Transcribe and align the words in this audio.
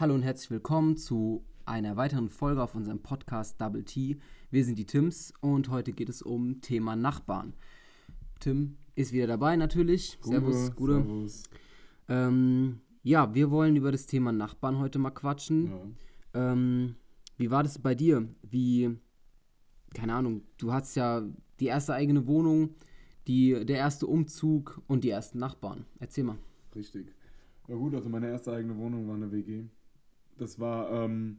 Hallo 0.00 0.14
und 0.14 0.22
herzlich 0.22 0.52
willkommen 0.52 0.96
zu 0.96 1.44
einer 1.66 1.96
weiteren 1.96 2.28
Folge 2.28 2.62
auf 2.62 2.76
unserem 2.76 3.00
Podcast 3.00 3.60
Double 3.60 3.82
T. 3.82 4.16
Wir 4.48 4.64
sind 4.64 4.78
die 4.78 4.86
Tims 4.86 5.32
und 5.40 5.70
heute 5.70 5.92
geht 5.92 6.08
es 6.08 6.22
um 6.22 6.60
Thema 6.60 6.94
Nachbarn. 6.94 7.52
Tim 8.38 8.76
ist 8.94 9.12
wieder 9.12 9.26
dabei 9.26 9.56
natürlich. 9.56 10.16
Gute, 10.20 10.36
servus, 10.36 10.76
Gude. 10.76 10.92
Servus. 10.92 11.42
Ähm, 12.08 12.78
ja, 13.02 13.34
wir 13.34 13.50
wollen 13.50 13.74
über 13.74 13.90
das 13.90 14.06
Thema 14.06 14.30
Nachbarn 14.30 14.78
heute 14.78 15.00
mal 15.00 15.10
quatschen. 15.10 15.66
Ja. 16.32 16.52
Ähm, 16.52 16.94
wie 17.36 17.50
war 17.50 17.64
das 17.64 17.80
bei 17.80 17.96
dir? 17.96 18.28
Wie, 18.42 18.96
keine 19.94 20.14
Ahnung, 20.14 20.42
du 20.58 20.72
hast 20.72 20.94
ja 20.94 21.28
die 21.58 21.66
erste 21.66 21.94
eigene 21.94 22.28
Wohnung, 22.28 22.76
die, 23.26 23.66
der 23.66 23.78
erste 23.78 24.06
Umzug 24.06 24.80
und 24.86 25.02
die 25.02 25.10
ersten 25.10 25.40
Nachbarn. 25.40 25.86
Erzähl 25.98 26.22
mal. 26.22 26.38
Richtig. 26.76 27.12
Ja 27.66 27.74
gut, 27.74 27.96
also 27.96 28.08
meine 28.08 28.28
erste 28.28 28.52
eigene 28.52 28.76
Wohnung 28.76 29.08
war 29.08 29.16
eine 29.16 29.32
WG. 29.32 29.64
Das 30.38 30.58
war, 30.58 30.90
ähm, 30.90 31.38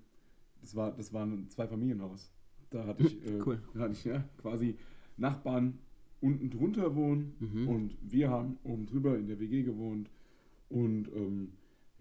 das 0.62 0.76
war, 0.76 0.92
das 0.92 1.14
war 1.14 1.26
ein 1.26 1.50
Zweifamilienhaus. 1.50 2.32
Da 2.70 2.86
hatte 2.86 3.04
ich, 3.04 3.26
äh, 3.26 3.40
Cool. 3.46 3.62
da 3.74 3.80
hatte 3.82 3.94
ich 3.94 4.04
ja, 4.06 4.24
quasi 4.38 4.76
Nachbarn 5.18 5.80
unten 6.22 6.50
drunter 6.50 6.96
wohnen 6.96 7.34
Mhm. 7.40 7.68
und 7.70 7.98
wir 8.02 8.30
haben 8.30 8.58
oben 8.64 8.86
drüber 8.86 9.18
in 9.18 9.28
der 9.28 9.40
WG 9.40 9.64
gewohnt. 9.64 10.10
Und 10.70 11.08
ähm, 11.16 11.54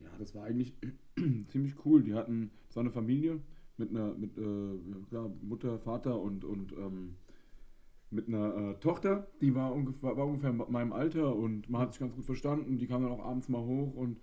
ja, 0.03 0.09
das 0.19 0.35
war 0.35 0.45
eigentlich 0.45 0.75
ziemlich 1.49 1.75
cool. 1.85 2.03
Die 2.03 2.15
hatten, 2.15 2.51
war 2.75 2.83
eine 2.83 2.91
Familie 2.91 3.41
mit 3.77 3.91
einer, 3.91 4.13
mit 4.15 4.37
äh, 4.37 4.75
ja, 5.13 5.31
Mutter, 5.41 5.79
Vater 5.79 6.21
und, 6.21 6.45
und 6.45 6.73
ähm, 6.73 7.15
mit 8.11 8.27
einer 8.29 8.57
äh, 8.57 8.75
Tochter, 8.81 9.29
die 9.41 9.55
war 9.55 9.73
ungefähr, 9.75 10.17
war 10.17 10.27
ungefähr 10.27 10.51
in 10.51 10.57
meinem 10.69 10.93
Alter 10.93 11.35
und 11.37 11.69
man 11.69 11.83
hat 11.83 11.93
sich 11.93 12.01
ganz 12.01 12.15
gut 12.15 12.25
verstanden. 12.25 12.79
Die 12.79 12.87
kam 12.87 13.03
dann 13.03 13.13
auch 13.13 13.25
abends 13.25 13.49
mal 13.49 13.61
hoch 13.65 13.95
und 13.95 14.19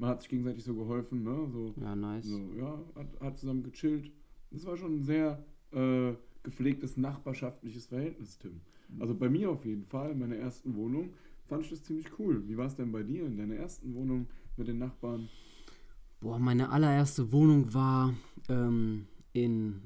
man 0.00 0.10
hat 0.10 0.22
sich 0.22 0.30
gegenseitig 0.30 0.64
so 0.64 0.74
geholfen, 0.74 1.22
ne? 1.22 1.48
So, 1.52 1.74
Ja, 1.80 1.94
nice. 1.94 2.26
so 2.26 2.40
ja, 2.56 2.78
hat, 2.96 3.20
hat 3.20 3.38
zusammen 3.38 3.62
gechillt. 3.62 4.10
Das 4.50 4.64
war 4.64 4.76
schon 4.76 4.96
ein 4.96 5.02
sehr 5.02 5.44
äh, 5.72 6.14
gepflegtes 6.42 6.96
nachbarschaftliches 6.96 7.86
Verhältnis, 7.86 8.38
Tim. 8.38 8.60
Also 8.98 9.14
bei 9.14 9.28
mir 9.28 9.50
auf 9.50 9.64
jeden 9.64 9.84
Fall, 9.84 10.10
in 10.12 10.18
meiner 10.18 10.36
ersten 10.36 10.74
Wohnung, 10.74 11.10
fand 11.46 11.62
ich 11.64 11.70
das 11.70 11.84
ziemlich 11.84 12.18
cool. 12.18 12.42
Wie 12.48 12.56
war 12.56 12.66
es 12.66 12.74
denn 12.74 12.90
bei 12.90 13.02
dir 13.04 13.24
in 13.26 13.36
deiner 13.36 13.54
ersten 13.54 13.94
Wohnung 13.94 14.26
mit 14.56 14.66
den 14.66 14.78
Nachbarn? 14.78 15.28
Boah, 16.20 16.38
meine 16.38 16.70
allererste 16.70 17.30
Wohnung 17.30 17.72
war 17.72 18.14
ähm, 18.48 19.06
in 19.32 19.82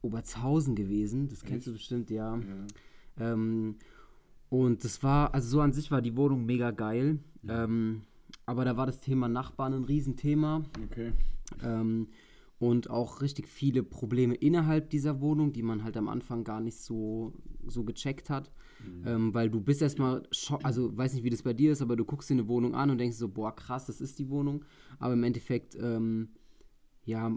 Obertshausen 0.00 0.74
gewesen. 0.74 1.28
Das 1.28 1.42
kennst 1.44 1.66
du 1.66 1.72
Echt? 1.72 1.80
bestimmt, 1.80 2.10
ja. 2.10 2.36
Ja. 2.38 3.32
Ähm, 3.32 3.76
und 4.48 4.82
das 4.84 5.02
war, 5.02 5.34
also 5.34 5.48
so 5.48 5.60
an 5.60 5.72
sich 5.72 5.90
war 5.90 6.00
die 6.00 6.16
Wohnung 6.16 6.46
mega 6.46 6.70
geil. 6.70 7.18
Ähm, 7.46 8.02
aber 8.50 8.64
da 8.64 8.76
war 8.76 8.86
das 8.86 9.00
Thema 9.00 9.28
Nachbarn 9.28 9.74
ein 9.74 9.84
Riesenthema. 9.84 10.64
Okay. 10.90 11.12
Ähm, 11.62 12.08
und 12.58 12.90
auch 12.90 13.22
richtig 13.22 13.46
viele 13.46 13.84
Probleme 13.84 14.34
innerhalb 14.34 14.90
dieser 14.90 15.20
Wohnung, 15.20 15.52
die 15.52 15.62
man 15.62 15.84
halt 15.84 15.96
am 15.96 16.08
Anfang 16.08 16.42
gar 16.42 16.60
nicht 16.60 16.78
so, 16.78 17.32
so 17.68 17.84
gecheckt 17.84 18.28
hat. 18.28 18.50
Ähm, 19.06 19.32
weil 19.34 19.50
du 19.50 19.60
bist 19.60 19.82
erstmal, 19.82 20.24
also 20.64 20.96
weiß 20.96 21.14
nicht, 21.14 21.22
wie 21.22 21.30
das 21.30 21.42
bei 21.42 21.52
dir 21.52 21.70
ist, 21.70 21.80
aber 21.80 21.94
du 21.94 22.04
guckst 22.04 22.28
dir 22.28 22.34
eine 22.34 22.48
Wohnung 22.48 22.74
an 22.74 22.90
und 22.90 22.98
denkst 22.98 23.16
so, 23.16 23.28
boah, 23.28 23.54
krass, 23.54 23.86
das 23.86 24.00
ist 24.00 24.18
die 24.18 24.28
Wohnung. 24.28 24.64
Aber 24.98 25.14
im 25.14 25.22
Endeffekt, 25.22 25.76
ähm, 25.80 26.30
ja, 27.04 27.32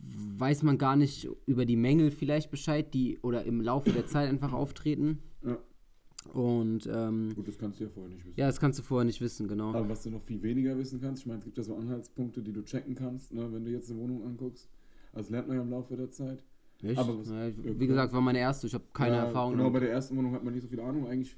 weiß 0.00 0.64
man 0.64 0.76
gar 0.76 0.96
nicht 0.96 1.28
über 1.46 1.64
die 1.64 1.76
Mängel 1.76 2.10
vielleicht 2.10 2.50
Bescheid, 2.50 2.92
die 2.92 3.18
oder 3.20 3.44
im 3.44 3.62
Laufe 3.62 3.90
der 3.90 4.06
Zeit 4.06 4.28
einfach 4.28 4.52
auftreten. 4.52 5.22
Und 6.26 6.86
ähm, 6.92 7.32
Gut, 7.34 7.48
das 7.48 7.58
kannst 7.58 7.80
du 7.80 7.84
ja 7.84 7.90
vorher 7.90 8.10
nicht 8.14 8.24
wissen. 8.24 8.34
ja, 8.38 8.46
das 8.46 8.60
kannst 8.60 8.78
du 8.78 8.82
vorher 8.82 9.04
nicht 9.04 9.20
wissen, 9.20 9.48
genau. 9.48 9.70
Aber 9.74 9.88
was 9.88 10.02
du 10.02 10.10
noch 10.10 10.22
viel 10.22 10.42
weniger 10.42 10.76
wissen 10.78 11.00
kannst, 11.00 11.22
ich 11.22 11.26
meine, 11.26 11.38
es 11.40 11.44
gibt 11.44 11.58
ja 11.58 11.64
so 11.64 11.76
Anhaltspunkte, 11.76 12.42
die 12.42 12.52
du 12.52 12.62
checken 12.64 12.94
kannst, 12.94 13.32
ne, 13.32 13.52
wenn 13.52 13.64
du 13.64 13.70
jetzt 13.70 13.90
eine 13.90 14.00
Wohnung 14.00 14.24
anguckst. 14.24 14.68
Das 15.12 15.28
lernt 15.30 15.48
man 15.48 15.56
ja 15.56 15.62
im 15.62 15.70
Laufe 15.70 15.96
der 15.96 16.10
Zeit. 16.10 16.42
Echt? 16.82 16.98
aber 16.98 17.18
was- 17.18 17.28
ja, 17.28 17.50
wie 17.78 17.86
gesagt, 17.86 18.12
war 18.12 18.20
meine 18.20 18.38
erste, 18.40 18.66
ich 18.66 18.74
habe 18.74 18.84
keine 18.92 19.16
Ja, 19.16 19.24
Erfahrung. 19.24 19.52
Genau, 19.56 19.70
bei 19.70 19.80
der 19.80 19.90
ersten 19.92 20.16
Wohnung 20.16 20.32
hat 20.32 20.42
man 20.42 20.52
nicht 20.54 20.62
so 20.62 20.68
viel 20.68 20.80
Ahnung. 20.80 21.06
Eigentlich 21.06 21.36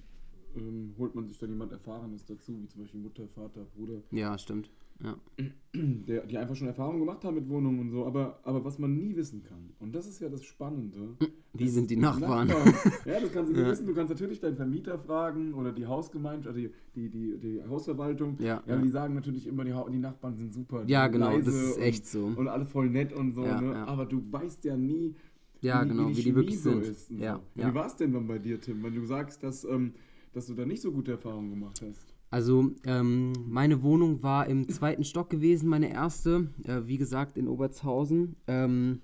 ähm, 0.57 0.95
holt 0.99 1.15
man 1.15 1.27
sich 1.27 1.37
dann 1.39 1.51
jemand 1.51 1.73
Erfahrenes 1.73 2.25
dazu, 2.25 2.57
wie 2.63 2.69
zum 2.69 2.83
Beispiel 2.83 3.01
Mutter, 3.01 3.27
Vater, 3.29 3.67
Bruder, 3.77 4.01
Ja, 4.13 4.39
stimmt. 4.39 4.71
Ja. 5.03 5.17
die 5.75 6.39
einfach 6.39 6.55
schon 6.55 6.69
Erfahrung 6.69 7.01
gemacht 7.01 7.25
haben 7.25 7.35
mit 7.35 7.49
Wohnungen 7.49 7.81
und 7.81 7.91
so. 7.91 8.07
Aber, 8.07 8.39
aber 8.45 8.65
was 8.65 8.79
man 8.79 8.95
nie 8.95 9.17
wissen 9.17 9.43
kann, 9.43 9.71
und 9.81 9.95
das 9.95 10.07
ist 10.07 10.21
ja 10.21 10.29
das 10.29 10.45
Spannende. 10.45 11.17
Wie 11.53 11.69
sind 11.69 11.91
die 11.91 11.97
Nachbarn? 11.97 12.49
Ja, 13.05 13.21
das 13.21 13.33
kannst 13.33 13.53
du 13.53 13.57
nie 13.61 13.67
wissen. 13.67 13.87
Du 13.87 13.95
kannst 13.95 14.11
natürlich 14.11 14.41
deinen 14.41 14.57
Vermieter 14.57 14.99
fragen 14.99 15.53
oder 15.55 15.73
die 15.73 15.87
Hausgemeinschaft, 15.87 16.47
also 16.57 16.61
die, 16.61 16.71
die, 16.95 17.09
die, 17.11 17.39
die 17.39 17.63
Hausverwaltung. 17.69 18.37
Ja, 18.39 18.63
Ja, 18.67 18.75
ja. 18.77 18.81
die 18.81 18.89
sagen 18.89 19.15
natürlich 19.15 19.47
immer, 19.47 19.65
die, 19.65 19.75
die 19.93 19.99
Nachbarn 19.99 20.37
sind 20.37 20.53
super. 20.55 20.85
die 20.85 20.93
Ja, 20.93 21.09
genau, 21.09 21.37
das 21.39 21.49
ist 21.55 21.77
und, 21.77 21.83
echt 21.83 22.07
so. 22.07 22.33
Und 22.37 22.49
alle 22.49 22.65
voll 22.67 22.89
nett 22.89 23.13
und 23.13 23.33
so. 23.33 23.45
Ja, 23.45 23.61
ne? 23.61 23.73
ja. 23.73 23.85
Aber 23.87 24.07
du 24.07 24.23
weißt 24.31 24.65
ja 24.65 24.77
nie, 24.77 25.15
Ja, 25.61 25.83
genau, 25.83 26.09
wie 26.09 26.15
die 26.15 26.23
Chemie 26.23 26.35
wirklich 26.37 26.61
so 26.61 26.71
sind. 26.71 26.83
Ist 26.85 27.11
Ja, 27.11 27.41
so. 27.55 27.61
ja. 27.61 27.71
Wie 27.71 27.75
war 27.75 27.87
es 27.87 27.97
denn 27.97 28.13
dann 28.13 28.27
bei 28.29 28.39
dir, 28.39 28.61
Tim, 28.61 28.83
wenn 28.83 28.95
du 28.95 29.05
sagst, 29.05 29.43
dass, 29.43 29.65
ähm, 29.65 29.93
dass 30.33 30.47
du 30.47 30.55
da 30.55 30.65
nicht 30.65 30.83
so 30.83 30.93
gute 30.93 31.13
Erfahrungen 31.13 31.51
gemacht 31.51 31.83
hast? 31.87 32.14
Also, 32.35 32.73
ähm, 32.85 33.33
meine 33.47 33.85
Wohnung 33.85 34.25
war 34.25 34.49
im 34.49 34.69
zweiten 34.69 35.05
Stock 35.05 35.31
gewesen, 35.31 35.69
meine 35.69 35.93
erste, 35.93 36.49
äh, 36.65 36.81
wie 36.85 36.99
gesagt, 36.99 37.39
in 37.39 37.47
Obertshausen. 37.47 38.35
Ähm, 38.49 39.03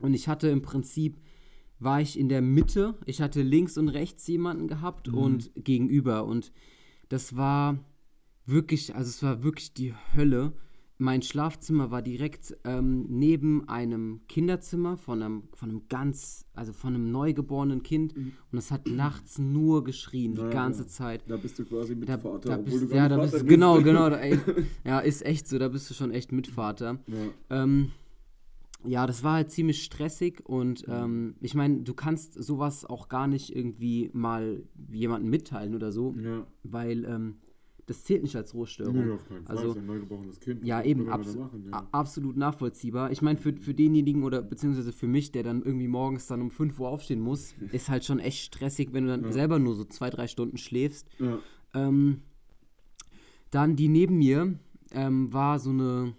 und 0.00 0.14
ich 0.14 0.26
hatte 0.26 0.48
im 0.48 0.62
Prinzip, 0.62 1.16
war 1.78 2.00
ich 2.00 2.18
in 2.18 2.28
der 2.28 2.42
Mitte, 2.42 2.98
ich 3.06 3.20
hatte 3.20 3.42
links 3.42 3.78
und 3.78 3.88
rechts 3.88 4.26
jemanden 4.26 4.66
gehabt 4.66 5.06
und 5.06 5.52
gegenüber. 5.54 6.24
Und 6.24 6.50
das 7.08 7.36
war 7.36 7.78
wirklich, 8.46 8.96
also 8.96 9.10
es 9.10 9.22
war 9.22 9.44
wirklich 9.44 9.72
die 9.72 9.94
Hölle. 10.16 10.52
Mein 10.98 11.20
Schlafzimmer 11.20 11.90
war 11.90 12.00
direkt 12.00 12.56
ähm, 12.64 13.04
neben 13.08 13.68
einem 13.68 14.20
Kinderzimmer 14.28 14.96
von 14.96 15.22
einem, 15.22 15.42
von 15.52 15.68
einem 15.68 15.82
ganz, 15.90 16.46
also 16.54 16.72
von 16.72 16.94
einem 16.94 17.10
neugeborenen 17.12 17.82
Kind. 17.82 18.14
Und 18.16 18.56
es 18.58 18.70
hat 18.70 18.86
nachts 18.88 19.38
nur 19.38 19.84
geschrien, 19.84 20.34
die 20.34 20.40
Ja, 20.40 20.48
ganze 20.48 20.82
ja. 20.82 20.88
Zeit. 20.88 21.24
Da 21.28 21.36
bist 21.36 21.58
du 21.58 21.64
quasi 21.66 21.94
mit 21.94 22.08
Da, 22.08 22.16
Vater, 22.16 22.48
da 22.48 22.56
bist, 22.56 22.90
ja, 22.92 23.08
da 23.08 23.16
Vater 23.16 23.22
bist 23.22 23.34
du, 23.34 23.38
bist. 23.40 23.48
genau, 23.48 23.82
genau. 23.82 24.08
Da, 24.08 24.16
ey, 24.20 24.38
ja, 24.84 25.00
ist 25.00 25.24
echt 25.26 25.46
so, 25.48 25.58
da 25.58 25.68
bist 25.68 25.90
du 25.90 25.94
schon 25.94 26.12
echt 26.12 26.32
Mitvater. 26.32 26.98
Ja. 27.06 27.62
Ähm, 27.62 27.92
ja, 28.84 29.06
das 29.06 29.22
war 29.24 29.34
halt 29.34 29.50
ziemlich 29.50 29.82
stressig 29.82 30.42
und 30.46 30.84
ähm, 30.88 31.34
ich 31.40 31.54
meine, 31.54 31.80
du 31.82 31.92
kannst 31.92 32.34
sowas 32.42 32.84
auch 32.84 33.08
gar 33.08 33.26
nicht 33.26 33.54
irgendwie 33.54 34.10
mal 34.12 34.62
jemandem 34.92 35.28
mitteilen 35.30 35.74
oder 35.74 35.90
so, 35.92 36.14
Ja. 36.22 36.46
weil 36.62 37.04
ähm, 37.04 37.36
das 37.86 38.04
zählt 38.04 38.22
nicht 38.22 38.34
als 38.36 38.52
Rohstörung. 38.54 39.06
Nee, 39.06 39.12
auf 39.12 39.26
keinen 39.28 39.44
Fall. 39.46 39.56
Also, 39.56 39.74
ein 39.78 39.86
neugeborenes 39.86 40.40
Kind. 40.40 40.64
ja, 40.64 40.82
eben, 40.82 41.00
will 41.00 41.06
man 41.06 41.20
abs 41.20 41.32
da 41.34 41.38
machen, 41.40 41.64
ja. 41.70 41.86
absolut 41.92 42.36
nachvollziehbar. 42.36 43.10
Ich 43.12 43.22
meine, 43.22 43.38
für, 43.38 43.52
für 43.56 43.74
denjenigen 43.74 44.24
oder 44.24 44.42
beziehungsweise 44.42 44.92
für 44.92 45.06
mich, 45.06 45.30
der 45.32 45.42
dann 45.44 45.62
irgendwie 45.62 45.88
morgens 45.88 46.26
dann 46.26 46.42
um 46.42 46.50
5 46.50 46.78
Uhr 46.80 46.88
aufstehen 46.88 47.20
muss, 47.20 47.54
ist 47.72 47.88
halt 47.88 48.04
schon 48.04 48.18
echt 48.18 48.40
stressig, 48.44 48.88
wenn 48.92 49.04
du 49.04 49.10
dann 49.10 49.24
Ja. 49.24 49.32
selber 49.32 49.58
nur 49.58 49.74
so 49.74 49.84
zwei, 49.84 50.10
drei 50.10 50.26
Stunden 50.26 50.58
schläfst. 50.58 51.08
Ja. 51.18 51.38
Ähm, 51.74 52.22
dann 53.50 53.76
die 53.76 53.88
neben 53.88 54.18
mir 54.18 54.58
ähm, 54.92 55.32
war 55.32 55.58
so 55.58 55.70
eine 55.70 56.14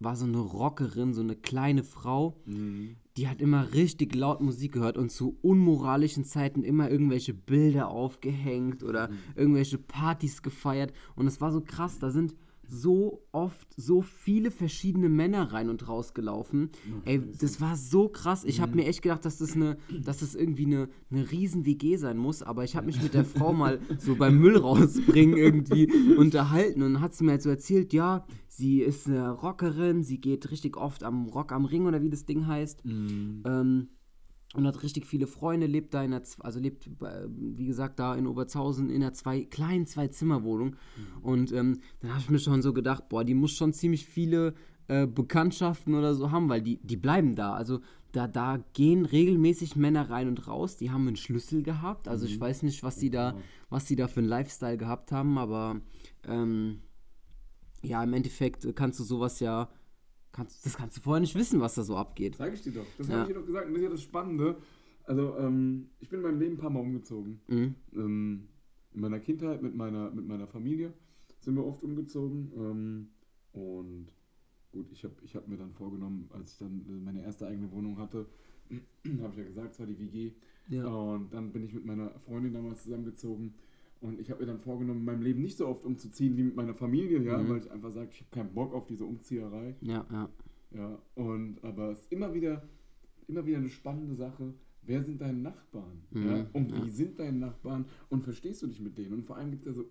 war 0.00 0.16
so 0.16 0.24
eine 0.24 0.38
Rockerin, 0.38 1.14
so 1.14 1.20
eine 1.20 1.36
kleine 1.36 1.84
Frau, 1.84 2.36
Mhm. 2.44 2.96
Die 3.16 3.28
hat 3.28 3.40
immer 3.40 3.72
richtig 3.74 4.14
laut 4.14 4.40
Musik 4.40 4.72
gehört 4.72 4.96
und 4.96 5.10
zu 5.10 5.36
unmoralischen 5.42 6.24
Zeiten 6.24 6.62
immer 6.64 6.90
irgendwelche 6.90 7.34
Bilder 7.34 7.88
aufgehängt 7.88 8.82
oder 8.82 9.08
Mhm. 9.08 9.14
irgendwelche 9.36 9.78
Partys 9.78 10.42
gefeiert 10.42 10.92
und 11.14 11.26
es 11.26 11.40
war 11.40 11.52
so 11.52 11.60
krass, 11.60 11.98
da 11.98 12.10
sind 12.10 12.34
so 12.74 13.22
oft 13.32 13.68
so 13.76 14.00
viele 14.00 14.50
verschiedene 14.50 15.10
Männer 15.10 15.52
rein 15.52 15.68
und 15.68 15.86
raus 15.88 16.14
gelaufen. 16.14 16.70
Ey, 17.04 17.20
das 17.38 17.60
war 17.60 17.76
so 17.76 18.08
krass. 18.08 18.44
Ich 18.44 18.58
Mhm. 18.58 18.62
habe 18.62 18.76
mir 18.76 18.86
echt 18.86 19.02
gedacht, 19.02 19.26
dass 19.26 19.36
das 19.36 19.54
eine, 19.54 19.76
dass 20.02 20.20
das 20.20 20.34
irgendwie 20.34 20.64
eine, 20.64 20.88
eine 21.10 21.30
riesen 21.30 21.66
WG 21.66 21.96
sein 21.96 22.16
muss. 22.16 22.42
Aber 22.42 22.64
ich 22.64 22.74
habe 22.74 22.86
mich 22.86 23.02
mit 23.02 23.12
der 23.12 23.26
Frau 23.26 23.52
mal 23.52 23.78
so 23.98 24.16
beim 24.16 24.38
Müll 24.38 24.56
rausbringen 24.56 25.36
irgendwie 25.36 25.86
unterhalten 26.16 26.82
und 26.82 27.00
hat 27.02 27.14
sie 27.14 27.24
mir 27.24 27.32
halt 27.32 27.42
so 27.42 27.50
erzählt, 27.50 27.92
ja, 27.92 28.24
sie 28.48 28.80
ist 28.80 29.06
eine 29.06 29.30
Rockerin, 29.32 30.02
sie 30.02 30.18
geht 30.20 30.50
richtig 30.50 30.78
oft 30.78 31.04
am 31.04 31.26
Rock 31.26 31.52
am 31.52 31.66
Ring 31.66 31.84
oder 31.86 32.00
wie 32.00 32.08
das 32.10 32.24
Ding 32.24 32.46
heißt. 32.46 32.86
Mhm. 32.86 33.42
Ähm, 33.46 33.88
und 34.54 34.66
hat 34.66 34.82
richtig 34.82 35.06
viele 35.06 35.26
Freunde, 35.26 35.66
lebt 35.66 35.94
da 35.94 36.02
in 36.02 36.10
der, 36.10 36.22
also 36.40 36.60
lebt, 36.60 36.98
bei, 36.98 37.24
wie 37.28 37.66
gesagt, 37.66 37.98
da 37.98 38.14
in 38.14 38.26
Oberzhausen 38.26 38.90
in 38.90 39.02
einer 39.02 39.12
zwei, 39.12 39.44
kleinen 39.44 39.86
Zwei-Zimmer-Wohnung. 39.86 40.76
Und 41.22 41.52
ähm, 41.52 41.80
dann 42.00 42.10
habe 42.10 42.20
ich 42.20 42.30
mir 42.30 42.38
schon 42.38 42.62
so 42.62 42.72
gedacht, 42.72 43.08
boah, 43.08 43.24
die 43.24 43.34
muss 43.34 43.52
schon 43.52 43.72
ziemlich 43.72 44.06
viele 44.06 44.54
äh, 44.88 45.06
Bekanntschaften 45.06 45.94
oder 45.94 46.14
so 46.14 46.30
haben, 46.30 46.48
weil 46.48 46.60
die, 46.60 46.78
die 46.82 46.96
bleiben 46.96 47.34
da. 47.34 47.54
Also 47.54 47.80
da, 48.12 48.28
da 48.28 48.62
gehen 48.74 49.06
regelmäßig 49.06 49.74
Männer 49.74 50.10
rein 50.10 50.28
und 50.28 50.46
raus, 50.46 50.76
die 50.76 50.90
haben 50.90 51.06
einen 51.06 51.16
Schlüssel 51.16 51.62
gehabt. 51.62 52.08
Also 52.08 52.26
ich 52.26 52.38
weiß 52.38 52.62
nicht, 52.62 52.82
was 52.82 52.96
die 52.96 53.08
da, 53.08 53.36
was 53.70 53.86
die 53.86 53.96
da 53.96 54.06
für 54.06 54.20
einen 54.20 54.28
Lifestyle 54.28 54.76
gehabt 54.76 55.12
haben, 55.12 55.38
aber 55.38 55.80
ähm, 56.28 56.80
ja, 57.82 58.02
im 58.02 58.12
Endeffekt 58.12 58.64
äh, 58.66 58.72
kannst 58.74 59.00
du 59.00 59.04
sowas 59.04 59.40
ja, 59.40 59.70
kannst, 60.32 60.64
das 60.66 60.76
kannst 60.76 60.96
du 60.96 61.00
vorher 61.00 61.20
nicht 61.20 61.34
wissen, 61.34 61.60
was 61.60 61.74
da 61.74 61.82
so 61.82 61.96
abgeht. 61.96 62.36
Sag 62.36 62.52
ich 62.54 62.62
dir 62.62 62.72
doch. 62.72 62.86
Das 62.98 63.08
Ja. 63.08 63.14
habe 63.14 63.22
ich 63.30 63.34
dir 63.34 63.40
doch 63.40 63.46
gesagt. 63.46 63.66
Und 63.66 63.72
das 63.74 63.80
ist 63.80 63.84
ja 63.84 63.90
das 63.90 64.02
Spannende. 64.02 64.56
Also, 65.04 65.36
ähm, 65.38 65.88
ich 66.00 66.08
bin 66.08 66.20
in 66.20 66.26
meinem 66.26 66.38
Leben 66.40 66.54
ein 66.54 66.58
paar 66.58 66.70
Mal 66.70 66.80
umgezogen. 66.80 67.40
Mhm. 67.48 67.74
Ähm, 67.94 68.48
in 68.94 69.00
meiner 69.00 69.20
Kindheit 69.20 69.62
mit 69.62 69.74
meiner, 69.74 70.10
mit 70.10 70.26
meiner 70.26 70.46
Familie 70.46 70.92
sind 71.40 71.54
wir 71.56 71.64
oft 71.64 71.82
umgezogen. 71.82 72.52
Ähm, 72.56 73.08
und 73.52 74.08
gut, 74.70 74.90
ich 74.92 75.04
habe 75.04 75.14
ich 75.22 75.34
hab 75.34 75.48
mir 75.48 75.56
dann 75.56 75.72
vorgenommen, 75.72 76.28
als 76.32 76.52
ich 76.52 76.58
dann 76.58 77.02
meine 77.04 77.22
erste 77.22 77.46
eigene 77.46 77.70
Wohnung 77.72 77.98
hatte, 77.98 78.26
habe 78.70 79.32
ich 79.32 79.38
ja 79.38 79.44
gesagt, 79.44 79.72
es 79.72 79.78
war 79.80 79.86
die 79.86 79.98
WG. 79.98 80.32
Ja. 80.68 80.86
Und 80.86 81.34
dann 81.34 81.50
bin 81.52 81.64
ich 81.64 81.74
mit 81.74 81.84
meiner 81.84 82.10
Freundin 82.20 82.52
damals 82.52 82.84
zusammengezogen. 82.84 83.54
Und 84.02 84.20
ich 84.20 84.30
habe 84.30 84.40
mir 84.40 84.46
dann 84.46 84.58
vorgenommen, 84.60 85.00
in 85.00 85.04
meinem 85.06 85.22
Leben 85.22 85.40
nicht 85.42 85.56
so 85.56 85.66
oft 85.68 85.84
umzuziehen 85.84 86.36
wie 86.36 86.42
mit 86.42 86.56
meiner 86.56 86.74
Familie, 86.74 87.22
ja, 87.22 87.38
Mhm. 87.38 87.48
weil 87.48 87.58
ich 87.58 87.70
einfach 87.70 87.90
sage, 87.92 88.10
ich 88.12 88.20
habe 88.20 88.30
keinen 88.30 88.52
Bock 88.54 88.74
auf 88.74 88.84
diese 88.86 89.04
Umzieherei. 89.04 89.76
Ja, 89.80 90.04
ja. 90.10 90.28
Ja, 90.74 90.98
und 91.14 91.62
aber 91.62 91.90
es 91.92 92.00
ist 92.00 92.12
immer 92.12 92.32
wieder, 92.34 92.62
immer 93.28 93.44
wieder 93.46 93.58
eine 93.58 93.68
spannende 93.68 94.14
Sache. 94.14 94.54
Wer 94.84 95.04
sind 95.04 95.20
deine 95.20 95.38
Nachbarn? 95.38 96.02
Mhm, 96.10 96.26
Ja? 96.26 96.46
Und 96.52 96.72
ja. 96.72 96.84
wie 96.84 96.90
sind 96.90 97.18
deine 97.20 97.38
Nachbarn? 97.38 97.84
Und 98.08 98.24
verstehst 98.24 98.62
du 98.62 98.66
dich 98.66 98.80
mit 98.80 98.98
denen? 98.98 99.12
Und 99.12 99.24
vor 99.24 99.36
allem 99.36 99.50
gibt 99.50 99.62
es 99.66 99.66
ja 99.66 99.72
so. 99.82 99.90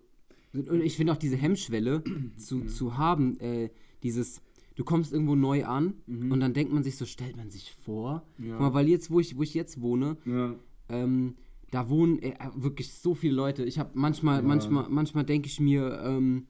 Und 0.70 0.82
ich 0.82 0.96
finde 0.96 1.12
auch 1.12 1.16
diese 1.16 1.36
Hemmschwelle 1.36 2.02
zu, 2.36 2.66
zu 2.66 2.98
haben, 2.98 3.38
äh, 3.40 3.70
dieses, 4.02 4.42
du 4.74 4.84
kommst 4.84 5.12
irgendwo 5.14 5.34
neu 5.36 5.64
an 5.64 5.94
und 6.06 6.40
dann 6.40 6.52
denkt 6.52 6.72
man 6.72 6.82
sich 6.82 6.96
so, 6.98 7.06
stellt 7.06 7.36
man 7.38 7.48
sich 7.48 7.72
vor. 7.72 8.26
Mhm. 8.36 8.46
Ja. 8.48 8.52
Guck 8.56 8.60
mal, 8.60 8.74
weil 8.74 8.88
jetzt, 8.88 9.10
wo 9.10 9.20
ich, 9.20 9.36
wo 9.38 9.42
ich 9.42 9.54
jetzt 9.54 9.80
wohne, 9.80 10.18
Ja, 10.26 10.54
ähm, 10.90 11.36
da 11.72 11.88
wohnen 11.88 12.22
äh, 12.22 12.34
wirklich 12.54 12.92
so 12.94 13.14
viele 13.14 13.34
Leute. 13.34 13.64
Ich 13.64 13.78
habe 13.80 13.90
manchmal, 13.94 14.36
Ja. 14.40 14.46
manchmal, 14.46 14.88
manchmal 14.88 15.24
denke 15.24 15.48
ich 15.48 15.58
mir, 15.58 16.00
ähm, 16.04 16.46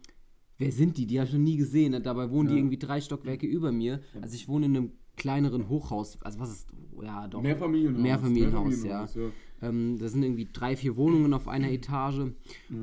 wer 0.59 0.71
sind 0.73 0.99
die? 0.99 1.07
Die 1.07 1.19
habe 1.19 1.29
ich 1.29 1.33
noch 1.33 1.41
nie 1.41 1.57
gesehen. 1.57 1.93
Ne? 1.93 2.01
Dabei 2.03 2.31
wohnen 2.31 2.49
die 2.49 2.55
Ja. 2.55 2.59
irgendwie 2.61 2.79
drei 2.79 3.01
Stockwerke 3.01 3.47
über 3.47 3.73
mir. 3.73 4.03
Also 4.21 4.35
ich 4.35 4.47
wohne 4.49 4.67
in 4.67 4.77
einem 4.77 4.93
kleineren 5.17 5.69
Hochhaus. 5.69 6.21
Also 6.23 6.39
was 6.41 6.51
ist, 6.51 6.69
ja 7.03 7.29
doch. 7.29 7.41
Mehrfamilienhaus. 7.41 8.03
Mehrfamilienhaus, 8.03 8.85
ja. 8.85 9.01
Mehrfamilienhaus, 9.01 9.33
Ähm, 9.63 9.97
da 9.99 10.09
sind 10.09 10.23
irgendwie 10.25 10.49
drei, 10.53 10.75
vier 10.77 10.97
Wohnungen 10.97 11.33
auf 11.35 11.47
einer 11.49 11.71
Etage. 11.71 12.33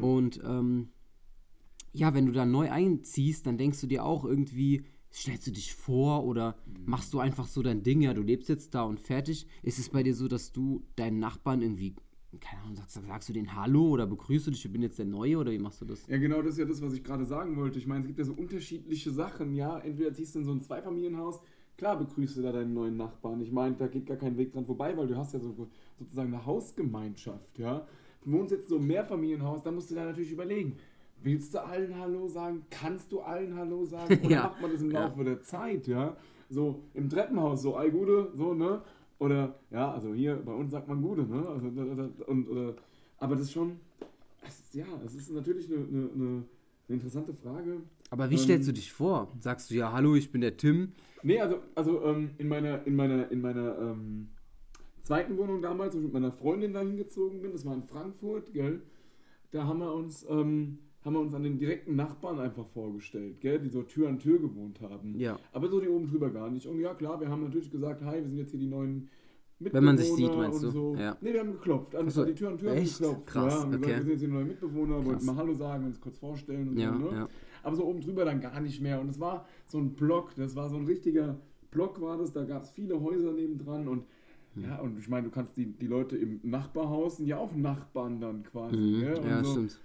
Und 0.02 0.40
ähm, 0.46 0.90
ja, 1.92 2.14
wenn 2.14 2.26
du 2.26 2.32
da 2.32 2.46
neu 2.46 2.72
einziehst, 2.72 3.46
dann 3.48 3.58
denkst 3.58 3.82
du 3.82 3.88
dir 3.88 4.06
auch 4.06 4.24
irgendwie, 4.24 4.84
stellst 5.12 5.48
du 5.48 5.52
dich 5.52 5.74
vor 5.74 6.24
oder 6.24 6.56
machst 6.86 7.14
du 7.14 7.20
einfach 7.20 7.48
so 7.48 7.62
dein 7.64 7.84
Ding, 7.84 8.02
ja, 8.02 8.14
du 8.14 8.22
lebst 8.22 8.48
jetzt 8.48 8.76
da 8.76 8.84
und 8.84 9.00
fertig. 9.00 9.46
Ist 9.64 9.80
es 9.80 9.90
bei 9.90 10.04
dir 10.04 10.14
so, 10.16 10.28
dass 10.28 10.52
du 10.52 10.84
deinen 10.96 11.20
Nachbarn 11.20 11.62
irgendwie, 11.62 11.96
keine 12.38 12.62
Ahnung, 12.62 12.76
sagst, 12.76 12.94
sagst 13.08 13.30
du 13.30 13.34
den 13.34 13.56
Hallo 13.56 13.90
oder 13.90 14.06
begrüßt 14.06 14.48
du 14.48 14.52
dich, 14.52 14.64
ich 14.64 14.72
bin 14.72 14.82
jetzt 14.84 15.00
der 15.00 15.06
Neue 15.06 15.38
oder 15.38 15.52
wie 15.52 15.58
machst 15.60 15.82
du 15.82 15.86
das? 15.86 16.06
Ja, 16.08 16.18
genau, 16.18 16.42
das 16.42 16.54
ist 16.54 16.60
ja 16.60 16.66
das, 16.66 16.82
was 16.82 16.94
ich 16.94 17.04
gerade 17.04 17.26
sagen 17.26 17.58
wollte. 17.58 17.80
Ich 17.80 17.88
meine, 17.88 18.02
es 18.02 18.08
gibt 18.08 18.20
ja 18.20 18.26
so 18.26 18.34
unterschiedliche 18.34 19.12
Sachen, 19.12 19.56
ja. 19.56 19.80
Entweder 19.80 20.14
ziehst 20.14 20.36
du 20.36 20.40
in 20.40 20.46
so 20.46 20.52
ein 20.52 20.62
Zweifamilienhaus, 20.62 21.42
klar 21.78 21.98
begrüßt 21.98 22.38
du 22.38 22.42
da 22.44 22.52
deinen 22.52 22.74
neuen 22.74 22.98
Nachbarn. 22.98 23.42
Ich 23.42 23.52
meine, 23.52 23.76
da 23.76 23.88
geht 23.88 24.06
gar 24.06 24.18
kein 24.18 24.38
Weg 24.38 24.54
dran 24.54 24.66
vorbei, 24.66 24.96
weil 24.96 25.08
du 25.08 25.18
hast 25.18 25.34
ja 25.34 25.40
so, 25.40 25.56
sozusagen 25.98 26.34
eine 26.34 26.46
Hausgemeinschaft, 26.46 27.58
ja. 27.58 27.86
Du 28.22 28.32
wohnst 28.34 28.52
jetzt 28.52 28.68
so 28.70 28.78
im 28.78 28.86
Mehrfamilienhaus, 28.88 29.64
da 29.64 29.72
musst 29.72 29.90
du 29.92 29.96
da 29.96 30.06
natürlich 30.06 30.32
überlegen. 30.32 30.76
Willst 31.22 31.54
du 31.54 31.64
allen 31.66 31.98
Hallo 32.00 32.28
sagen? 32.28 32.64
Kannst 32.70 33.12
du 33.12 33.22
allen 33.22 33.56
Hallo 33.56 33.86
sagen? 33.86 34.20
Oder 34.24 34.30
Ja. 34.30 34.44
macht 34.44 34.62
man 34.62 34.72
das 34.72 34.82
im 34.82 34.92
Ja. 34.92 35.08
Laufe 35.08 35.24
der 35.24 35.42
Zeit, 35.42 35.88
ja? 35.88 36.16
So 36.50 36.84
im 36.94 37.10
Treppenhaus, 37.10 37.62
so 37.62 37.76
all 37.76 37.92
Gute, 37.92 38.32
so, 38.36 38.54
ne? 38.54 38.82
Oder, 39.20 39.60
ja, 39.70 39.92
also 39.92 40.14
hier 40.14 40.38
bei 40.38 40.54
uns 40.54 40.72
sagt 40.72 40.88
man 40.88 41.02
Gute, 41.02 41.24
ne? 41.24 41.46
Also, 41.48 41.68
und, 42.26 42.48
oder, 42.48 42.74
aber 43.18 43.36
das 43.36 43.46
ist 43.46 43.52
schon, 43.52 43.80
es 44.48 44.60
ist, 44.62 44.74
ja, 44.74 44.86
es 45.06 45.14
ist 45.14 45.32
natürlich 45.32 45.70
eine, 45.70 45.78
eine, 45.78 46.10
eine, 46.16 46.44
interessante 46.88 47.34
Frage. 47.34 47.82
Aber 48.10 48.30
wie 48.30 48.36
Ähm, 48.36 48.40
stellst 48.40 48.68
du 48.70 48.72
dich 48.72 48.92
vor? 48.92 49.32
Sagst 49.40 49.70
du 49.70 49.76
ja, 49.76 49.92
hallo, 49.92 50.16
ich 50.16 50.32
bin 50.32 50.42
der 50.42 50.56
Tim? 50.58 50.94
Nee, 51.22 51.40
also, 51.40 51.60
also 51.76 52.02
ähm, 52.06 52.32
in 52.38 52.48
meiner, 52.48 52.88
in 52.88 52.96
meiner, 52.96 53.30
in 53.30 53.42
meiner 53.42 53.78
ähm, 53.78 54.30
zweiten 55.04 55.38
Wohnung 55.38 55.62
damals, 55.62 55.94
wo 55.94 55.98
ich 56.00 56.06
mit 56.06 56.14
meiner 56.14 56.32
Freundin 56.32 56.74
da 56.74 56.80
hingezogen 56.80 57.42
bin, 57.42 57.52
das 57.52 57.66
war 57.66 57.76
in 57.76 57.84
Frankfurt, 57.84 58.54
gell, 58.54 58.82
da 59.52 59.66
haben 59.66 59.80
wir 59.80 59.94
uns, 59.94 60.26
ähm, 60.30 60.80
haben 61.04 61.14
wir 61.14 61.20
uns 61.22 61.34
an 61.34 61.44
den 61.44 61.58
direkten 61.58 61.96
Nachbarn 61.96 62.40
einfach 62.40 62.68
vorgestellt, 62.68 63.40
gell, 63.40 63.60
die 63.60 63.70
so 63.70 63.84
Tür 63.84 64.10
an 64.10 64.20
Tür 64.20 64.40
gewohnt 64.40 64.82
haben. 64.82 65.18
Ja. 65.18 65.40
Aber 65.54 65.68
so 65.70 65.80
die 65.80 65.88
oben 65.88 66.08
drüber 66.08 66.30
gar 66.30 66.50
nicht. 66.50 66.66
Und 66.68 66.80
ja, 66.80 66.94
klar, 66.94 67.20
wir 67.22 67.30
haben 67.30 67.44
natürlich 67.44 67.72
gesagt, 67.72 68.02
hi, 68.04 68.18
wir 68.18 68.28
sind 68.28 68.38
jetzt 68.38 68.52
hier 68.52 68.60
die 68.60 68.68
neuen 68.68 69.08
Mitbewohner 69.60 69.74
Wenn 69.74 69.84
man 69.86 69.98
sich 69.98 70.14
sieht, 70.14 70.36
meinst 70.36 70.64
und 70.64 70.66
du? 70.66 70.72
So. 70.72 70.96
Ja. 70.96 71.18
Nee, 71.22 71.34
wir 71.34 71.40
haben 71.40 71.52
geklopft. 71.54 71.96
An, 71.96 72.06
Ach 72.08 72.12
so, 72.12 72.22
an 72.22 72.28
die 72.28 72.34
Tür 72.36 72.50
an 72.50 72.58
Tür 72.58 72.72
echt? 72.74 72.98
geklopft. 72.98 73.28
Krass, 73.28 73.54
ja, 73.54 73.60
haben 73.62 73.72
gesagt, 73.72 73.86
okay. 73.86 73.96
wir 73.96 74.02
sind 74.02 74.12
jetzt 74.12 74.22
die 74.24 74.28
neuen 74.28 74.48
Mitbewohner, 74.48 74.96
wollten 74.98 75.10
Krass. 75.12 75.24
mal 75.24 75.36
Hallo 75.38 75.54
sagen, 75.54 75.86
uns 75.86 76.00
kurz 76.02 76.18
vorstellen 76.18 76.70
und 76.70 76.78
Ja, 76.78 76.94
so, 76.94 77.00
ne? 77.00 77.16
ja. 77.16 77.28
Aber 77.64 77.76
so 77.76 77.86
oben 77.86 78.02
drüber 78.02 78.26
dann 78.26 78.40
gar 78.42 78.60
nicht 78.62 78.82
mehr. 78.82 79.00
Und 79.02 79.10
es 79.10 79.20
war 79.20 79.46
so 79.68 79.78
ein 79.78 79.92
Block, 79.94 80.36
das 80.36 80.56
war 80.56 80.70
so 80.70 80.76
ein 80.78 80.86
richtiger 80.86 81.38
Block 81.72 82.02
war 82.02 82.18
das, 82.18 82.32
da 82.34 82.44
gab 82.46 82.64
es 82.64 82.72
viele 82.72 83.00
Häuser 83.02 83.32
nebendran 83.34 83.88
und 83.88 84.04
Hm. 84.56 84.64
ja, 84.64 84.80
und 84.80 84.98
ich 84.98 85.08
meine, 85.08 85.26
du 85.28 85.30
kannst 85.32 85.56
die, 85.58 85.68
die 85.68 85.86
Leute 85.86 86.18
im 86.18 86.40
Nachbarhaus 86.42 87.18
sind 87.18 87.28
ja 87.28 87.38
auch 87.38 87.54
Nachbarn 87.56 88.20
dann 88.20 88.42
quasi. 88.42 88.76
Mhm. 88.76 89.04
Und 89.20 89.26
Ja, 89.30 89.44
so. 89.44 89.52
stimmt. 89.52 89.80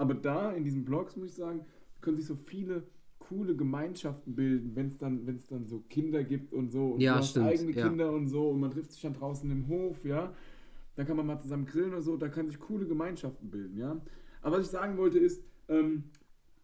Aber 0.00 0.14
da 0.14 0.50
in 0.52 0.64
diesen 0.64 0.82
Blogs, 0.82 1.14
muss 1.14 1.28
ich 1.28 1.34
sagen, 1.34 1.66
können 2.00 2.16
sich 2.16 2.24
so 2.24 2.34
viele 2.34 2.84
coole 3.18 3.54
Gemeinschaften 3.54 4.34
bilden, 4.34 4.74
wenn 4.74 4.86
es 4.86 4.96
dann, 4.96 5.26
wenn's 5.26 5.46
dann 5.46 5.66
so 5.66 5.80
Kinder 5.90 6.24
gibt 6.24 6.54
und 6.54 6.70
so. 6.70 6.92
Und 6.92 7.00
Ja, 7.00 7.22
stimmt, 7.22 7.48
eigene 7.48 7.72
ja. 7.72 7.86
Kinder 7.86 8.10
und 8.10 8.26
so 8.26 8.48
und 8.48 8.60
man 8.60 8.70
trifft 8.70 8.92
sich 8.92 9.02
dann 9.02 9.12
draußen 9.12 9.50
im 9.50 9.68
Hof, 9.68 10.02
ja. 10.06 10.32
Da 10.96 11.04
kann 11.04 11.18
man 11.18 11.26
mal 11.26 11.38
zusammen 11.38 11.66
grillen 11.66 11.90
oder 11.90 12.00
so, 12.00 12.16
da 12.16 12.30
kann 12.30 12.48
sich 12.48 12.58
coole 12.58 12.86
Gemeinschaften 12.86 13.50
bilden, 13.50 13.76
ja. 13.76 14.00
Aber 14.40 14.56
was 14.56 14.64
ich 14.64 14.70
sagen 14.70 14.96
wollte 14.96 15.18
ist, 15.18 15.44
ähm, 15.68 16.04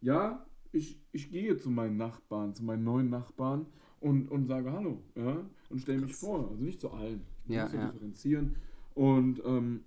ja, 0.01 0.43
ich, 0.71 0.99
ich 1.11 1.29
gehe 1.29 1.57
zu 1.57 1.69
meinen 1.69 1.95
Nachbarn, 1.95 2.55
zu 2.55 2.65
meinen 2.65 2.83
neuen 2.83 3.11
Nachbarn 3.11 3.67
und, 3.99 4.31
und 4.31 4.47
sage 4.47 4.71
Hallo, 4.71 5.03
ja, 5.15 5.47
und 5.69 5.79
stelle 5.79 6.01
mich 6.01 6.15
vor. 6.15 6.49
Also 6.49 6.63
nicht 6.63 6.81
zu 6.81 6.89
allen. 6.89 7.21
Ja, 7.45 7.69
ja. 7.71 7.91
differenzieren. 7.91 8.55
Und 8.95 9.43
ähm, 9.45 9.81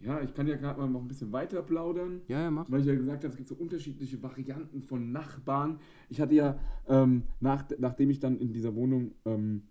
ja, 0.00 0.20
ich 0.20 0.34
kann 0.34 0.46
ja 0.46 0.56
gerade 0.56 0.80
mal 0.80 0.88
noch 0.88 1.00
ein 1.00 1.08
bisschen 1.08 1.32
weiter 1.32 1.62
plaudern. 1.62 2.20
Ja, 2.28 2.42
ja, 2.42 2.50
mach. 2.50 2.70
Weil 2.70 2.80
ich 2.80 2.86
ja 2.86 2.94
gesagt 2.94 3.24
habe, 3.24 3.32
es 3.32 3.36
gibt 3.36 3.48
so 3.48 3.54
unterschiedliche 3.54 4.22
Varianten 4.22 4.82
von 4.82 5.10
Nachbarn. 5.12 5.78
Ich 6.08 6.20
hatte 6.20 6.34
ja, 6.34 6.58
ähm, 6.86 7.24
nach, 7.40 7.64
nachdem 7.78 8.10
ich 8.10 8.20
dann 8.20 8.38
in 8.38 8.52
dieser 8.52 8.74
Wohnung, 8.74 9.12
ähm, 9.24 9.62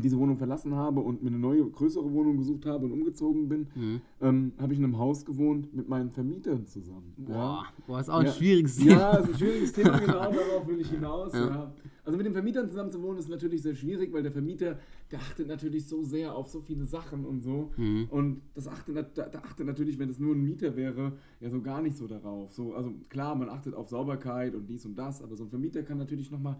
diese 0.00 0.18
Wohnung 0.18 0.36
verlassen 0.36 0.74
habe 0.74 1.00
und 1.00 1.22
mir 1.22 1.28
eine 1.28 1.38
neue, 1.38 1.64
größere 1.64 2.12
Wohnung 2.12 2.36
gesucht 2.38 2.66
habe 2.66 2.86
und 2.86 2.92
umgezogen 2.92 3.48
bin, 3.48 3.66
Mhm. 3.74 4.00
ähm, 4.20 4.52
habe 4.58 4.72
ich 4.72 4.78
in 4.78 4.84
einem 4.84 4.98
Haus 4.98 5.24
gewohnt 5.24 5.74
mit 5.74 5.88
meinen 5.88 6.10
Vermietern 6.10 6.66
zusammen. 6.66 7.12
Boah, 7.16 7.64
boah, 7.86 8.00
ist 8.00 8.08
auch 8.10 8.18
ein 8.18 8.26
Ja. 8.26 8.32
schwieriges 8.32 8.78
Ja, 8.78 8.84
Thema. 8.84 8.98
ja 9.00 9.16
ist 9.18 9.28
ein 9.30 9.38
schwieriges 9.38 9.72
Thema, 9.72 9.98
genau, 10.00 10.32
darauf 10.32 10.66
will 10.66 10.80
ich 10.80 10.90
hinaus. 10.90 11.32
Ja. 11.32 11.46
Ja. 11.48 11.72
Also 12.06 12.18
mit 12.18 12.26
den 12.26 12.34
Vermietern 12.34 12.68
zusammen 12.68 12.90
zu 12.90 13.00
wohnen 13.02 13.18
ist 13.18 13.30
natürlich 13.30 13.62
sehr 13.62 13.74
schwierig, 13.74 14.12
weil 14.12 14.22
der 14.22 14.32
Vermieter, 14.32 14.78
der 15.10 15.20
achtet 15.20 15.48
natürlich 15.48 15.86
so 15.86 16.02
sehr 16.02 16.34
auf 16.34 16.48
so 16.48 16.60
viele 16.60 16.84
Sachen 16.84 17.24
und 17.24 17.40
so. 17.40 17.70
Mhm. 17.78 18.08
Und 18.10 18.42
das 18.54 18.68
achtet, 18.68 18.96
da, 19.16 19.24
da 19.26 19.38
achtet 19.38 19.66
natürlich, 19.66 19.98
wenn 19.98 20.10
es 20.10 20.18
nur 20.18 20.34
ein 20.34 20.42
Mieter 20.44 20.76
wäre, 20.76 21.12
ja 21.40 21.48
so 21.48 21.62
gar 21.62 21.80
nicht 21.80 21.96
so 21.96 22.06
darauf. 22.06 22.52
So, 22.52 22.74
also 22.74 22.92
klar, 23.08 23.34
man 23.36 23.48
achtet 23.48 23.74
auf 23.74 23.88
Sauberkeit 23.88 24.54
und 24.54 24.66
dies 24.68 24.84
und 24.84 24.96
das, 24.98 25.22
aber 25.22 25.34
so 25.36 25.44
ein 25.44 25.50
Vermieter 25.50 25.82
kann 25.82 25.96
natürlich 25.96 26.30
nochmal 26.30 26.56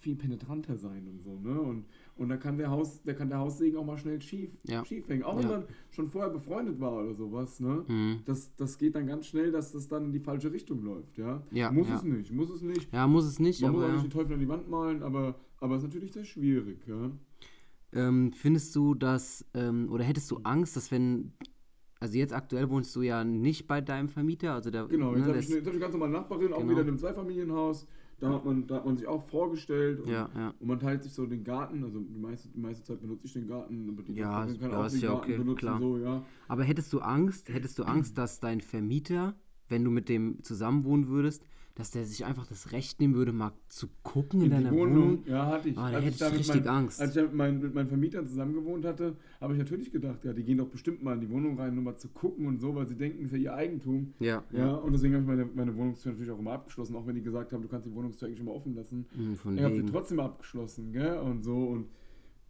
viel 0.00 0.14
penetranter 0.16 0.76
sein 0.76 1.08
und 1.08 1.20
so, 1.22 1.38
ne? 1.40 1.60
Und, 1.60 1.84
und 2.16 2.28
da 2.28 2.36
kann 2.36 2.56
der 2.56 2.70
Haus, 2.70 3.02
da 3.02 3.14
kann 3.14 3.28
der 3.28 3.38
Haussegen 3.38 3.76
auch 3.78 3.84
mal 3.84 3.98
schnell 3.98 4.20
schief, 4.20 4.50
Ja. 4.64 4.84
schief 4.84 5.08
hängen. 5.08 5.24
Auch 5.24 5.36
wenn 5.36 5.42
Ja. 5.50 5.58
man 5.58 5.64
schon 5.90 6.08
vorher 6.08 6.30
befreundet 6.30 6.78
war 6.78 6.92
oder 7.02 7.14
sowas, 7.14 7.58
ne? 7.58 7.84
Mhm. 7.88 8.20
Das, 8.24 8.54
das 8.56 8.78
geht 8.78 8.94
dann 8.94 9.06
ganz 9.08 9.26
schnell, 9.26 9.50
dass 9.50 9.72
das 9.72 9.88
dann 9.88 10.06
in 10.06 10.12
die 10.12 10.20
falsche 10.20 10.52
Richtung 10.52 10.82
läuft, 10.84 11.18
ja? 11.18 11.42
Ja, 11.50 11.72
muss 11.72 11.88
es 11.90 12.04
nicht, 12.04 12.32
muss 12.32 12.48
es 12.50 12.62
nicht. 12.62 12.92
Ja, 12.92 13.06
muss 13.08 13.24
es 13.24 13.40
nicht, 13.40 13.60
Man 13.60 13.72
muss 13.72 13.80
aber 13.82 13.86
auch 13.86 13.96
ja. 13.96 14.02
nicht 14.02 14.12
den 14.12 14.18
Teufel 14.18 14.34
an 14.34 14.40
die 14.40 14.48
Wand 14.48 14.68
malen, 14.70 15.02
aber, 15.02 15.34
aber 15.58 15.74
es 15.76 15.82
ist 15.82 15.88
natürlich 15.88 16.12
sehr 16.12 16.24
schwierig, 16.24 16.78
ja? 16.86 17.10
Ähm, 17.92 18.32
findest 18.32 18.76
du, 18.76 18.94
dass, 18.94 19.44
ähm, 19.54 19.88
oder 19.90 20.04
hättest 20.04 20.30
du 20.30 20.38
Angst, 20.44 20.76
dass 20.76 20.90
wenn, 20.92 21.32
also 21.98 22.16
jetzt 22.18 22.34
aktuell 22.34 22.68
wohnst 22.70 22.94
du 22.94 23.02
ja 23.02 23.24
nicht 23.24 23.66
bei 23.66 23.80
deinem 23.80 24.08
Vermieter, 24.08 24.52
also 24.54 24.70
der, 24.70 24.86
Genau, 24.86 25.10
jetzt 25.14 25.22
ne, 25.22 25.26
habe 25.28 25.38
ich, 25.38 25.46
das- 25.46 25.56
eine- 25.56 25.64
jetzt 25.64 25.74
hab 25.74 25.80
ganz 25.80 25.92
normale 25.94 26.12
Nachbarin, 26.12 26.52
auch 26.52 26.58
Genau. 26.58 26.70
wieder 26.70 26.82
in 26.82 26.88
einem 26.88 26.98
Zweifamilienhaus. 26.98 27.86
Da 28.20 28.30
hat 28.32 28.44
man, 28.44 28.66
da 28.66 28.76
hat 28.76 28.84
man 28.84 28.96
sich 28.96 29.06
auch 29.06 29.22
vorgestellt 29.22 30.00
und, 30.00 30.08
ja, 30.08 30.28
ja. 30.34 30.52
und 30.58 30.66
man 30.66 30.80
teilt 30.80 31.04
sich 31.04 31.12
so 31.12 31.24
den 31.26 31.44
Garten. 31.44 31.84
Also 31.84 32.00
die 32.00 32.18
meiste, 32.18 32.48
die 32.48 32.58
meiste 32.58 32.82
Zeit 32.82 33.00
benutze 33.00 33.26
ich 33.26 33.32
den 33.32 33.46
Garten, 33.46 33.88
aber 33.90 34.02
die 34.02 34.14
Ja, 34.14 34.44
ist- 34.44 34.58
kann 34.60 34.70
ja, 34.72 34.78
auch 34.84 34.88
den 34.90 35.00
ja 35.00 35.08
Garten 35.10 35.22
okay, 35.24 35.38
benutzen. 35.38 35.58
klar. 35.58 35.78
So, 35.80 35.98
ja. 35.98 36.24
Aber 36.48 36.64
hättest 36.64 36.92
du 36.92 36.98
Angst, 37.00 37.48
hättest 37.48 37.78
du 37.78 37.84
Angst, 37.84 38.18
dass 38.18 38.40
dein 38.40 38.60
Vermieter, 38.60 39.36
wenn 39.68 39.84
du 39.84 39.90
mit 39.92 40.08
dem 40.08 40.42
zusammenwohnen 40.42 41.06
würdest, 41.08 41.44
dass 41.78 41.92
der 41.92 42.04
sich 42.04 42.24
einfach 42.24 42.46
das 42.46 42.72
Recht 42.72 43.00
nehmen 43.00 43.14
würde, 43.14 43.32
mal 43.32 43.52
zu 43.68 43.86
gucken 44.02 44.40
in, 44.40 44.46
In 44.46 44.50
deiner 44.50 44.72
Wohnung? 44.72 44.94
Wohnung, 44.96 45.22
ja, 45.26 45.46
hatte 45.46 45.68
ich. 45.68 45.78
Ah, 45.78 45.90
da 45.92 45.98
hätte 46.00 46.08
ich 46.10 46.16
da 46.18 46.28
mit 46.30 46.40
richtig 46.40 46.64
mein- 46.64 46.68
Angst. 46.74 47.00
Als 47.00 47.10
ich 47.10 47.16
da 47.16 47.22
mit, 47.22 47.34
meinen, 47.34 47.60
mit 47.60 47.74
meinen 47.74 47.88
Vermietern 47.88 48.26
zusammen 48.26 48.52
gewohnt 48.52 48.84
hatte, 48.84 49.16
habe 49.40 49.52
ich 49.52 49.58
natürlich 49.60 49.90
gedacht, 49.92 50.24
ja, 50.24 50.32
die 50.32 50.42
gehen 50.42 50.58
doch 50.58 50.68
bestimmt 50.68 51.02
mal 51.02 51.14
in 51.14 51.20
die 51.20 51.30
Wohnung 51.30 51.58
rein, 51.58 51.74
nur 51.74 51.84
mal 51.84 51.96
zu 51.96 52.08
gucken 52.08 52.46
und 52.46 52.60
so, 52.60 52.74
weil 52.74 52.86
sie 52.88 52.96
denken, 52.96 53.20
es 53.24 53.26
ist 53.32 53.38
ja 53.38 53.38
ihr 53.44 53.54
Eigentum. 53.54 54.12
Ja, 54.18 54.42
Ja, 54.50 54.58
ja. 54.58 54.74
und 54.74 54.92
deswegen 54.92 55.14
habe 55.14 55.22
ich 55.22 55.28
meine, 55.28 55.46
meine 55.54 55.76
Wohnungstür 55.76 56.12
natürlich 56.12 56.32
auch 56.32 56.38
immer 56.40 56.52
abgeschlossen, 56.52 56.96
auch 56.96 57.06
wenn 57.06 57.14
die 57.14 57.22
gesagt 57.22 57.52
haben, 57.52 57.62
du 57.62 57.68
kannst 57.68 57.86
die 57.86 57.94
Wohnungstür 57.94 58.26
eigentlich 58.28 58.40
immer 58.40 58.52
offen 58.54 58.74
lassen. 58.74 59.06
Hm, 59.16 59.36
Von 59.36 59.56
Ich 59.56 59.62
habe 59.62 59.74
sie 59.76 59.84
trotzdem 59.86 60.18
abgeschlossen, 60.20 60.92
gell? 60.92 61.18
Und 61.18 61.44
so 61.44 61.56
und 61.68 61.86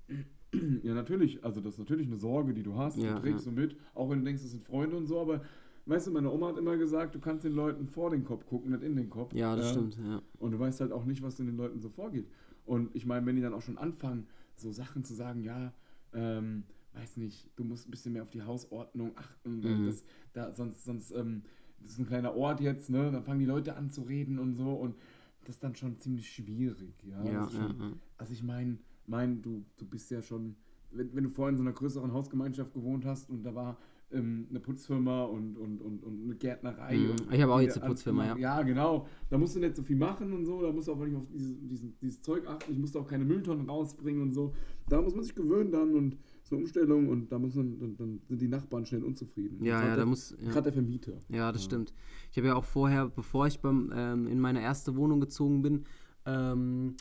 ja, 0.82 0.94
natürlich, 0.94 1.44
also 1.44 1.60
das 1.60 1.74
ist 1.74 1.78
natürlich 1.78 2.06
eine 2.06 2.16
Sorge, 2.16 2.54
die 2.54 2.62
du 2.62 2.74
hast, 2.76 2.96
Ja, 2.96 3.14
du 3.16 3.20
trägst 3.20 3.44
ja. 3.44 3.52
du 3.52 3.60
mit, 3.60 3.76
auch 3.94 4.08
wenn 4.08 4.20
du 4.20 4.24
denkst, 4.24 4.42
das 4.42 4.52
sind 4.52 4.64
Freunde 4.64 4.96
und 4.96 5.06
so, 5.06 5.20
aber 5.20 5.42
weißt 5.88 6.06
du, 6.08 6.10
meine 6.12 6.30
Oma 6.30 6.48
hat 6.48 6.58
immer 6.58 6.76
gesagt, 6.76 7.14
du 7.14 7.18
kannst 7.20 7.44
den 7.44 7.52
Leuten 7.52 7.86
vor 7.86 8.10
den 8.10 8.24
Kopf 8.24 8.46
gucken, 8.46 8.70
nicht 8.72 8.82
in 8.82 8.96
den 8.96 9.10
Kopf. 9.10 9.34
Ja, 9.34 9.56
das 9.56 9.70
stimmt, 9.70 9.96
ja. 9.96 10.20
Und 10.38 10.52
du 10.52 10.58
weißt 10.58 10.80
halt 10.80 10.92
auch 10.92 11.04
nicht, 11.04 11.22
was 11.22 11.38
in 11.40 11.46
den 11.46 11.56
Leuten 11.56 11.80
so 11.80 11.88
vorgeht. 11.88 12.28
Und 12.64 12.94
ich 12.94 13.06
meine, 13.06 13.24
wenn 13.26 13.36
die 13.36 13.42
dann 13.42 13.54
auch 13.54 13.62
schon 13.62 13.78
anfangen, 13.78 14.26
so 14.56 14.70
Sachen 14.72 15.04
zu 15.04 15.14
sagen, 15.14 15.42
ja, 15.42 15.72
ähm, 16.12 16.64
weiß 16.94 17.16
nicht, 17.16 17.50
du 17.56 17.64
musst 17.64 17.88
ein 17.88 17.90
bisschen 17.90 18.12
mehr 18.12 18.22
auf 18.22 18.30
die 18.30 18.42
Hausordnung 18.42 19.12
achten, 19.16 19.60
Mhm. 19.60 19.86
das, 19.86 20.04
da, 20.32 20.52
sonst, 20.54 20.84
sonst, 20.84 21.10
ähm, 21.12 21.42
das 21.80 21.92
ist 21.92 21.98
ein 21.98 22.06
kleiner 22.06 22.34
Ort 22.34 22.60
jetzt, 22.60 22.90
ne? 22.90 23.10
Dann 23.12 23.22
fangen 23.22 23.38
die 23.40 23.46
Leute 23.46 23.76
an 23.76 23.88
zu 23.90 24.02
reden 24.02 24.38
und 24.38 24.54
so 24.54 24.72
und 24.74 24.96
das 25.44 25.56
ist 25.56 25.64
dann 25.64 25.74
schon 25.76 25.98
ziemlich 25.98 26.28
schwierig. 26.28 27.02
Ja, 27.04 27.24
Ja, 27.24 27.40
Das 27.44 27.52
ist 27.52 27.58
ja, 27.58 27.68
schon, 27.68 27.80
ja. 27.80 27.92
Also 28.18 28.32
ich 28.32 28.42
meine, 28.42 28.78
mein, 29.06 29.40
du, 29.42 29.64
du 29.76 29.86
bist 29.86 30.10
ja 30.10 30.20
schon, 30.20 30.56
wenn, 30.90 31.14
wenn 31.14 31.24
du 31.24 31.30
vorher 31.30 31.50
in 31.50 31.56
so 31.56 31.62
einer 31.62 31.72
größeren 31.72 32.12
Hausgemeinschaft 32.12 32.74
gewohnt 32.74 33.04
hast 33.04 33.30
und 33.30 33.44
da 33.44 33.54
war 33.54 33.78
ähm, 34.10 34.46
eine 34.50 34.60
Putzfirma 34.60 35.24
und, 35.24 35.56
und, 35.56 35.80
und, 35.80 36.02
und 36.02 36.24
eine 36.24 36.34
Gärtnerei. 36.34 36.96
Mhm. 36.96 37.10
Und 37.10 37.32
Ich 37.32 37.42
habe 37.42 37.52
auch 37.52 37.60
jetzt 37.60 37.78
eine 37.78 37.88
Putzfirma, 37.88 38.26
ja. 38.26 38.36
Ja, 38.36 38.62
genau. 38.62 39.06
Da 39.28 39.38
musst 39.38 39.56
du 39.56 39.60
nicht 39.60 39.76
so 39.76 39.82
viel 39.82 39.96
machen 39.96 40.32
und 40.32 40.44
so, 40.44 40.62
da 40.62 40.72
musst 40.72 40.88
du 40.88 40.92
auch 40.92 41.04
nicht 41.04 41.16
auf 41.16 41.26
dieses, 41.32 41.58
diesen, 41.68 41.98
dieses 42.00 42.22
Zeug 42.22 42.46
achten. 42.46 42.72
Ich 42.72 42.78
musste 42.78 42.98
auch 42.98 43.06
keine 43.06 43.24
Mülltonnen 43.24 43.68
rausbringen 43.68 44.22
und 44.22 44.32
so. 44.32 44.54
Da 44.88 45.02
muss 45.02 45.14
man 45.14 45.24
sich 45.24 45.34
gewöhnen 45.34 45.70
dann 45.70 45.94
und 45.94 46.16
so 46.42 46.56
eine 46.56 46.64
Umstellung 46.64 47.08
und 47.08 47.30
da 47.30 47.38
muss 47.38 47.54
man, 47.54 47.78
dann, 47.78 47.96
dann 47.96 48.20
sind 48.28 48.40
die 48.40 48.48
Nachbarn 48.48 48.86
schnell 48.86 49.04
unzufrieden. 49.04 49.62
Ja, 49.62 49.86
ja, 49.86 49.96
da 49.96 50.06
muss. 50.06 50.34
Ja. 50.40 50.50
Gerade 50.50 50.64
der 50.64 50.72
Vermieter. 50.72 51.12
Ja, 51.28 51.52
das 51.52 51.64
stimmt. 51.64 51.92
Ich 52.30 52.38
habe 52.38 52.48
ja 52.48 52.54
auch 52.54 52.64
vorher, 52.64 53.08
bevor 53.08 53.46
ich 53.46 53.60
beim, 53.60 53.92
ähm, 53.94 54.26
in 54.26 54.40
meine 54.40 54.62
erste 54.62 54.96
Wohnung 54.96 55.20
gezogen 55.20 55.60
bin, 55.60 55.84
ähm, 56.24 56.96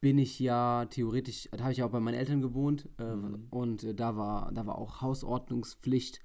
bin 0.00 0.18
ich 0.18 0.38
ja 0.38 0.84
theoretisch, 0.86 1.48
da 1.52 1.60
habe 1.60 1.72
ich 1.72 1.78
ja 1.78 1.86
auch 1.86 1.90
bei 1.90 2.00
meinen 2.00 2.14
Eltern 2.14 2.40
gewohnt 2.40 2.88
äh, 2.98 3.16
und 3.50 3.84
äh, 3.84 3.94
da, 3.94 4.16
war, 4.16 4.52
da 4.52 4.66
war 4.66 4.78
auch 4.78 5.00
Hausordnungspflicht. 5.00 6.20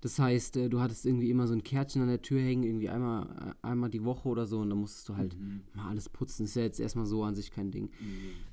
Das 0.00 0.18
heißt, 0.18 0.56
äh, 0.58 0.68
du 0.68 0.80
hattest 0.80 1.06
irgendwie 1.06 1.30
immer 1.30 1.46
so 1.46 1.54
ein 1.54 1.62
Kärtchen 1.62 2.02
an 2.02 2.08
der 2.08 2.22
Tür 2.22 2.40
hängen, 2.40 2.62
irgendwie 2.62 2.88
einmal, 2.88 3.54
äh, 3.62 3.66
einmal 3.66 3.90
die 3.90 4.04
Woche 4.04 4.28
oder 4.28 4.46
so 4.46 4.58
und 4.58 4.70
dann 4.70 4.78
musstest 4.78 5.08
du 5.08 5.16
halt 5.16 5.36
mal 5.74 5.88
alles 5.88 6.08
putzen. 6.08 6.44
ist 6.44 6.56
ja 6.56 6.62
jetzt 6.62 6.78
erstmal 6.78 7.06
so 7.06 7.24
an 7.24 7.34
sich 7.34 7.50
kein 7.50 7.70
Ding. 7.70 7.90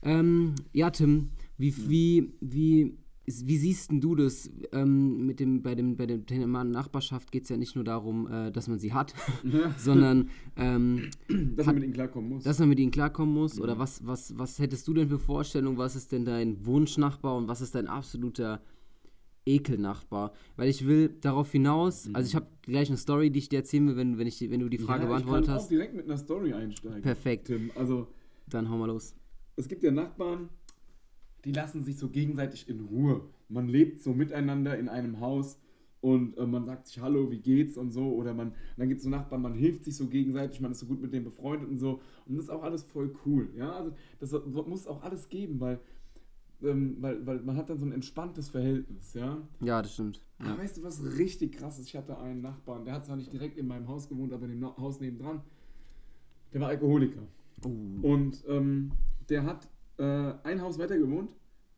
Ähm, 0.02 0.56
ja, 0.72 0.90
Tim, 0.90 1.30
wie, 1.58 1.90
wie, 1.90 2.34
wie, 2.40 2.98
wie 3.26 3.58
siehst 3.58 3.90
denn 3.92 4.02
du 4.02 4.16
das? 4.16 4.50
Ähm, 4.74 5.26
mit 5.26 5.40
dem, 5.40 5.62
bei 5.62 5.76
dem, 5.76 5.96
bei 5.96 6.06
dem 6.06 6.26
Thema 6.26 6.64
Nachbarschaft 6.64 7.32
geht 7.32 7.44
es 7.44 7.50
ja 7.50 7.58
nicht 7.58 7.76
nur 7.76 7.84
darum, 7.86 8.28
äh, 8.30 8.52
dass 8.52 8.68
man 8.68 8.80
sie 8.80 8.92
hat, 8.94 9.14
sondern 9.78 10.30
ähm, 10.58 11.10
Dass 11.56 11.66
man 11.66 11.76
mit 11.76 11.84
ihnen 11.86 11.94
klarkommen 11.94 12.30
muss. 12.32 12.44
dass 12.44 12.60
man 12.60 12.70
mit 12.70 12.80
ihnen 12.80 12.92
klarkommen 12.92 13.34
muss. 13.34 13.60
Oder 13.62 13.80
was, 13.80 14.06
was, 14.06 14.38
was 14.38 14.60
hättest 14.60 14.88
du 14.88 14.94
denn 14.94 15.08
für 15.10 15.20
Vorstellungen? 15.20 15.78
Was 15.78 15.96
ist 15.96 16.12
denn 16.12 16.26
dein 16.26 16.66
Wunschnachbar 16.66 17.38
und 17.38 17.48
was 17.48 17.62
ist 17.62 17.76
dein 17.76 17.88
absoluter 17.88 18.62
Ekelnachbar? 19.46 20.34
Weil 20.56 20.70
ich 20.70 20.86
will 20.86 21.10
darauf 21.22 21.52
hinaus, 21.52 22.10
also 22.14 22.28
ich 22.28 22.36
habe 22.36 22.48
gleich 22.62 22.88
eine 22.90 22.98
Story, 22.98 23.30
die 23.30 23.40
ich 23.40 23.50
dir 23.50 23.58
erzählen 23.60 23.88
will, 23.88 23.96
wenn, 23.98 24.18
wenn, 24.18 24.28
ich, 24.28 24.40
wenn 24.50 24.60
du 24.60 24.70
die 24.70 24.78
Frage 24.78 25.04
ja, 25.04 25.10
beantwortet 25.10 25.44
ich 25.44 25.48
kann 25.48 25.56
hast. 25.56 25.64
auch 25.66 25.70
direkt 25.70 25.96
mit 25.96 26.06
einer 26.06 26.18
Story 26.18 26.54
einsteigen. 26.54 27.02
Perfekt. 27.02 27.48
Tim, 27.48 27.72
also 27.76 28.08
Dann 28.50 28.70
hau 28.70 28.78
mal 28.78 28.88
los. 28.88 29.16
es 29.56 29.68
gibt 29.68 29.84
ja 29.84 29.92
Nachbarn, 29.92 30.50
die 31.46 31.52
lassen 31.52 31.84
sich 31.84 31.98
so 31.98 32.10
gegenseitig 32.10 32.70
in 32.70 32.80
Ruhe. 32.82 33.22
Man 33.50 33.68
lebt 33.68 34.02
so 34.02 34.14
miteinander 34.14 34.78
in 34.78 34.90
einem 34.90 35.20
Haus 35.20 35.60
und 36.02 36.38
äh, 36.38 36.46
man 36.46 36.66
sagt 36.66 36.88
sich 36.88 37.00
Hallo, 37.00 37.32
wie 37.32 37.40
geht's 37.40 37.78
und 37.78 37.92
so. 37.92 38.14
Oder 38.14 38.34
man, 38.34 38.54
dann 38.78 38.88
gibt 38.90 39.00
es 39.00 39.04
so 39.04 39.10
Nachbarn, 39.10 39.42
man 39.42 39.54
hilft 39.54 39.84
sich 39.86 39.96
so 39.96 40.08
gegenseitig, 40.08 40.60
man 40.62 40.72
ist 40.72 40.80
so 40.80 40.86
gut 40.86 41.02
mit 41.02 41.14
denen 41.14 41.26
befreundet 41.26 41.70
und 41.70 41.78
so. 41.78 42.02
Und 42.26 42.36
das 42.36 42.46
ist 42.46 42.50
auch 42.50 42.64
alles 42.64 42.84
voll 42.84 43.16
cool. 43.26 43.50
Ja, 43.58 43.72
also 43.72 43.94
das 44.20 44.32
muss 44.68 44.88
auch 44.88 45.02
alles 45.04 45.30
geben, 45.30 45.60
weil, 45.60 45.80
ähm, 46.62 46.98
weil, 47.00 47.26
weil 47.26 47.40
man 47.42 47.58
hat 47.58 47.70
dann 47.70 47.78
so 47.78 47.86
ein 47.86 47.92
entspanntes 47.92 48.50
Verhältnis, 48.50 49.14
ja. 49.14 49.42
Ja, 49.62 49.82
das 49.82 49.94
stimmt. 49.94 50.22
Aber 50.40 50.50
Ja. 50.50 50.58
weißt 50.58 50.78
du, 50.78 50.84
was 50.84 51.04
richtig 51.18 51.54
krass 51.54 51.80
ist? 51.80 51.88
Ich 51.88 51.96
hatte 51.96 52.18
einen 52.18 52.42
Nachbarn, 52.42 52.86
der 52.86 52.96
hat 52.96 53.06
zwar 53.06 53.16
nicht 53.18 53.32
direkt 53.32 53.58
in 53.58 53.68
meinem 53.68 53.88
Haus 53.88 54.08
gewohnt, 54.10 54.34
aber 54.34 54.46
in 54.46 54.60
dem 54.60 54.78
Haus 54.78 55.00
nebendran. 55.00 55.42
Der 56.54 56.62
war 56.62 56.70
Alkoholiker. 56.70 57.22
Oh. 57.66 57.70
Und 58.08 58.44
ähm, 58.48 58.92
der 59.30 59.44
hat 59.46 59.70
äh, 59.98 60.34
ein 60.44 60.62
Haus 60.62 60.80
weiter 60.80 60.98
gewohnt, 60.98 61.32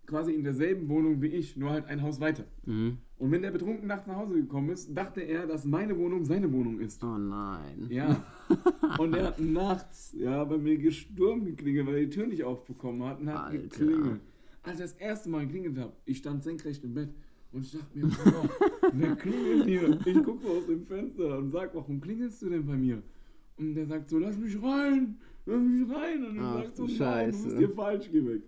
quasi 0.06 0.34
in 0.34 0.44
derselben 0.44 0.88
Wohnung 0.90 1.22
wie 1.22 1.28
ich, 1.28 1.58
nur 1.58 1.72
halt 1.72 1.88
ein 1.88 2.02
Haus 2.02 2.20
weiter. 2.20 2.46
Mhm. 2.66 2.98
Und 3.18 3.32
wenn 3.32 3.42
der 3.42 3.52
betrunken 3.52 3.88
nachts 3.88 4.08
nach 4.08 4.18
Hause 4.18 4.36
gekommen 4.36 4.70
ist, 4.70 4.96
dachte 4.96 5.22
er, 5.22 5.48
dass 5.48 5.64
meine 5.64 5.98
Wohnung 5.98 6.26
seine 6.26 6.52
Wohnung 6.52 6.80
ist. 6.82 7.02
Oh 7.04 7.18
nein. 7.18 7.88
Ja. 7.90 8.26
Und 9.00 9.16
er 9.16 9.28
hat 9.28 9.40
nachts 9.40 10.14
ja, 10.18 10.44
bei 10.44 10.58
mir 10.58 10.78
gestürmt 10.78 11.46
geklingelt, 11.46 11.88
weil 11.88 11.96
er 11.96 12.02
die 12.02 12.10
Tür 12.10 12.28
nicht 12.28 12.44
aufbekommen 12.44 13.04
hat 13.08 13.20
und 13.20 13.30
hat 13.30 13.46
Alter. 13.46 13.58
geklingelt. 13.58 14.22
Als 14.64 14.80
er 14.80 14.88
das 14.88 14.94
erste 14.94 15.30
Mal 15.30 15.46
geklingelt 15.46 15.78
hat, 15.78 15.94
ich 16.06 16.18
stand 16.18 16.44
senkrecht 16.44 16.84
im 16.84 16.94
Bett 16.94 17.10
und 17.52 17.64
ich 17.64 17.72
dachte 17.72 17.98
mir, 17.98 18.08
boah, 18.08 18.50
wer 18.94 19.16
klingelt 19.16 19.66
hier? 19.66 20.00
Ich 20.06 20.24
gucke 20.24 20.48
aus 20.48 20.66
dem 20.66 20.86
Fenster 20.86 21.38
und 21.38 21.52
sag, 21.52 21.74
warum 21.74 22.02
klingelst 22.02 22.42
du 22.42 22.50
denn 22.50 22.66
bei 22.66 22.76
mir? 22.76 23.02
Und 23.58 23.76
der 23.76 23.86
sagt 23.86 24.10
so, 24.10 24.20
lass 24.20 24.38
mich 24.38 24.62
rein, 24.62 25.18
mich 25.46 25.90
rein. 25.96 26.26
Und 26.26 26.40
Ach, 26.40 26.64
sag 26.64 26.76
so, 26.76 26.86
du 26.86 26.92
nein, 26.92 26.98
Scheiße. 26.98 27.38
du 27.38 27.44
bist 27.46 27.58
hier 27.58 27.70
falsch, 27.70 28.10
geh 28.12 28.26
weg. 28.26 28.42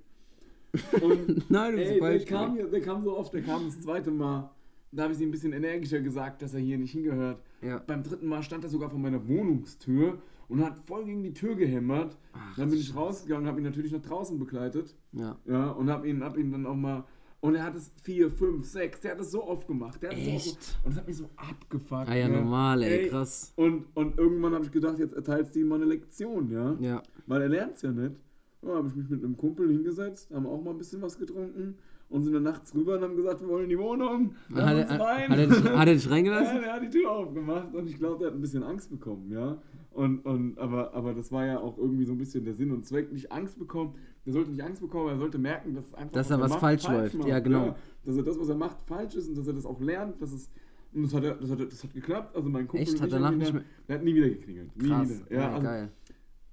Und 1.02 1.50
Nein, 1.50 1.72
du 1.72 1.78
bist 1.78 1.92
Ey, 1.92 2.00
der 2.00 2.10
falsch. 2.10 2.26
kam, 2.26 2.54
hier, 2.56 2.68
der 2.68 2.82
kam 2.82 3.04
so 3.04 3.18
oft, 3.18 3.34
der 3.34 3.42
kam 3.42 3.66
das 3.66 3.82
zweite 3.82 4.12
Mal. 4.12 4.50
Da 4.92 5.04
habe 5.04 5.14
ich 5.14 5.20
ihm 5.20 5.30
ein 5.30 5.32
bisschen 5.32 5.54
energischer 5.54 6.00
gesagt, 6.00 6.42
dass 6.42 6.54
er 6.54 6.60
hier 6.60 6.78
nicht 6.78 6.92
hingehört. 6.92 7.42
Ja. 7.62 7.80
Beim 7.86 8.04
dritten 8.04 8.28
Mal 8.28 8.42
stand 8.44 8.64
er 8.64 8.70
sogar 8.70 8.90
vor 8.90 9.00
meiner 9.00 9.28
Wohnungstür 9.28 10.20
und 10.48 10.64
hat 10.64 10.78
voll 10.86 11.06
gegen 11.06 11.24
die 11.24 11.34
Tür 11.34 11.56
gehämmert. 11.56 12.18
dann 12.56 12.70
bin 12.70 12.80
ich 12.80 12.96
rausgegangen, 12.96 13.48
habe 13.48 13.60
ihn 13.60 13.66
natürlich 13.66 13.92
nach 13.92 14.02
draußen 14.02 14.40
begleitet. 14.40 14.96
Ja. 15.12 15.38
Ja, 15.46 15.72
und 15.72 15.90
habe 15.90 16.08
ihn, 16.08 16.24
hab 16.24 16.38
ihn 16.38 16.52
dann 16.52 16.66
auch 16.66 16.76
mal. 16.76 17.04
Und 17.40 17.56
er 17.56 17.64
hat 17.64 17.76
es 17.76 17.92
vier, 18.02 18.32
fünf, 18.32 18.66
sechs, 18.66 19.00
der 19.02 19.12
hat 19.12 19.20
es 19.20 19.32
so 19.32 19.44
oft 19.48 19.68
gemacht. 19.68 20.02
Der 20.02 20.10
hat 20.10 20.18
es 20.18 20.26
so 20.26 20.32
Echt? 20.32 20.48
oft, 20.48 20.80
und 20.84 20.92
das 20.92 21.00
hat 21.00 21.08
mich 21.08 21.18
so 21.18 21.30
abgefuckt. 21.36 22.10
Ah 22.10 22.16
ja, 22.16 22.28
ne? 22.28 22.38
normal, 22.38 22.82
ey, 22.82 23.04
Ey, 23.04 23.10
krass. 23.10 23.54
Und, 23.56 23.86
und 23.94 24.18
irgendwann 24.18 24.54
habe 24.54 24.66
ich 24.66 24.72
gedacht, 24.72 24.98
jetzt 24.98 25.14
erteilst 25.14 25.56
du 25.56 25.60
ihm 25.60 25.68
mal 25.68 25.76
eine 25.76 25.86
Lektion, 25.86 26.50
ja? 26.50 26.76
Ja. 26.80 27.04
Weil 27.28 27.44
er 27.44 27.50
lernt 27.50 27.76
es 27.76 27.84
ja 27.84 27.92
nicht. 27.92 28.16
Ja, 28.64 28.76
habe 28.76 28.88
ich 28.88 28.96
mich 28.96 29.08
mit 29.08 29.24
einem 29.24 29.38
Kumpel 29.38 29.70
hingesetzt, 29.70 30.32
haben 30.34 30.48
auch 30.48 30.62
mal 30.62 30.72
ein 30.72 30.78
bisschen 30.80 31.02
was 31.02 31.18
getrunken 31.18 31.78
und 32.10 32.24
sind 32.24 32.34
dann 32.34 32.44
nachts 32.44 32.74
rüber 32.74 32.96
und 32.96 33.04
haben 33.04 33.16
gesagt, 33.16 33.42
wir 33.42 33.48
wollen 33.50 33.66
in 33.66 33.70
die 33.70 33.78
Wohnung. 33.78 34.34
Hat 34.54 34.76
er, 34.76 34.82
uns 34.82 34.92
hat, 34.92 35.02
rein. 35.02 35.32
er 35.32 35.48
dich, 35.48 35.64
hat 35.64 35.88
er 35.88 35.94
dich 35.94 36.06
ja, 36.06 36.12
reingelassen? 36.12 36.62
der 36.62 36.74
hat 36.74 36.84
die 36.84 36.90
Tür 36.90 37.12
aufgemacht 37.12 37.74
und 37.76 37.88
ich 37.88 37.98
glaube, 37.98 38.20
der 38.20 38.28
hat 38.28 38.36
ein 38.36 38.42
bisschen 38.42 38.64
Angst 38.64 38.90
bekommen, 38.90 39.32
ja. 39.32 39.62
Und, 39.92 40.26
und, 40.26 40.58
aber, 40.60 40.94
aber 40.94 41.14
das 41.14 41.32
war 41.32 41.46
ja 41.46 41.60
auch 41.60 41.78
irgendwie 41.78 42.06
so 42.06 42.14
ein 42.14 42.18
bisschen 42.18 42.46
der 42.46 42.54
Sinn 42.54 42.72
und 42.72 42.86
Zweck. 42.86 43.12
Nicht 43.12 43.32
Angst 43.32 43.58
bekommen, 43.58 43.96
der 44.28 44.34
sollte 44.34 44.52
nicht 44.52 44.62
Angst 44.62 44.82
bekommen, 44.82 45.10
er 45.10 45.18
sollte 45.18 45.38
merken, 45.40 45.74
dass 45.74 45.92
einfach 45.96 46.12
Dass 46.12 46.30
er 46.30 46.40
was 46.40 46.50
macht, 46.52 46.60
falsch 46.60 46.88
läuft. 46.88 47.26
Ja, 47.26 47.40
genau. 47.40 47.76
dass 48.06 48.18
er 48.18 48.24
das, 48.24 48.38
was 48.40 48.50
er 48.50 48.56
macht, 48.56 48.78
falsch 48.86 49.16
ist 49.16 49.30
und 49.30 49.38
dass 49.38 49.48
er 49.48 49.54
das 49.54 49.66
auch 49.66 49.80
lernt, 49.82 50.22
dass 50.22 50.32
es. 50.34 50.50
Und 50.94 51.04
das 51.04 51.14
hat, 51.14 51.24
er, 51.24 51.36
das, 51.36 51.50
hat, 51.50 51.60
er- 51.60 51.66
das 51.66 51.84
hat 51.84 51.94
geklappt. 51.94 52.36
Also 52.36 52.50
mein 52.50 52.68
Kumpel 52.68 52.88
Echt? 52.88 53.02
Hat 53.02 53.12
danach 53.12 53.32
nicht 53.32 53.54
mehr- 53.54 53.64
Der 53.88 53.96
hat 53.98 54.04
nie 54.04 54.14
wieder 54.16 54.30
geklingelt. 54.30 54.76
Nie 54.78 54.88
Krass. 54.90 55.10
wieder. 55.10 55.32
Ja, 55.32 55.40
Ja, 55.42 55.50
also, 55.54 55.64
geil. 55.64 55.90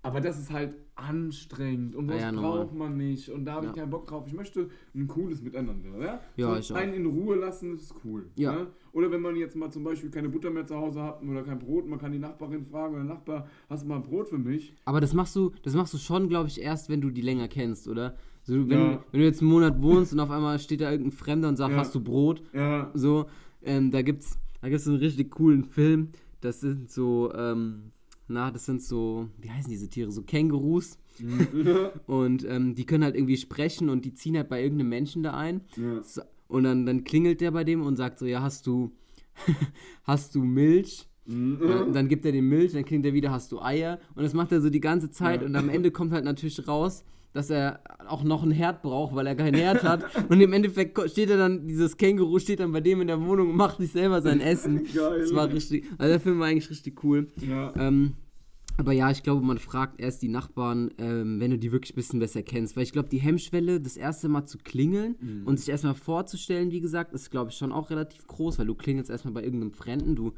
Aber 0.04 0.20
das 0.20 0.38
ist 0.38 0.52
halt 0.52 0.76
anstrengend 0.96 1.94
und 1.96 2.06
das 2.08 2.20
ja, 2.20 2.30
braucht 2.32 2.75
man 2.75 2.96
nicht 2.96 3.28
und 3.30 3.44
da 3.44 3.54
habe 3.54 3.66
Ja. 3.66 3.73
ich 3.73 3.76
keinen 3.78 3.90
Bock 3.90 4.06
drauf. 4.06 4.25
Ich 4.26 4.32
möchte 4.34 4.68
ein 4.94 5.06
cooles 5.08 5.42
Miteinander. 5.42 5.99
Ja, 5.99 6.20
Ja, 6.37 6.52
so 6.54 6.58
ich 6.61 6.73
auch. 6.73 6.76
einen 6.76 6.94
in 6.94 7.06
Ruhe 7.06 7.37
lassen 7.37 7.75
ist 7.75 7.92
cool. 8.04 8.26
Ja. 8.37 8.52
ne? 8.52 8.66
Oder 8.92 9.11
wenn 9.11 9.20
man 9.20 9.34
jetzt 9.37 9.56
mal 9.56 9.70
zum 9.70 9.82
Beispiel 9.82 10.11
keine 10.11 10.28
Butter 10.28 10.50
mehr 10.50 10.66
zu 10.66 10.76
Hause 10.76 11.02
hat 11.02 11.23
oder 11.23 11.42
kein 11.42 11.58
Brot, 11.58 11.87
man 11.88 11.99
kann 11.99 12.12
die 12.12 12.18
Nachbarin 12.18 12.62
fragen 12.62 12.94
oder 12.94 13.04
Nachbar, 13.04 13.49
hast 13.68 13.82
du 13.82 13.88
mal 13.88 13.96
ein 13.96 14.02
Brot 14.02 14.28
für 14.28 14.38
mich? 14.38 14.75
Aber 14.84 15.00
das 15.00 15.14
machst 15.14 15.34
du, 15.37 15.52
das 15.62 15.75
machst 15.75 15.94
du 15.94 15.99
schon, 15.99 16.28
glaube 16.28 16.49
ich, 16.49 16.61
erst, 16.61 16.88
wenn 16.88 17.00
du 17.00 17.11
die 17.11 17.23
länger 17.23 17.49
kennst, 17.49 17.88
oder? 17.88 18.14
So, 18.44 18.54
wenn, 18.68 18.70
Ja. 18.78 18.92
du, 18.96 19.00
wenn 19.11 19.20
du 19.20 19.26
jetzt 19.26 19.40
einen 19.40 19.50
Monat 19.50 19.82
wohnst 19.82 20.12
und 20.12 20.20
auf 20.20 20.30
einmal 20.30 20.58
steht 20.58 20.80
da 20.82 20.90
irgendein 20.90 21.12
Fremder 21.12 21.49
und 21.49 21.56
sagt, 21.56 21.75
hast 21.75 21.94
du 21.94 22.00
Brot? 22.00 22.42
Ja, 22.52 22.90
So, 22.94 23.26
ähm, 23.62 23.90
da 23.90 24.02
gibt's, 24.02 24.38
da 24.61 24.68
gibt's 24.68 24.87
einen 24.87 24.99
richtig 24.99 25.30
coolen 25.30 25.64
Film. 25.64 26.11
Das 26.42 26.61
sind 26.61 26.90
so, 26.90 27.32
ähm, 27.34 27.90
na, 28.28 28.50
das 28.50 28.64
sind 28.66 28.83
so, 28.83 29.28
wie 29.40 29.50
heißen 29.50 29.71
diese 29.71 29.88
Tiere? 29.88 30.11
So 30.11 30.23
Kängurus. 30.23 30.99
Und 32.07 32.45
ähm, 32.49 32.75
die 32.75 32.87
können 32.87 33.04
halt 33.04 33.14
irgendwie 33.14 33.37
sprechen 33.37 33.88
und 33.88 34.04
die 34.04 34.14
ziehen 34.14 34.37
halt 34.37 34.49
bei 34.49 34.62
irgendeinem 34.62 34.88
Menschen 34.88 35.23
da 35.23 35.35
ein. 35.35 35.61
ja. 35.76 36.02
Und 36.47 36.64
dann, 36.64 36.85
dann 36.87 37.04
klingelt 37.04 37.40
der 37.40 37.50
bei 37.52 37.64
dem 37.64 37.81
und 37.83 37.97
sagt 37.97 38.19
so, 38.19 38.26
ja, 38.26 38.43
hast 38.43 38.66
du, 38.66 38.93
hast 40.04 40.35
du 40.35 40.43
Milch? 40.45 41.09
Und 41.26 41.95
dann 41.95 42.09
gibt 42.09 42.26
er 42.26 42.33
dem 42.33 42.49
Milch, 42.50 42.73
dann 42.73 42.85
klingt 42.85 43.07
er 43.07 43.14
wieder, 43.14 43.31
hast 43.31 43.50
du 43.50 43.61
Eier? 43.62 43.99
Und 44.14 44.25
das 44.25 44.35
macht 44.35 44.52
er 44.52 44.61
so 44.61 44.69
die 44.69 44.81
ganze 44.81 45.11
Zeit 45.11 45.40
Ja. 45.40 45.47
und 45.47 45.57
am 45.57 45.71
Ende 45.71 45.90
kommt 45.90 46.12
halt 46.12 46.25
natürlich 46.25 46.69
raus, 46.69 47.02
dass 47.35 47.50
er 47.50 47.81
auch 48.09 48.25
noch 48.25 48.43
einen 48.43 48.53
Herd 48.53 48.81
braucht, 48.81 49.14
weil 49.14 49.26
er 49.26 49.35
keinen 49.35 49.55
Herd 49.57 49.83
hat. 49.83 50.05
Und 50.31 50.41
im 50.41 50.53
Endeffekt 50.55 50.99
steht 51.11 51.29
er 51.29 51.37
dann, 51.37 51.67
dieses 51.67 51.97
Känguru 51.99 52.38
steht 52.38 52.61
dann 52.61 52.73
bei 52.73 52.81
dem 52.81 53.03
in 53.03 53.09
der 53.09 53.21
Wohnung 53.21 53.50
und 53.50 53.57
macht 53.57 53.76
sich 53.79 53.93
selber 53.93 54.23
sein 54.23 54.41
Essen. 54.41 54.85
Geil. 54.95 55.21
Das 55.21 55.35
war 55.35 55.53
richtig, 55.53 55.85
also 55.99 56.11
der 56.11 56.21
Film 56.21 56.38
war 56.38 56.47
eigentlich 56.47 56.71
richtig 56.71 57.05
cool. 57.05 57.29
ja. 57.47 57.75
Ähm, 57.76 58.14
aber 58.76 58.91
ja, 58.91 59.09
ich 59.12 59.23
glaube, 59.23 59.47
man 59.47 59.59
fragt 59.59 60.00
erst 60.00 60.21
die 60.23 60.29
Nachbarn, 60.29 60.91
ähm, 60.99 61.38
wenn 61.38 61.53
du 61.53 61.59
die 61.59 61.71
wirklich 61.71 61.93
ein 61.93 61.95
bisschen 61.95 62.19
besser 62.19 62.43
kennst. 62.43 62.75
Weil 62.76 62.83
ich 62.83 62.91
glaube, 62.93 63.09
die 63.09 63.19
Hemmschwelle, 63.21 63.81
das 63.81 63.97
erste 63.97 64.29
Mal 64.29 64.47
zu 64.47 64.59
klingeln 64.59 65.14
Mhm. 65.21 65.47
und 65.47 65.61
sich 65.61 65.69
erstmal 65.69 65.95
vorzustellen, 65.95 66.73
wie 66.73 66.81
gesagt, 66.81 67.12
ist, 67.12 67.31
glaube 67.31 67.50
ich, 67.50 67.57
schon 67.57 67.71
auch 67.71 67.91
relativ 67.91 68.26
groß, 68.26 68.59
weil 68.59 68.67
du 68.67 68.75
klingelst 68.75 69.11
erstmal 69.11 69.33
bei 69.35 69.45
irgendeinem 69.45 69.71
Fremden, 69.71 70.17
du 70.17 70.33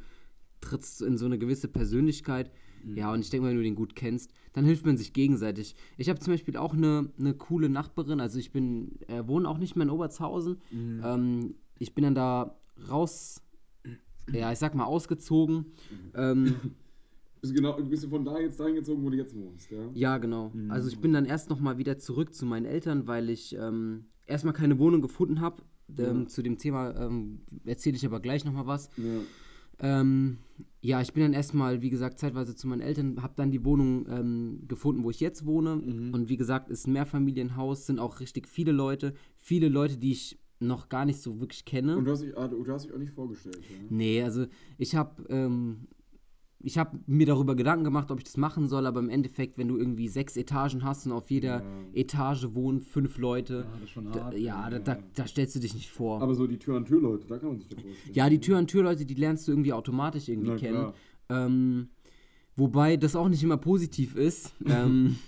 trittst 0.60 1.00
in 1.00 1.16
so 1.16 1.24
eine 1.24 1.38
gewisse 1.38 1.68
Persönlichkeit. 1.68 2.50
Mhm. 2.86 2.96
Ja, 2.96 3.12
und 3.12 3.20
ich 3.20 3.30
denke, 3.30 3.48
wenn 3.48 3.56
du 3.56 3.62
den 3.62 3.74
gut 3.74 3.94
kennst, 3.96 4.32
dann 4.52 4.64
hilft 4.64 4.86
man 4.86 4.96
sich 4.96 5.12
gegenseitig. 5.12 5.74
Ich 5.96 6.08
habe 6.08 6.20
zum 6.20 6.32
Beispiel 6.32 6.56
auch 6.56 6.72
eine, 6.74 7.10
eine 7.18 7.34
coole 7.34 7.68
Nachbarin, 7.68 8.20
also 8.20 8.38
ich 8.38 8.52
bin, 8.52 8.98
äh, 9.08 9.26
wohne 9.26 9.48
auch 9.48 9.58
nicht 9.58 9.76
mehr 9.76 9.84
in 9.84 9.90
Obertshausen. 9.90 10.58
Mhm. 10.70 11.02
Ähm, 11.04 11.54
ich 11.78 11.94
bin 11.94 12.04
dann 12.04 12.14
da 12.14 12.56
raus, 12.90 13.42
ja, 14.32 14.52
ich 14.52 14.58
sag 14.58 14.74
mal, 14.74 14.84
ausgezogen. 14.84 15.56
Mhm. 15.56 16.12
Ähm, 16.14 16.54
Bist, 17.42 17.54
genau, 17.54 17.76
bist 17.76 18.02
du 18.02 18.08
von 18.08 18.24
da 18.24 18.40
jetzt 18.40 18.58
dahin 18.58 18.76
gezogen, 18.76 19.04
wo 19.04 19.10
du 19.10 19.16
jetzt 19.18 19.36
wohnst, 19.36 19.70
ja? 19.70 19.78
Ja, 19.92 20.16
genau. 20.18 20.50
Mhm. 20.54 20.70
Also 20.70 20.88
ich 20.88 20.98
bin 20.98 21.12
dann 21.12 21.26
erst 21.26 21.50
noch 21.50 21.60
mal 21.60 21.76
wieder 21.76 21.98
zurück 21.98 22.34
zu 22.34 22.46
meinen 22.46 22.64
Eltern, 22.64 23.06
weil 23.06 23.28
ich 23.28 23.54
ähm, 23.54 24.06
erstmal 24.26 24.54
keine 24.54 24.78
Wohnung 24.78 25.02
gefunden 25.02 25.40
habe. 25.42 25.62
Ähm, 25.98 26.22
Ja. 26.22 26.26
Zu 26.28 26.42
dem 26.42 26.56
Thema 26.56 26.96
ähm, 26.98 27.40
erzähle 27.66 27.96
ich 27.96 28.06
aber 28.06 28.20
gleich 28.20 28.44
noch 28.46 28.52
mal 28.54 28.66
was. 28.66 28.88
Ja. 28.96 29.20
Ähm, 29.80 30.38
ja, 30.80 31.00
ich 31.00 31.12
bin 31.12 31.22
dann 31.24 31.32
erstmal, 31.32 31.82
wie 31.82 31.90
gesagt, 31.90 32.18
zeitweise 32.18 32.54
zu 32.54 32.68
meinen 32.68 32.80
Eltern, 32.80 33.22
habe 33.22 33.34
dann 33.36 33.50
die 33.50 33.64
Wohnung 33.64 34.06
ähm, 34.08 34.64
gefunden, 34.68 35.02
wo 35.04 35.10
ich 35.10 35.20
jetzt 35.20 35.44
wohne. 35.44 35.76
Mhm. 35.76 36.14
Und 36.14 36.28
wie 36.28 36.36
gesagt, 36.36 36.70
ist 36.70 36.86
ein 36.86 36.92
Mehrfamilienhaus, 36.92 37.86
sind 37.86 37.98
auch 37.98 38.20
richtig 38.20 38.48
viele 38.48 38.72
Leute. 38.72 39.14
Viele 39.36 39.68
Leute, 39.68 39.96
die 39.96 40.12
ich 40.12 40.38
noch 40.58 40.88
gar 40.88 41.04
nicht 41.04 41.20
so 41.20 41.40
wirklich 41.40 41.64
kenne. 41.64 41.96
Und 41.96 42.04
du 42.04 42.12
hast 42.12 42.22
dich, 42.22 42.36
ah, 42.36 42.48
du, 42.48 42.64
hast 42.68 42.86
dich 42.86 42.94
auch 42.94 42.98
nicht 42.98 43.12
vorgestellt, 43.12 43.58
ja? 43.68 43.86
Nee, 43.90 44.22
also 44.22 44.46
ich 44.78 44.94
habe 44.94 45.24
ähm, 45.28 45.88
ich 46.66 46.78
habe 46.78 46.98
mir 47.06 47.26
darüber 47.26 47.54
Gedanken 47.54 47.84
gemacht, 47.84 48.10
ob 48.10 48.18
ich 48.18 48.24
das 48.24 48.36
machen 48.36 48.66
soll, 48.66 48.86
aber 48.86 48.98
im 48.98 49.08
Endeffekt, 49.08 49.56
wenn 49.56 49.68
du 49.68 49.76
irgendwie 49.78 50.08
sechs 50.08 50.36
Etagen 50.36 50.82
hast 50.82 51.06
und 51.06 51.12
auf 51.12 51.30
jeder 51.30 51.62
Ja. 51.62 51.64
Etage 51.94 52.48
wohnen 52.54 52.80
fünf 52.80 53.18
Leute, 53.18 53.66
Ja, 53.80 53.86
schon 53.86 54.10
da, 54.12 54.24
hart, 54.24 54.38
ja, 54.38 54.68
da, 54.68 54.76
ja. 54.76 54.82
da, 54.82 54.98
da 55.14 55.26
stellst 55.28 55.54
du 55.54 55.60
dich 55.60 55.74
nicht 55.74 55.90
vor. 55.90 56.20
Aber 56.20 56.34
so 56.34 56.46
die 56.48 56.58
Tür-an-Tür-Leute, 56.58 57.26
da 57.28 57.38
kann 57.38 57.50
man 57.50 57.58
sich 57.58 57.68
das 57.68 57.80
vorstellen. 57.80 58.14
ja, 58.14 58.28
die 58.28 58.40
Tür-an-Tür-Leute, 58.40 59.06
die 59.06 59.14
lernst 59.14 59.46
du 59.46 59.52
irgendwie 59.52 59.72
automatisch 59.72 60.28
irgendwie 60.28 60.50
Na 60.50 60.56
kennen. 60.56 60.92
Ähm, 61.28 61.88
wobei 62.56 62.96
das 62.96 63.14
auch 63.16 63.28
nicht 63.28 63.42
immer 63.44 63.58
positiv 63.58 64.16
ist. 64.16 64.52
ähm, 64.66 65.18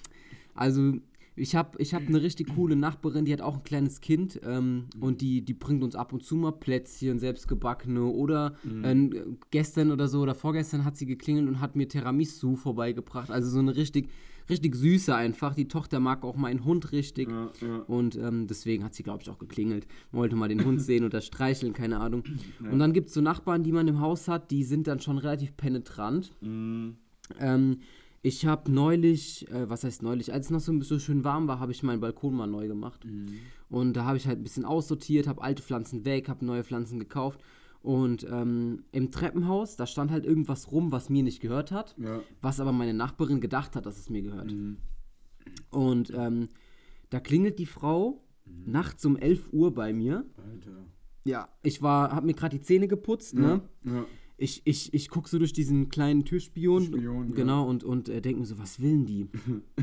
also 0.54 0.94
ich 1.38 1.54
habe 1.54 1.80
ich 1.80 1.94
hab 1.94 2.06
eine 2.06 2.22
richtig 2.22 2.54
coole 2.54 2.76
Nachbarin, 2.76 3.24
die 3.24 3.32
hat 3.32 3.40
auch 3.40 3.56
ein 3.56 3.64
kleines 3.64 4.00
Kind 4.00 4.40
ähm, 4.44 4.86
und 5.00 5.20
die, 5.20 5.44
die 5.44 5.54
bringt 5.54 5.82
uns 5.82 5.94
ab 5.94 6.12
und 6.12 6.22
zu 6.22 6.36
mal 6.36 6.52
Plätzchen, 6.52 7.18
selbstgebackene 7.18 8.02
oder 8.02 8.54
äh, 8.82 9.10
gestern 9.50 9.90
oder 9.90 10.08
so 10.08 10.20
oder 10.20 10.34
vorgestern 10.34 10.84
hat 10.84 10.96
sie 10.96 11.06
geklingelt 11.06 11.48
und 11.48 11.60
hat 11.60 11.76
mir 11.76 11.88
Tiramisu 11.88 12.56
vorbeigebracht. 12.56 13.30
Also 13.30 13.50
so 13.50 13.58
eine 13.58 13.76
richtig, 13.76 14.10
richtig 14.50 14.74
süße 14.74 15.14
einfach. 15.14 15.54
Die 15.54 15.68
Tochter 15.68 16.00
mag 16.00 16.24
auch 16.24 16.36
meinen 16.36 16.64
Hund 16.64 16.92
richtig. 16.92 17.30
Ja, 17.30 17.50
ja. 17.60 17.78
Und 17.86 18.16
ähm, 18.16 18.46
deswegen 18.46 18.84
hat 18.84 18.94
sie, 18.94 19.02
glaube 19.02 19.22
ich, 19.22 19.30
auch 19.30 19.38
geklingelt. 19.38 19.86
Wollte 20.12 20.36
mal 20.36 20.48
den 20.48 20.64
Hund 20.64 20.82
sehen 20.82 21.04
oder 21.04 21.20
streicheln, 21.20 21.72
keine 21.72 22.00
Ahnung. 22.00 22.24
Und 22.70 22.78
dann 22.78 22.92
gibt 22.92 23.08
es 23.08 23.14
so 23.14 23.20
Nachbarn, 23.20 23.62
die 23.62 23.72
man 23.72 23.88
im 23.88 24.00
Haus 24.00 24.28
hat, 24.28 24.50
die 24.50 24.64
sind 24.64 24.86
dann 24.86 25.00
schon 25.00 25.18
relativ 25.18 25.56
penetrant. 25.56 26.32
Mhm. 26.40 26.96
Ähm, 27.38 27.78
ich 28.22 28.46
habe 28.46 28.70
neulich, 28.70 29.48
äh, 29.50 29.68
was 29.70 29.84
heißt 29.84 30.02
neulich, 30.02 30.32
als 30.32 30.46
es 30.46 30.50
noch 30.50 30.60
so, 30.60 30.80
so 30.82 30.98
schön 30.98 31.24
warm 31.24 31.46
war, 31.48 31.60
habe 31.60 31.72
ich 31.72 31.82
meinen 31.82 32.00
Balkon 32.00 32.34
mal 32.34 32.46
neu 32.46 32.66
gemacht. 32.68 33.06
Und 33.68 33.92
da 33.94 34.04
habe 34.04 34.16
ich 34.16 34.26
halt 34.26 34.38
ein 34.40 34.42
bisschen 34.42 34.64
aussortiert, 34.64 35.26
habe 35.26 35.42
alte 35.42 35.62
Pflanzen 35.62 36.04
weg, 36.04 36.28
habe 36.28 36.44
neue 36.44 36.64
Pflanzen 36.64 36.98
gekauft. 36.98 37.40
Und 37.80 38.26
ähm, 38.28 38.84
im 38.92 39.10
Treppenhaus, 39.12 39.76
da 39.76 39.86
stand 39.86 40.10
halt 40.10 40.26
irgendwas 40.26 40.72
rum, 40.72 40.90
was 40.90 41.08
mir 41.10 41.22
nicht 41.22 41.40
gehört 41.40 41.70
hat, 41.70 41.94
Ja. 41.98 42.20
was 42.42 42.58
aber 42.60 42.72
meine 42.72 42.92
Nachbarin 42.94 43.40
gedacht 43.40 43.76
hat, 43.76 43.86
dass 43.86 43.98
es 43.98 44.10
mir 44.10 44.22
gehört. 44.22 44.52
Mhm. 44.52 44.78
Und 45.70 46.12
ähm, 46.14 46.48
da 47.10 47.20
klingelt 47.20 47.58
die 47.58 47.66
Frau 47.66 48.24
nachts 48.66 49.04
um 49.06 49.16
11 49.16 49.52
Uhr 49.52 49.72
bei 49.72 49.92
mir. 49.92 50.26
Alter. 50.36 50.70
Ja, 51.24 51.48
ich 51.62 51.82
war, 51.82 52.12
habe 52.12 52.26
mir 52.26 52.34
gerade 52.34 52.56
die 52.58 52.62
Zähne 52.64 52.88
geputzt, 52.88 53.34
ne? 53.34 53.62
Ja. 53.84 54.04
Ich, 54.40 54.62
ich, 54.64 54.94
ich 54.94 55.08
gucke 55.10 55.28
so 55.28 55.38
durch 55.38 55.52
diesen 55.52 55.88
kleinen 55.88 56.24
Türspion. 56.24 56.84
Spion, 56.84 57.28
ja. 57.28 57.34
genau, 57.34 57.68
und, 57.68 57.82
und 57.84 58.08
äh, 58.08 58.20
denke 58.22 58.40
mir 58.40 58.46
so, 58.46 58.58
was 58.58 58.80
willen 58.80 59.04
die? 59.04 59.26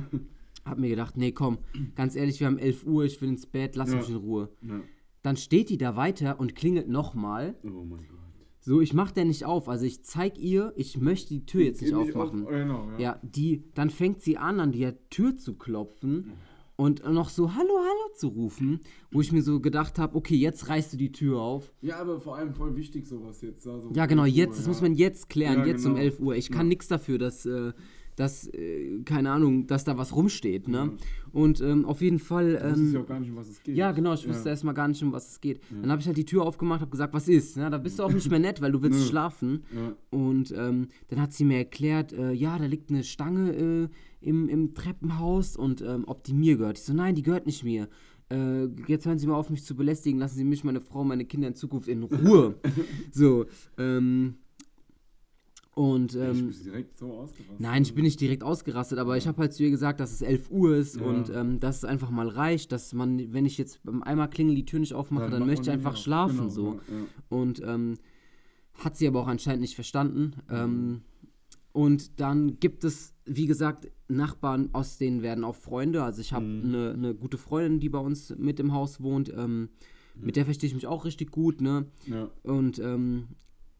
hab 0.66 0.80
mir 0.80 0.90
gedacht, 0.90 1.18
nee, 1.18 1.32
komm, 1.32 1.58
ganz 1.96 2.16
ehrlich, 2.16 2.40
wir 2.40 2.48
haben 2.48 2.58
11 2.58 2.86
Uhr, 2.86 3.04
ich 3.06 3.22
will 3.22 3.30
ins 3.30 3.46
Bett, 3.46 3.76
lass 3.76 3.92
Ja. 3.92 3.98
mich 3.98 4.10
in 4.10 4.16
Ruhe. 4.16 4.50
ja. 4.62 4.82
Dann 5.22 5.38
steht 5.38 5.70
die 5.72 5.78
da 5.80 5.96
weiter 5.96 6.40
und 6.40 6.56
klingelt 6.56 6.88
nochmal. 6.88 7.56
Oh 7.64 7.84
mein 7.84 8.08
Gott. 8.08 8.20
So, 8.60 8.80
ich 8.80 8.94
mach 8.94 9.10
der 9.12 9.26
nicht 9.26 9.44
auf. 9.46 9.68
Also 9.70 9.84
ich 9.86 10.04
zeig 10.04 10.38
ihr, 10.38 10.72
ich 10.76 11.00
möchte 11.00 11.30
die 11.34 11.46
Tür 11.48 11.62
jetzt 11.64 11.82
nicht 11.82 11.96
aufmachen. 11.96 12.44
auf- 12.44 12.50
Genau, 12.52 12.90
ja. 12.92 13.00
Ja, 13.00 13.20
die, 13.24 13.64
dann 13.74 13.90
fängt 13.90 14.22
sie 14.22 14.38
an, 14.38 14.60
an 14.60 14.72
die 14.72 14.88
Tür 15.10 15.36
zu 15.36 15.56
klopfen 15.56 16.34
und 16.78 17.04
noch 17.10 17.30
so 17.30 17.54
Hallo, 17.54 17.74
Hallo 17.78 18.14
zu 18.16 18.28
rufen, 18.28 18.82
wo 19.12 19.22
ich 19.22 19.32
mir 19.32 19.42
so 19.42 19.60
gedacht 19.60 19.98
habe, 20.00 20.16
okay, 20.16 20.36
jetzt 20.36 20.68
reißt 20.70 20.94
du 20.94 20.98
die 20.98 21.12
Tür 21.12 21.40
auf. 21.40 21.72
Ja, 21.82 21.98
aber 22.00 22.20
vor 22.20 22.36
allem 22.36 22.54
voll 22.54 22.76
wichtig 22.76 23.08
sowas 23.08 23.42
jetzt. 23.42 23.66
Also 23.68 23.92
Ja, 23.94 24.06
genau, 24.06 24.24
Uhr, 24.24 24.28
jetzt, 24.28 24.58
das 24.58 24.66
ja. 24.66 24.70
muss 24.70 24.82
man 24.82 24.94
jetzt 24.96 25.30
klären, 25.30 25.60
Ja, 25.60 25.66
jetzt 25.66 25.86
um 25.86 25.94
genau. 25.94 26.04
11 26.06 26.20
Uhr. 26.20 26.36
Ich 26.36 26.50
kann 26.50 26.66
Ja. 26.68 26.70
nichts 26.70 26.88
dafür, 26.88 27.18
dass, 27.18 27.46
äh, 27.46 27.72
dass 28.16 28.48
äh, 28.54 29.02
keine 29.04 29.32
Ahnung, 29.32 29.68
dass 29.68 29.84
da 29.84 29.98
was 29.98 30.16
rumsteht, 30.16 30.68
ne? 30.68 30.78
Ja. 30.78 30.92
Und 31.34 31.60
ähm, 31.60 31.86
auf 31.86 32.02
jeden 32.02 32.20
Fall. 32.20 32.54
Du 32.54 32.64
wusstest 32.64 32.80
Ähm, 32.82 32.94
ja 32.94 33.00
auch 33.02 33.08
gar 33.08 33.20
nicht, 33.20 33.30
um 33.30 33.36
was 33.36 33.50
es 33.50 33.62
geht. 33.62 33.76
ja, 33.76 33.92
genau, 33.92 34.14
ich 34.14 34.28
wusste 34.28 34.46
Ja. 34.46 34.52
erstmal 34.52 34.74
gar 34.74 34.88
nicht, 34.88 35.04
um 35.04 35.12
was 35.12 35.32
es 35.32 35.42
geht. 35.42 35.60
Dann 35.82 35.92
habe 35.92 36.00
ich 36.02 36.08
halt 36.08 36.16
die 36.18 36.26
Tür 36.26 36.44
aufgemacht, 36.44 36.80
habe 36.82 36.92
gesagt, 36.92 37.14
was 37.14 37.28
ist? 37.28 37.58
Ja, 37.58 37.70
da 37.70 37.78
bist 37.78 38.00
du 38.00 38.04
auch 38.04 38.12
nicht 38.14 38.30
mehr 38.30 38.40
nett, 38.40 38.62
weil 38.62 38.72
du 38.72 38.82
willst 38.82 39.00
Nö. 39.00 39.06
schlafen. 39.06 39.64
Ja. 39.76 39.96
Und 40.18 40.54
ähm, 40.58 40.88
dann 41.10 41.20
hat 41.22 41.34
sie 41.34 41.44
mir 41.44 41.58
erklärt, 41.58 42.14
äh, 42.14 42.32
ja, 42.32 42.58
da 42.58 42.66
liegt 42.66 42.90
eine 42.90 43.04
Stange 43.04 43.52
äh, 43.54 43.88
im, 44.22 44.48
im 44.50 44.74
Treppenhaus 44.74 45.58
und 45.58 45.82
ähm, 45.82 46.04
ob 46.08 46.24
die 46.24 46.34
mir 46.34 46.56
gehört. 46.58 46.78
Ich 46.80 46.86
so, 46.86 46.94
nein, 46.94 47.16
die 47.16 47.22
gehört 47.24 47.46
nicht 47.46 47.64
mir. 47.66 47.90
Äh, 48.32 48.66
jetzt 48.88 49.06
hören 49.06 49.20
Sie 49.20 49.28
mal 49.28 49.36
auf, 49.36 49.50
mich 49.52 49.64
zu 49.66 49.76
belästigen. 49.76 50.20
Lassen 50.20 50.38
Sie 50.38 50.44
mich, 50.46 50.64
meine 50.64 50.82
Frau, 50.82 51.04
meine 51.04 51.26
Kinder 51.26 51.48
in 51.50 51.54
Zukunft 51.56 51.88
in 51.88 52.02
Ruhe. 52.04 52.56
so, 53.12 53.46
ähm, 53.78 54.36
und 55.76 56.16
ich 56.16 56.22
ähm, 56.22 56.48
bin 56.50 56.64
direkt 56.64 56.98
so 56.98 57.12
ausgerastet. 57.14 57.60
Nein, 57.60 57.84
ich 57.84 57.94
bin 57.94 58.06
nicht 58.06 58.20
direkt 58.20 58.44
ausgerastet, 58.44 58.98
aber 58.98 59.18
ich 59.18 59.28
habe 59.28 59.38
halt 59.40 59.54
zu 59.54 59.62
ihr 59.64 59.70
gesagt, 59.70 60.00
dass 60.00 60.14
es 60.14 60.22
11 60.22 60.50
Uhr 60.50 60.76
ist 60.76 60.96
Ja. 60.96 61.04
und 61.04 61.30
ähm, 61.30 61.60
dass 61.60 61.78
es 61.78 61.86
einfach 61.86 62.10
mal 62.10 62.30
reicht, 62.30 62.72
dass 62.72 62.94
man, 62.94 63.34
wenn 63.34 63.46
ich 63.46 63.58
jetzt 63.58 63.84
beim 63.84 64.02
einmal 64.02 64.30
klingel 64.30 64.56
die 64.56 64.66
Tür 64.66 64.80
nicht 64.80 64.94
aufmache, 64.94 65.30
dann, 65.30 65.40
macht 65.42 65.48
möchte 65.50 65.64
ich 65.64 65.72
einfach 65.72 65.92
auf. 65.92 65.98
schlafen 65.98 66.38
Genau, 66.38 66.50
so. 66.50 66.66
Ja, 66.88 66.96
ja. 66.98 67.06
Und 67.30 67.62
ähm, 67.64 67.96
hat 68.76 68.96
sie 68.98 69.08
aber 69.08 69.20
auch 69.22 69.28
anscheinend 69.28 69.62
nicht 69.62 69.76
verstanden. 69.76 70.34
Ähm, 70.50 71.02
und 71.74 72.22
dann 72.22 72.58
gibt 72.62 72.86
es, 72.86 73.14
wie 73.26 73.46
gesagt, 73.46 73.92
Nachbarn, 74.08 74.70
aus 74.72 74.98
denen 74.98 75.22
werden 75.24 75.44
auch 75.44 75.56
Freunde. 75.56 76.04
Also 76.04 76.22
ich 76.22 76.32
habe 76.32 76.46
eine 76.46 76.96
ne 76.96 77.14
gute 77.16 77.38
Freundin, 77.38 77.82
die 77.82 77.90
bei 77.90 78.00
uns 78.00 78.34
mit 78.38 78.62
im 78.62 78.72
Haus 78.74 79.02
wohnt. 79.02 79.30
Ähm, 79.36 79.70
Mit 80.18 80.38
der 80.38 80.46
verstehe 80.46 80.70
ich 80.70 80.74
mich 80.74 80.88
auch 80.88 81.04
richtig 81.04 81.32
gut, 81.32 81.60
ne? 81.60 81.88
Ja. 82.08 82.30
Und 82.44 82.80
ähm, 82.80 83.28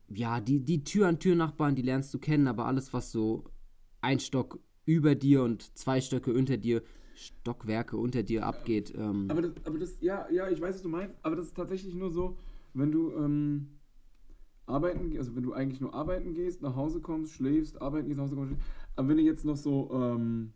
ja, 0.10 0.40
die, 0.40 0.64
die 0.64 0.84
Tür-an-Tür-Nachbarn, 0.84 1.76
die 1.76 1.82
lernst 1.82 2.14
du 2.14 2.20
kennen, 2.20 2.48
aber 2.48 2.66
alles, 2.66 2.94
was 2.94 3.12
so 3.12 3.46
ein 4.02 4.20
Stock 4.20 4.60
über 4.86 5.16
dir 5.16 5.44
und 5.44 5.78
zwei 5.78 6.02
Stöcke 6.02 6.34
unter 6.34 6.58
dir, 6.58 6.84
Stockwerke 7.16 7.98
unter 7.98 8.24
dir 8.24 8.46
abgeht, 8.46 8.94
ähm, 8.96 9.28
Aber 9.30 9.42
das, 9.42 9.54
aber 9.66 9.80
das, 9.80 9.98
ja, 10.02 10.30
ja, 10.30 10.50
ich 10.50 10.62
weiß, 10.62 10.76
was 10.76 10.82
du 10.82 10.90
meinst, 10.90 11.16
aber 11.24 11.36
das 11.36 11.48
ist 11.48 11.56
tatsächlich 11.56 11.96
nur 11.96 12.12
so, 12.12 12.38
wenn 12.74 12.92
du 12.92 13.14
ähm, 13.14 13.80
arbeiten, 14.66 15.18
also 15.18 15.36
wenn 15.36 15.44
du 15.44 15.54
eigentlich 15.54 15.82
nur 15.82 15.94
arbeiten 15.94 16.34
gehst, 16.34 16.62
nach 16.62 16.76
Hause 16.76 17.00
kommst, 17.00 17.34
schläfst, 17.34 17.82
arbeiten 17.82 18.08
gehst, 18.08 18.18
nach 18.18 18.26
Hause 18.26 18.36
kommst, 18.36 18.52
schläfst, 18.52 18.72
aber 18.96 19.08
wenn 19.08 19.18
du 19.18 19.24
jetzt 19.24 19.46
noch 19.46 19.58
so 19.58 19.90
ähm, 19.94 20.54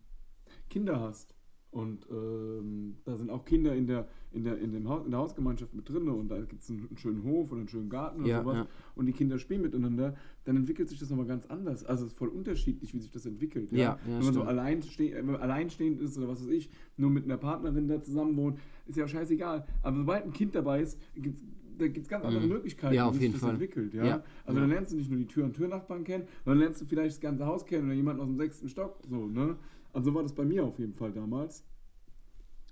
Kinder 0.70 1.00
hast 1.00 1.39
und 1.72 2.08
ähm, 2.10 2.96
da 3.06 3.16
sind 3.16 3.30
auch 3.30 3.46
Kinder 3.46 3.76
in 3.76 3.86
der, 3.86 4.08
in 4.32 4.44
der, 4.44 4.58
in 4.58 4.72
dem 4.72 4.90
Haus, 4.90 5.06
in 5.06 5.12
der 5.12 5.20
Hausgemeinschaft 5.20 5.74
mit 5.76 5.88
drin 5.88 6.08
und 6.08 6.30
da 6.30 6.40
gibt 6.42 6.64
es 6.64 6.70
einen, 6.70 6.88
einen 6.88 6.98
schönen 6.98 7.24
Hof 7.24 7.52
oder 7.52 7.60
einen 7.60 7.70
schönen 7.70 7.90
Garten 7.90 8.22
oder 8.22 8.30
Ja, 8.30 8.42
sowas 8.42 8.56
ja. 8.58 8.68
und 8.96 9.06
die 9.06 9.12
Kinder 9.14 9.38
spielen 9.38 9.62
miteinander, 9.62 10.16
dann 10.46 10.56
entwickelt 10.56 10.90
sich 10.90 10.98
das 11.00 11.10
nochmal 11.12 11.28
ganz 11.28 11.46
anders. 11.46 11.84
Also 11.86 12.06
es 12.06 12.12
ist 12.14 12.18
voll 12.18 12.30
unterschiedlich, 12.30 12.94
wie 12.96 13.00
sich 13.00 13.12
das 13.12 13.26
entwickelt. 13.28 13.72
Ja, 13.72 14.00
wenn 14.06 14.14
man 14.16 14.24
so 14.24 14.32
stimmt. 14.32 14.48
allein 14.48 14.82
ste 14.82 15.14
wenn 15.14 15.26
man 15.28 15.36
alleinstehend 15.36 16.02
ist 16.02 16.18
oder 16.18 16.28
was 16.28 16.42
weiß 16.42 16.50
ich, 16.52 16.70
nur 16.98 17.12
mit 17.12 17.26
einer 17.26 17.38
Partnerin 17.38 17.88
da 17.88 18.02
zusammen 18.02 18.36
wohnt, 18.36 18.58
ist 18.88 18.98
ja 18.98 19.06
auch 19.06 19.10
scheißegal. 19.10 19.66
Aber 19.84 19.96
sobald 19.98 20.24
ein 20.26 20.34
Kind 20.34 20.56
dabei 20.56 20.82
ist, 20.82 21.00
gibt's, 21.16 21.44
da 21.78 21.86
gibt 21.88 22.00
es 22.04 22.10
ganz 22.10 22.26
andere 22.26 22.42
Mhm. 22.44 22.50
Möglichkeiten, 22.50 22.96
Ja, 22.96 23.14
wie 23.14 23.20
sich 23.20 23.32
das 23.32 23.42
Fall. 23.42 23.52
entwickelt. 23.52 23.94
Ja? 23.94 24.04
Ja, 24.06 24.24
Also 24.44 24.58
ja. 24.60 24.62
dann 24.62 24.70
lernst 24.72 24.92
du 24.92 24.98
nicht 24.98 25.10
nur 25.10 25.20
die 25.20 25.28
Tür- 25.28 25.46
und 25.46 25.54
Türnachbarn 25.56 26.04
kennen, 26.04 26.26
sondern 26.44 26.60
lernst 26.62 26.82
du 26.82 26.86
vielleicht 26.86 27.12
das 27.16 27.22
ganze 27.22 27.46
Haus 27.46 27.66
kennen 27.66 27.86
oder 27.86 27.94
jemanden 27.94 28.22
aus 28.22 28.28
dem 28.28 28.38
sechsten 28.38 28.68
Stock. 28.70 29.00
So, 29.08 29.28
ne? 29.28 29.56
Also 29.94 30.12
so 30.12 30.16
war 30.16 30.24
das 30.24 30.34
bei 30.34 30.46
mir 30.46 30.64
auf 30.64 30.78
jeden 30.80 30.94
Fall 30.94 31.12
damals 31.12 31.64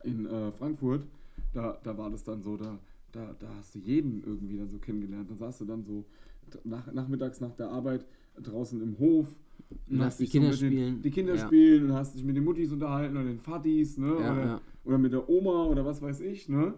in 0.03 0.25
äh, 0.25 0.51
Frankfurt. 0.51 1.03
Da, 1.53 1.79
da 1.83 1.97
war 1.97 2.09
das 2.09 2.23
dann 2.23 2.41
so, 2.41 2.57
da, 2.57 2.77
da, 3.11 3.35
da 3.39 3.47
hast 3.55 3.75
du 3.75 3.79
jeden 3.79 4.23
irgendwie 4.23 4.57
dann 4.57 4.69
so 4.69 4.77
kennengelernt. 4.77 5.29
Da 5.31 5.35
saß 5.35 5.59
du 5.59 5.65
dann 5.65 5.83
so 5.83 6.05
nach, 6.63 6.91
nachmittags 6.93 7.41
nach 7.41 7.55
der 7.55 7.69
Arbeit 7.69 8.05
draußen 8.41 8.81
im 8.81 8.97
Hof. 8.99 9.27
und 9.89 10.01
hast 10.01 10.19
die 10.19 10.27
Kinder 10.27 10.49
mit 10.49 10.61
den, 10.61 10.71
spielen. 10.71 11.01
Die 11.01 11.11
Kinder 11.11 11.35
Ja. 11.35 11.45
spielen 11.45 11.85
und 11.85 11.93
hast 11.93 12.15
dich 12.15 12.23
mit 12.23 12.35
den 12.35 12.43
Muttis 12.43 12.71
unterhalten 12.71 13.15
oder 13.17 13.25
den 13.25 13.39
Fattis, 13.39 13.97
ne? 13.97 14.07
Ja, 14.19 14.33
oder, 14.33 14.45
ja. 14.45 14.61
oder 14.83 14.97
mit 14.97 15.13
der 15.13 15.27
Oma 15.29 15.65
oder 15.65 15.85
was 15.85 16.01
weiß 16.01 16.21
ich, 16.21 16.47
ne? 16.49 16.73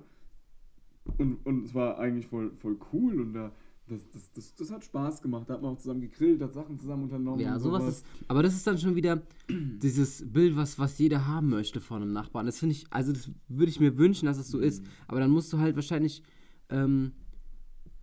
Und, 1.17 1.45
und 1.45 1.65
es 1.65 1.73
war 1.73 1.97
eigentlich 1.99 2.27
voll, 2.27 2.51
voll 2.57 2.77
cool 2.93 3.19
und 3.19 3.33
da, 3.33 3.51
das, 3.89 4.09
das, 4.11 4.31
das, 4.33 4.55
das 4.55 4.71
hat 4.71 4.83
Spaß 4.85 5.21
gemacht. 5.21 5.49
Da 5.49 5.55
hat 5.55 5.61
man 5.61 5.73
auch 5.73 5.77
zusammen 5.77 6.01
gegrillt, 6.01 6.41
hat 6.41 6.53
Sachen 6.53 6.77
zusammen 6.77 7.03
unternommen. 7.03 7.39
Ja, 7.41 7.55
und 7.55 7.59
sowas 7.59 7.87
ist. 7.87 8.05
Aber 8.27 8.43
das 8.43 8.53
ist 8.55 8.65
dann 8.67 8.77
schon 8.77 8.95
wieder 8.95 9.21
dieses 9.49 10.31
Bild, 10.31 10.55
was, 10.55 10.79
was 10.79 10.97
jeder 10.97 11.27
haben 11.27 11.49
möchte 11.49 11.81
von 11.81 12.01
einem 12.01 12.13
Nachbarn. 12.13 12.45
Das 12.45 12.59
finde 12.59 12.73
ich, 12.73 12.85
also 12.91 13.11
das 13.11 13.31
würde 13.47 13.69
ich 13.69 13.79
mir 13.79 13.97
wünschen, 13.97 14.25
dass 14.27 14.37
es 14.37 14.49
so 14.49 14.57
Mhm. 14.59 14.63
ist. 14.63 14.83
Aber 15.07 15.19
dann 15.19 15.31
musst 15.31 15.51
du 15.51 15.59
halt 15.59 15.75
wahrscheinlich, 15.75 16.23
ähm, 16.69 17.11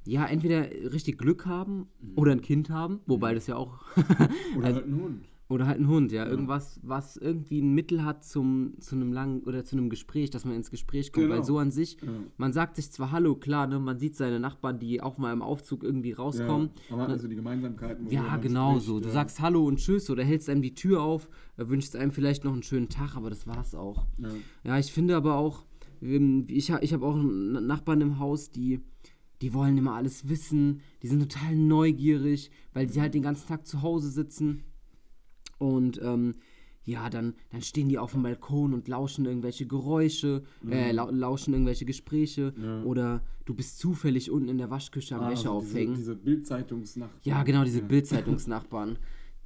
ja, 0.06 0.24
entweder 0.26 0.70
richtig 0.92 1.18
Glück 1.18 1.46
haben 1.46 1.88
oder 2.14 2.32
ein 2.32 2.40
Kind 2.40 2.70
haben, 2.70 3.00
wobei 3.06 3.34
das 3.34 3.46
ja 3.46 3.56
auch. 3.56 3.80
Oder 3.96 4.08
also- 4.18 4.62
halt 4.62 4.86
ein 4.86 5.00
Hund. 5.00 5.28
Oder 5.48 5.66
halt 5.66 5.78
ein 5.78 5.86
Hund, 5.86 6.10
ja. 6.10 6.26
Irgendwas, 6.26 6.80
was 6.82 7.16
irgendwie 7.16 7.60
ein 7.60 7.72
Mittel 7.72 8.04
hat 8.04 8.24
zum, 8.24 8.74
zu 8.80 8.96
einem 8.96 9.12
langen 9.12 9.42
oder 9.44 9.64
zu 9.64 9.76
einem 9.76 9.90
Gespräch, 9.90 10.30
dass 10.30 10.44
man 10.44 10.54
ins 10.56 10.70
Gespräch 10.72 11.12
kommt. 11.12 11.26
Genau. 11.26 11.36
Weil 11.36 11.44
so 11.44 11.58
an 11.58 11.70
sich, 11.70 11.98
Ja. 12.02 12.08
man 12.36 12.52
sagt 12.52 12.74
sich 12.76 12.90
zwar 12.90 13.12
Hallo, 13.12 13.36
klar, 13.36 13.68
ne, 13.68 13.78
man 13.78 13.98
sieht 13.98 14.16
seine 14.16 14.40
Nachbarn, 14.40 14.80
die 14.80 15.00
auch 15.00 15.18
mal 15.18 15.32
im 15.32 15.42
Aufzug 15.42 15.84
irgendwie 15.84 16.12
rauskommen. 16.12 16.70
Ja, 16.88 16.96
aber 16.96 17.08
also 17.08 17.28
die 17.28 17.36
Gemeinsamkeiten. 17.36 18.10
Ja, 18.10 18.22
man 18.22 18.40
genau 18.40 18.70
spricht, 18.72 18.86
so. 18.86 18.98
Du 18.98 19.06
ja. 19.06 19.12
sagst 19.12 19.40
Hallo 19.40 19.64
und 19.64 19.76
Tschüss 19.78 20.10
oder 20.10 20.24
hältst 20.24 20.50
einem 20.50 20.62
die 20.62 20.74
Tür 20.74 21.02
auf, 21.02 21.28
äh, 21.56 21.68
wünschst 21.68 21.94
einem 21.94 22.10
vielleicht 22.10 22.42
noch 22.44 22.52
einen 22.52 22.64
schönen 22.64 22.88
Tag, 22.88 23.16
aber 23.16 23.30
das 23.30 23.46
war's 23.46 23.74
auch. 23.76 24.04
Ja. 24.18 24.30
Ja, 24.64 24.78
ich 24.78 24.92
finde 24.92 25.14
aber 25.14 25.36
auch, 25.36 25.64
ähm, 26.02 26.44
ich, 26.48 26.70
ich 26.70 26.92
habe 26.92 27.06
auch 27.06 27.14
einen 27.14 27.66
Nachbarn 27.68 28.00
im 28.00 28.18
Haus, 28.18 28.50
die, 28.50 28.80
die 29.42 29.54
wollen 29.54 29.78
immer 29.78 29.94
alles 29.94 30.28
wissen, 30.28 30.80
die 31.02 31.06
sind 31.06 31.20
total 31.20 31.54
neugierig, 31.54 32.50
weil 32.72 32.88
sie 32.88 33.00
halt 33.00 33.14
den 33.14 33.22
ganzen 33.22 33.46
Tag 33.46 33.64
zu 33.66 33.82
Hause 33.82 34.10
sitzen. 34.10 34.64
Und 35.58 36.00
ähm, 36.02 36.34
ja, 36.84 37.10
dann, 37.10 37.34
dann 37.50 37.62
stehen 37.62 37.88
die 37.88 37.98
auf 37.98 38.12
dem 38.12 38.22
Balkon 38.22 38.72
und 38.72 38.86
lauschen 38.86 39.24
irgendwelche 39.24 39.66
Geräusche, 39.66 40.44
äh, 40.70 40.92
lau 40.92 41.10
lauschen 41.10 41.52
irgendwelche 41.52 41.84
Gespräche. 41.84 42.54
Ja. 42.62 42.82
Oder 42.84 43.22
du 43.44 43.54
bist 43.54 43.78
zufällig 43.78 44.30
unten 44.30 44.48
in 44.48 44.58
der 44.58 44.70
Waschküche 44.70 45.16
am 45.16 45.22
Ah, 45.22 45.30
Wäsche 45.30 45.48
also 45.50 45.60
diese, 45.60 45.70
aufhängen. 45.72 45.94
diese 45.96 46.14
Bildzeitungsnacht. 46.14 47.26
Ja, 47.26 47.42
genau, 47.42 47.64
diese 47.64 47.80
Ja. 47.80 47.86
Bildzeitungsnachbarn, 47.86 48.98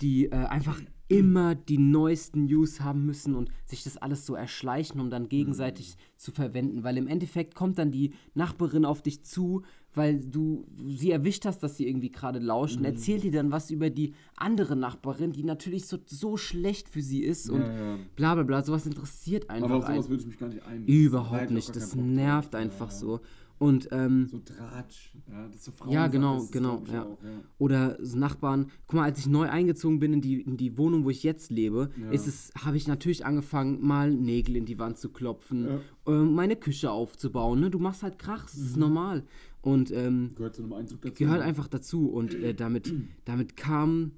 die 0.03 0.27
äh, 0.27 0.33
einfach 0.35 0.81
immer 1.09 1.55
die 1.57 1.79
neuesten 1.79 2.45
News 2.45 2.81
haben 2.83 3.05
müssen 3.05 3.35
und 3.35 3.51
sich 3.65 3.83
das 3.83 3.97
alles 3.97 4.27
so 4.27 4.35
erschleichen, 4.35 5.01
um 5.01 5.11
dann 5.11 5.29
gegenseitig 5.29 5.97
zu 6.17 6.31
verwenden. 6.31 6.85
Weil 6.85 6.97
im 6.99 7.09
Endeffekt 7.09 7.55
kommt 7.57 7.79
dann 7.79 7.91
die 7.91 8.13
Nachbarin 8.35 8.85
auf 8.85 9.03
dich 9.03 9.25
zu, 9.25 9.63
weil 9.95 10.21
du 10.21 10.67
sie 10.87 11.11
erwischt 11.11 11.45
hast, 11.47 11.63
dass 11.63 11.77
sie 11.77 11.89
irgendwie 11.89 12.11
gerade 12.11 12.39
lauscht 12.39 12.77
und 12.79 12.85
erzählt 12.85 13.25
dir 13.25 13.33
dann 13.33 13.51
was 13.51 13.71
über 13.71 13.91
die 13.91 14.15
andere 14.37 14.77
Nachbarin, 14.77 15.33
die 15.33 15.43
natürlich 15.45 15.87
so, 15.87 15.99
so 16.07 16.37
schlecht 16.37 16.89
für 16.89 17.03
sie 17.03 17.23
ist 17.25 17.51
und 17.51 17.61
Ja, 17.63 17.75
ja. 17.95 17.99
bla 18.17 18.35
bla 18.35 18.45
bla. 18.45 18.63
Sowas 18.63 18.87
interessiert 18.87 19.51
einfach 19.51 19.69
Aber 19.69 19.79
auf 19.79 19.87
sowas 19.87 20.09
würde 20.09 20.21
ich 20.23 20.27
mich 20.29 20.39
gar 20.39 20.49
nicht 20.49 20.65
ein. 20.65 20.85
Überhaupt 20.87 21.51
nicht. 21.51 21.75
Das 21.75 21.97
nervt 21.97 22.55
einfach 22.55 22.91
so. 22.91 23.21
Und 23.59 23.89
ähm, 23.93 24.27
So 24.31 24.39
Tratsch. 24.39 25.13
Ja, 25.31 25.47
das 25.49 25.57
ist 25.57 25.65
so 25.67 25.71
Ja, 25.73 25.77
Frauensache 25.77 26.11
genau, 26.13 26.39
das, 26.41 26.51
genau, 26.51 26.83
ja. 26.91 27.03
Auch, 27.03 27.23
ja. 27.23 27.31
Oder 27.59 27.99
so 28.01 28.17
Nachbarn. 28.17 28.71
Guck 28.87 28.95
mal, 28.97 29.03
als 29.05 29.19
ich 29.19 29.27
neu 29.27 29.51
eingezogen 29.51 29.99
bin 29.99 30.15
in 30.15 30.23
die, 30.23 30.41
in 30.41 30.57
die 30.57 30.79
Wohnung, 30.79 31.05
wo 31.05 31.11
ich 31.11 31.23
jetzt 31.25 31.51
lebe, 31.51 31.91
Ja. 32.01 32.11
ist 32.11 32.27
es, 32.27 32.53
habe 32.65 32.79
ich 32.79 32.89
natürlich 32.89 33.27
angefangen, 33.27 33.85
mal 33.87 34.11
Nägel 34.11 34.57
in 34.57 34.65
die 34.65 34.79
Wand 34.79 34.97
zu 34.97 35.11
klopfen, 35.11 35.67
Ja. 35.69 35.81
ähm, 36.07 36.33
meine 36.35 36.57
Küche 36.57 36.91
aufzubauen. 36.91 37.61
Ne? 37.61 37.69
Du 37.71 37.79
machst 37.79 38.03
halt 38.03 38.19
Krach, 38.19 38.45
das 38.45 38.57
ist 38.57 38.79
normal. 38.79 39.25
Und 39.63 39.91
ähm, 39.91 40.33
Gehört 40.37 40.55
zu 40.57 40.63
einem 40.63 40.73
Einzug 40.73 41.03
dazu. 41.03 41.15
gehört 41.15 41.43
einfach 41.43 41.69
dazu. 41.69 42.09
Und 42.11 42.35
äh, 42.35 42.55
damit, 42.55 42.93
damit 43.25 43.57
kam 43.57 44.13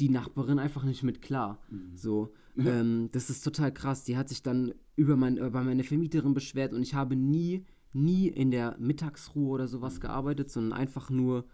die 0.00 0.08
Nachbarin 0.08 0.58
einfach 0.58 0.84
nicht 0.84 1.02
mit 1.04 1.22
klar. 1.22 1.60
Mhm. 1.70 1.96
So, 1.96 2.32
ähm, 2.58 3.08
das 3.12 3.30
ist 3.30 3.42
total 3.42 3.72
krass. 3.72 4.04
Die 4.04 4.16
hat 4.16 4.28
sich 4.28 4.42
dann 4.42 4.74
über, 4.96 5.16
mein, 5.16 5.36
über 5.36 5.62
meine 5.62 5.84
Vermieterin 5.84 6.34
beschwert 6.34 6.72
und 6.72 6.82
ich 6.82 6.94
habe 6.94 7.14
nie, 7.16 7.64
nie 7.92 8.26
in 8.28 8.50
der 8.50 8.76
Mittagsruhe 8.78 9.48
oder 9.50 9.64
Mhm. 9.64 9.68
sowas 9.68 10.00
gearbeitet, 10.00 10.50
sondern 10.50 10.72
einfach 10.78 11.08
nur 11.08 11.44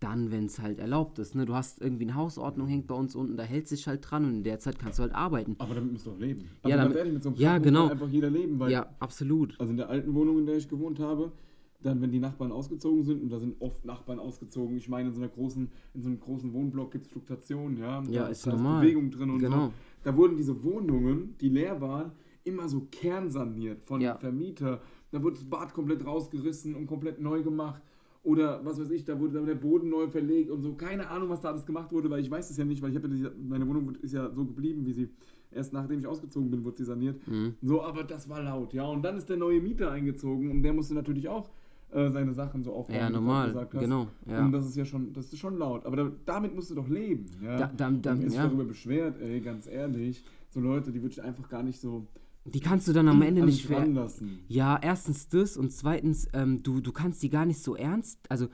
dann, 0.00 0.30
wenn 0.30 0.46
es 0.46 0.60
halt 0.60 0.78
erlaubt 0.78 1.18
ist. 1.18 1.34
Ne? 1.34 1.44
Du 1.44 1.54
hast 1.54 1.80
irgendwie 1.80 2.04
eine 2.04 2.14
Hausordnung, 2.14 2.68
hängt 2.68 2.86
bei 2.86 2.94
uns 2.94 3.16
unten, 3.16 3.36
da 3.36 3.42
hält 3.42 3.66
sich 3.66 3.88
halt 3.88 4.08
dran 4.08 4.24
und 4.24 4.30
in 4.36 4.44
der 4.44 4.60
Zeit 4.60 4.78
kannst 4.78 5.00
du 5.00 5.02
halt 5.02 5.12
arbeiten. 5.12 5.56
Aber 5.58 5.74
damit 5.74 5.92
musst 5.92 6.06
du 6.06 6.12
auch 6.12 6.18
leben. 6.20 6.44
Ja, 6.64 6.76
ganz 6.76 6.82
damit- 6.84 6.96
ehrlich, 6.98 7.12
mit 7.14 7.22
so 7.24 7.28
einem 7.30 7.38
ja, 7.38 7.54
muss 7.58 7.62
genau. 7.64 7.80
halt 7.82 7.92
einfach 7.92 8.08
jeder 8.08 8.30
leben, 8.30 8.58
weil 8.60 8.70
Ja, 8.70 8.94
absolut. 9.00 9.58
Also 9.60 9.72
in 9.72 9.76
der 9.76 9.88
alten 9.90 10.14
Wohnung, 10.14 10.38
in 10.38 10.46
der 10.46 10.56
ich 10.56 10.68
gewohnt 10.68 11.00
habe, 11.00 11.32
dann, 11.80 12.00
wenn 12.00 12.10
die 12.10 12.18
Nachbarn 12.18 12.50
ausgezogen 12.50 13.04
sind, 13.04 13.22
und 13.22 13.30
da 13.30 13.38
sind 13.38 13.54
oft 13.60 13.84
Nachbarn 13.84 14.18
ausgezogen, 14.18 14.76
ich 14.76 14.88
meine, 14.88 15.08
in 15.10 15.14
so 15.14 15.20
einer 15.20 15.30
großen, 15.30 15.70
in 15.94 16.02
so 16.02 16.08
einem 16.08 16.18
großen 16.18 16.52
Wohnblock 16.52 16.90
gibt 16.90 17.06
es 17.06 17.12
Fluktuationen, 17.12 17.78
ja. 17.78 18.02
Ja, 18.10 18.22
da 18.22 18.28
ist 18.28 18.46
da 18.46 18.52
normal. 18.52 18.82
Bewegung 18.82 19.10
drin 19.10 19.30
und 19.30 19.38
Genau. 19.38 19.66
so. 19.66 19.72
Da 20.02 20.16
wurden 20.16 20.36
diese 20.36 20.62
Wohnungen, 20.64 21.36
die 21.40 21.48
leer 21.48 21.80
waren, 21.80 22.12
immer 22.44 22.68
so 22.68 22.86
kernsaniert 22.90 23.82
von 23.84 24.00
Ja. 24.00 24.16
Vermieter. 24.16 24.80
Da 25.10 25.22
wurde 25.22 25.36
das 25.36 25.44
Bad 25.44 25.72
komplett 25.72 26.04
rausgerissen 26.04 26.74
und 26.74 26.86
komplett 26.86 27.20
neu 27.20 27.42
gemacht. 27.42 27.82
Oder 28.24 28.64
was 28.64 28.80
weiß 28.80 28.90
ich, 28.90 29.04
da 29.04 29.18
wurde 29.18 29.34
dann 29.34 29.46
der 29.46 29.54
Boden 29.54 29.88
neu 29.88 30.08
verlegt 30.08 30.50
und 30.50 30.60
so. 30.62 30.74
Keine 30.74 31.08
Ahnung, 31.08 31.28
was 31.28 31.40
da 31.40 31.50
alles 31.50 31.64
gemacht 31.64 31.92
wurde, 31.92 32.10
weil 32.10 32.20
ich 32.20 32.30
weiß 32.30 32.50
es 32.50 32.56
ja 32.56 32.64
nicht, 32.64 32.82
weil 32.82 32.90
ich 32.90 32.96
habe 32.96 33.08
ja 33.14 33.30
meine 33.48 33.66
Wohnung 33.68 33.94
ist 34.02 34.12
ja 34.12 34.30
so 34.34 34.44
geblieben, 34.44 34.84
wie 34.84 34.92
sie 34.92 35.08
erst 35.50 35.72
nachdem 35.72 36.00
ich 36.00 36.06
ausgezogen 36.06 36.50
bin, 36.50 36.64
wurde 36.64 36.78
sie 36.78 36.84
saniert. 36.84 37.26
Mhm. 37.28 37.54
So, 37.62 37.82
aber 37.82 38.02
das 38.04 38.28
war 38.28 38.42
laut, 38.42 38.72
ja. 38.74 38.84
Und 38.86 39.02
dann 39.02 39.16
ist 39.16 39.28
der 39.28 39.36
neue 39.36 39.60
Mieter 39.60 39.90
eingezogen 39.92 40.50
und 40.50 40.62
der 40.62 40.72
musste 40.74 40.94
natürlich 40.94 41.28
auch 41.28 41.48
äh, 41.90 42.10
seine 42.10 42.32
Sachen 42.34 42.62
so 42.62 42.72
aufbauen. 42.72 42.96
Ja, 42.96 43.10
normal, 43.10 43.48
gesagt 43.48 43.74
hast. 43.74 43.80
genau, 43.80 44.08
ja. 44.26 44.44
Und 44.44 44.52
das 44.52 44.66
ist 44.66 44.76
ja 44.76 44.84
schon, 44.84 45.12
das 45.12 45.26
ist 45.32 45.38
schon 45.38 45.58
laut. 45.58 45.86
Aber 45.86 45.96
da, 45.96 46.12
damit 46.26 46.54
musst 46.54 46.70
du 46.70 46.74
doch 46.74 46.88
leben, 46.88 47.26
ja. 47.42 47.56
Da- 47.56 47.72
da- 47.76 47.90
da- 47.90 48.16
sich 48.16 48.34
ja. 48.34 48.44
darüber 48.46 48.64
beschwert, 48.64 49.20
ey, 49.20 49.40
ganz 49.40 49.66
ehrlich, 49.66 50.24
so 50.50 50.60
Leute, 50.60 50.92
die 50.92 51.00
würde 51.02 51.12
ich 51.12 51.22
einfach 51.22 51.48
gar 51.48 51.62
nicht 51.62 51.80
so 51.80 52.06
Die 52.44 52.60
kannst 52.60 52.88
du 52.88 52.92
dann 52.92 53.08
am 53.08 53.20
Ende 53.22 53.44
nicht 53.44 53.58
dich 53.58 53.66
ver 53.66 53.78
ranlassen. 53.78 54.38
Ja, 54.48 54.78
erstens 54.82 55.28
das 55.28 55.56
und 55.56 55.70
zweitens, 55.72 56.26
ähm, 56.32 56.62
du, 56.62 56.80
du 56.80 56.92
kannst 56.92 57.22
die 57.22 57.28
gar 57.30 57.44
nicht 57.46 57.62
so 57.62 57.74
ernst, 57.76 58.18
also 58.30 58.48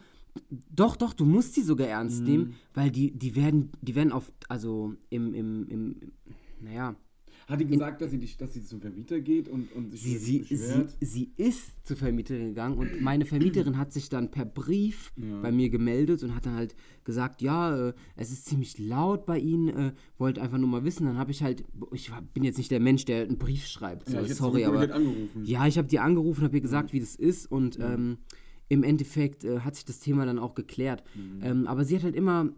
doch, 0.68 0.96
doch, 0.96 1.12
du 1.12 1.24
musst 1.24 1.56
die 1.56 1.62
sogar 1.62 1.86
ernst 1.86 2.22
Mhm. 2.22 2.26
nehmen, 2.28 2.54
weil 2.74 2.90
die, 2.90 3.12
die 3.16 3.36
werden, 3.36 3.70
die 3.82 3.94
werden 3.94 4.10
auf, 4.12 4.32
also 4.48 4.94
im, 5.10 5.32
im, 5.32 5.68
im, 5.68 5.96
naja, 6.60 6.96
Hat 7.46 7.60
die 7.60 7.66
gesagt, 7.66 8.00
dass 8.00 8.10
sie, 8.10 8.18
dich, 8.18 8.36
dass 8.36 8.54
sie 8.54 8.64
zum 8.64 8.80
Vermieter 8.80 9.20
geht 9.20 9.48
und, 9.48 9.70
und 9.72 9.90
sich 9.92 10.00
sie, 10.00 10.16
sie, 10.18 10.42
sie, 10.44 10.54
beschwert? 10.56 10.96
sie 11.00 11.32
ist 11.36 11.86
zur 11.86 11.96
Vermieterin 11.96 12.48
gegangen 12.48 12.78
und 12.78 13.00
meine 13.02 13.26
Vermieterin 13.26 13.76
hat 13.76 13.92
sich 13.92 14.08
dann 14.08 14.30
per 14.30 14.44
Brief 14.46 15.12
Ja. 15.16 15.40
bei 15.40 15.52
mir 15.52 15.68
gemeldet 15.68 16.22
und 16.22 16.34
hat 16.34 16.46
dann 16.46 16.54
halt 16.54 16.74
gesagt, 17.04 17.42
ja, 17.42 17.88
äh, 17.88 17.92
es 18.16 18.30
ist 18.32 18.46
ziemlich 18.46 18.78
laut 18.78 19.26
bei 19.26 19.38
Ihnen, 19.38 19.68
äh, 19.68 19.92
wollte 20.16 20.40
einfach 20.40 20.58
nur 20.58 20.68
mal 20.68 20.84
wissen. 20.84 21.06
Dann 21.06 21.18
habe 21.18 21.30
ich 21.32 21.42
halt, 21.42 21.64
ich 21.92 22.10
bin 22.32 22.44
jetzt 22.44 22.56
nicht 22.56 22.70
der 22.70 22.80
Mensch, 22.80 23.04
der 23.04 23.24
einen 23.24 23.36
Brief 23.38 23.66
schreibt, 23.66 24.08
so, 24.08 24.16
Ja, 24.16 24.26
sorry, 24.34 24.64
aber 24.64 24.88
ja, 25.42 25.66
ich 25.66 25.76
habe 25.76 25.88
die 25.88 25.98
angerufen, 25.98 26.44
habe 26.44 26.56
ihr 26.56 26.62
gesagt, 26.62 26.92
wie 26.92 27.00
das 27.00 27.14
ist 27.14 27.50
und 27.50 27.78
ähm, 27.80 28.18
im 28.70 28.82
Endeffekt 28.82 29.44
äh, 29.44 29.60
hat 29.60 29.74
sich 29.74 29.84
das 29.84 30.00
Thema 30.00 30.24
dann 30.24 30.38
auch 30.38 30.54
geklärt. 30.54 31.04
Mhm. 31.14 31.42
Ähm, 31.42 31.66
aber 31.66 31.84
sie 31.84 31.96
hat 31.96 32.04
halt 32.04 32.16
immer 32.16 32.48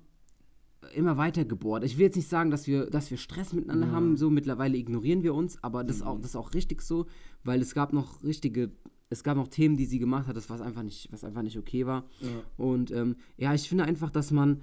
immer 0.95 1.17
weiter 1.17 1.45
gebohrt. 1.45 1.85
Ich 1.85 1.97
will 1.99 2.05
jetzt 2.07 2.17
nicht 2.17 2.29
sagen, 2.29 2.51
dass 2.51 2.67
wir, 2.67 2.87
dass 2.87 3.11
wir 3.11 3.19
Stress 3.19 3.53
miteinander 3.53 3.91
haben, 3.91 4.17
so 4.17 4.31
mittlerweile 4.31 4.77
ignorieren 4.77 5.23
wir 5.23 5.35
uns, 5.35 5.63
aber 5.63 5.85
das, 5.85 6.01
Mhm. 6.01 6.07
auch, 6.07 6.17
das 6.19 6.31
ist 6.31 6.37
auch 6.37 6.55
richtig 6.55 6.83
so, 6.83 7.07
weil 7.45 7.61
es 7.61 7.75
gab 7.75 7.93
noch 7.93 8.23
richtige, 8.23 8.71
es 9.11 9.23
gab 9.23 9.37
noch 9.37 9.49
Themen, 9.49 9.77
die 9.77 9.87
sie 9.87 9.99
gemacht 9.99 10.27
hat, 10.27 10.37
das 10.37 10.51
was 10.51 10.61
einfach 10.61 10.83
nicht, 10.83 11.11
was 11.13 11.25
einfach 11.25 11.43
nicht 11.43 11.59
okay 11.59 11.87
war. 11.87 12.05
Ja. 12.21 12.29
Und 12.57 12.91
ähm, 12.91 13.17
ja, 13.37 13.55
ich 13.55 13.69
finde 13.69 13.85
einfach, 13.85 14.11
dass 14.11 14.31
man 14.31 14.63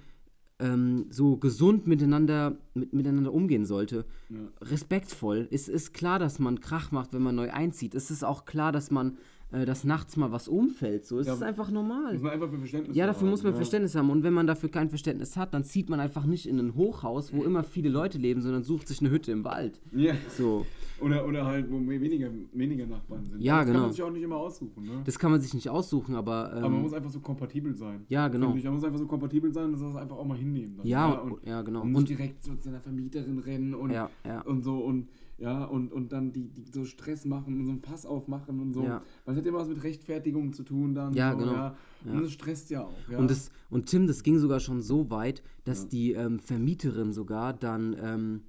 ähm, 0.60 1.08
so 1.10 1.38
gesund 1.38 1.88
miteinander, 1.88 2.58
mit, 2.74 2.94
miteinander 2.94 3.34
umgehen 3.34 3.66
sollte. 3.66 4.06
Ja. 4.30 4.38
Respektvoll. 4.62 5.48
Es 5.52 5.68
ist 5.68 5.94
klar, 5.94 6.20
dass 6.20 6.40
man 6.40 6.60
Krach 6.62 6.92
macht, 6.92 7.14
wenn 7.14 7.24
man 7.24 7.36
neu 7.36 7.52
einzieht. 7.52 7.96
Es 7.96 8.12
ist 8.12 8.24
auch 8.24 8.46
klar, 8.46 8.72
dass 8.72 8.92
man, 8.92 9.18
äh, 9.54 9.66
dass 9.66 9.84
nachts 9.84 10.18
mal 10.18 10.32
was 10.32 10.48
umfällt. 10.48 11.06
So, 11.06 11.20
es 11.20 11.28
Ja, 11.28 11.34
ist 11.36 11.44
einfach 11.44 11.70
normal. 11.70 12.13
Muss 12.13 12.22
man 12.24 12.32
einfach 12.34 12.50
für 12.50 12.58
Verständnis 12.58 12.98
Ja, 12.98 13.06
dafür 13.06 13.22
haben, 13.22 13.30
muss 13.30 13.44
man 13.44 13.54
ja. 13.54 13.58
Verständnis 13.58 13.96
haben. 13.96 14.10
Und 14.10 14.24
wenn 14.24 14.34
man 14.34 14.48
dafür 14.48 14.70
kein 14.70 14.89
Verständnis 14.89 15.38
hat, 15.38 15.54
dann 15.54 15.63
zieht 15.63 15.89
man 15.89 16.00
einfach 16.00 16.26
nicht 16.26 16.48
in 16.48 16.60
ein 16.60 16.76
Hochhaus, 16.76 17.32
wo 17.34 17.44
immer 17.44 17.63
viele 17.63 17.89
Leute 17.89 18.18
leben, 18.18 18.42
sondern 18.42 18.63
sucht 18.63 18.88
sich 18.88 19.00
eine 19.00 19.12
Hütte 19.12 19.32
im 19.32 19.44
Wald. 19.46 19.80
Ja. 19.92 20.16
So. 20.38 20.66
Oder, 21.00 21.28
oder 21.28 21.46
halt, 21.46 21.70
wo 21.70 21.80
weniger, 21.88 22.30
weniger 22.54 22.86
Nachbarn 22.86 23.26
sind. 23.26 23.42
Ja, 23.42 23.58
das 23.58 23.66
genau. 23.68 23.74
kann 23.80 23.88
man 23.88 23.92
sich 23.92 24.04
auch 24.04 24.12
nicht 24.12 24.24
immer 24.24 24.38
aussuchen, 24.38 24.84
ne? 24.86 25.02
Das 25.04 25.20
kann 25.20 25.32
man 25.32 25.42
sich 25.42 25.54
nicht 25.54 25.70
aussuchen, 25.70 26.16
aber. 26.16 26.52
Ähm, 26.54 26.60
Aber 26.60 26.70
man 26.70 26.82
muss 26.82 26.94
einfach 26.94 27.10
so 27.10 27.20
kompatibel 27.20 27.76
sein. 27.76 28.06
Ja, 28.08 28.28
genau. 28.30 28.48
Man 28.54 28.56
muss 28.74 28.86
einfach 28.86 29.00
so 29.00 29.06
kompatibel 29.08 29.52
sein, 29.52 29.72
dass 29.72 29.82
man 29.82 29.94
das 29.94 30.02
einfach 30.02 30.16
auch 30.16 30.26
mal 30.26 30.38
hinnehmen. 30.38 30.78
Dann. 30.78 30.88
Ja, 30.88 31.12
und, 31.13 31.46
ja, 31.46 31.62
genau. 31.62 31.82
Und 31.82 31.92
nicht 31.92 32.10
direkt 32.10 32.42
so 32.44 32.56
zu 32.56 32.62
seiner 32.63 32.80
Vermieterin 32.80 33.39
rennen 33.39 33.76
und, 33.76 33.92
Ja, 33.92 34.10
ja. 34.26 34.42
und 34.42 34.63
so 34.63 34.78
und 34.78 35.08
ja, 35.38 35.65
und, 35.65 35.91
und 35.91 36.12
dann 36.12 36.32
die, 36.32 36.48
die 36.48 36.65
so 36.72 36.86
Stress 36.86 37.26
machen 37.26 37.60
und 37.60 37.65
so 37.65 37.72
einen 37.72 37.82
Pass 37.82 38.06
aufmachen 38.06 38.60
und 38.60 38.74
so. 38.74 38.84
Ja. 38.84 39.02
Weil 39.26 39.34
es 39.34 39.39
hat 39.39 39.46
immer 39.46 39.60
was 39.60 39.67
mit 39.67 39.84
Rechtfertigung 39.84 40.54
zu 40.54 40.63
tun 40.63 40.93
dann. 40.93 41.13
Ja, 41.13 41.32
so, 41.32 41.38
genau. 41.39 41.54
Ja. 41.54 41.76
Und 42.06 42.13
Ja. 42.13 42.22
das 42.22 42.32
stresst 42.32 42.69
ja 42.69 42.84
auch. 42.84 42.93
Ja. 43.10 43.17
Und, 43.17 43.30
das, 43.32 43.52
und 43.69 43.88
Tim, 43.88 44.08
das 44.08 44.24
ging 44.24 44.38
sogar 44.39 44.60
schon 44.60 44.82
so 44.82 45.10
weit, 45.10 45.41
dass 45.63 45.88
die 45.88 46.12
ähm, 46.13 46.39
Vermieterin 46.39 47.13
sogar 47.13 47.54
dann, 47.54 47.96
ähm, 48.00 48.41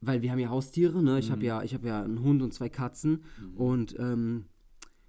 weil 0.00 0.22
wir 0.22 0.30
haben 0.30 0.38
ja 0.38 0.50
Haustiere, 0.50 1.02
ne? 1.02 1.18
Ich 1.18 1.30
habe 1.30 1.44
ja, 1.44 1.62
ich 1.62 1.74
habe 1.74 1.88
ja 1.88 2.02
einen 2.02 2.22
Hund 2.22 2.42
und 2.42 2.52
zwei 2.54 2.68
Katzen 2.68 3.22
und 3.56 3.96
ähm, 3.98 4.44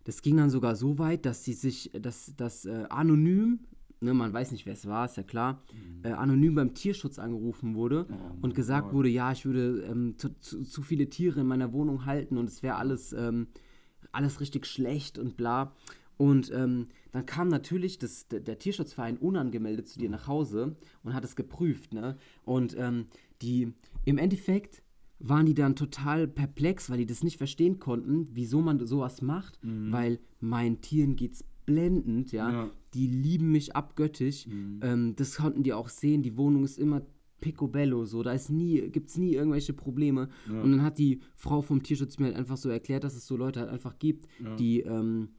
das 0.05 0.21
ging 0.21 0.37
dann 0.37 0.49
sogar 0.49 0.75
so 0.75 0.97
weit, 0.97 1.25
dass 1.25 1.43
sie 1.43 1.51
sich, 1.53 1.91
dass 2.01 2.33
das 2.37 2.65
äh, 2.65 2.85
anonym, 2.89 3.59
ne, 4.01 4.13
man 4.13 4.33
weiß 4.33 4.51
nicht, 4.51 4.65
wer 4.65 4.73
es 4.73 4.87
war, 4.87 5.05
ist 5.05 5.17
ja 5.17 5.23
klar, 5.23 5.63
äh, 6.03 6.11
anonym 6.11 6.55
beim 6.55 6.73
Tierschutz 6.73 7.19
angerufen 7.19 7.75
wurde 7.75 8.05
und 8.41 8.55
gesagt 8.55 8.93
wurde, 8.93 9.09
ja, 9.09 9.31
ich 9.31 9.45
würde 9.45 9.83
ähm, 9.89 10.17
zu, 10.17 10.29
zu, 10.39 10.63
zu 10.63 10.81
viele 10.81 11.09
Tiere 11.09 11.41
in 11.41 11.47
meiner 11.47 11.73
Wohnung 11.73 12.05
halten 12.05 12.37
und 12.37 12.49
es 12.49 12.63
wäre 12.63 12.75
alles, 12.75 13.13
ähm, 13.13 13.47
alles 14.11 14.39
richtig 14.39 14.65
schlecht 14.65 15.17
und 15.17 15.37
bla. 15.37 15.73
Und 16.17 16.51
ähm, 16.51 16.87
dann 17.11 17.25
kam 17.27 17.47
natürlich 17.47 17.99
das, 17.99 18.27
der, 18.27 18.39
der 18.39 18.57
Tierschutzverein 18.57 19.17
unangemeldet 19.17 19.87
zu 19.87 19.99
dir 19.99 20.09
nach 20.09 20.27
Hause 20.27 20.75
und 21.03 21.13
hat 21.13 21.23
es 21.23 21.35
geprüft, 21.35 21.93
ne? 21.93 22.17
Und 22.43 22.75
ähm, 22.77 23.05
die, 23.43 23.73
im 24.05 24.17
Endeffekt 24.17 24.81
waren 25.19 25.45
die 25.45 25.53
dann 25.53 25.75
total 25.75 26.27
perplex, 26.27 26.89
weil 26.89 26.97
die 26.97 27.05
das 27.05 27.23
nicht 27.23 27.37
verstehen 27.37 27.79
konnten, 27.79 28.27
wieso 28.31 28.61
man 28.61 28.83
sowas 28.85 29.21
macht, 29.21 29.59
weil 29.91 30.19
meinen 30.39 30.81
Tieren 30.81 31.15
geht's 31.15 31.43
blendend, 31.65 32.31
ja. 32.31 32.51
Ja. 32.51 32.71
Die 32.97 33.07
lieben 33.07 33.51
mich 33.51 33.75
abgöttisch. 33.75 34.47
Ähm, 34.81 35.15
das 35.15 35.37
konnten 35.37 35.63
die 35.63 35.73
auch 35.73 35.89
sehen. 35.89 36.23
Die 36.23 36.35
Wohnung 36.35 36.63
ist 36.63 36.79
immer 36.79 37.03
picobello, 37.39 38.05
so. 38.05 38.23
Da 38.23 38.31
ist 38.31 38.49
nie, 38.49 38.89
gibt's 38.89 39.17
nie 39.17 39.33
irgendwelche 39.33 39.73
Probleme. 39.73 40.29
Und 40.49 40.71
dann 40.71 40.81
hat 40.81 40.97
die 40.97 41.21
Frau 41.35 41.61
vom 41.61 41.83
Tierschutz 41.83 42.17
mir 42.17 42.25
halt 42.25 42.35
einfach 42.35 42.57
so 42.57 42.69
erklärt, 42.69 43.03
dass 43.03 43.15
es 43.15 43.27
so 43.27 43.37
Leute 43.37 43.59
halt 43.59 43.69
einfach 43.69 43.99
gibt, 43.99 44.27
die, 44.57 44.79
ähm, 44.81 45.29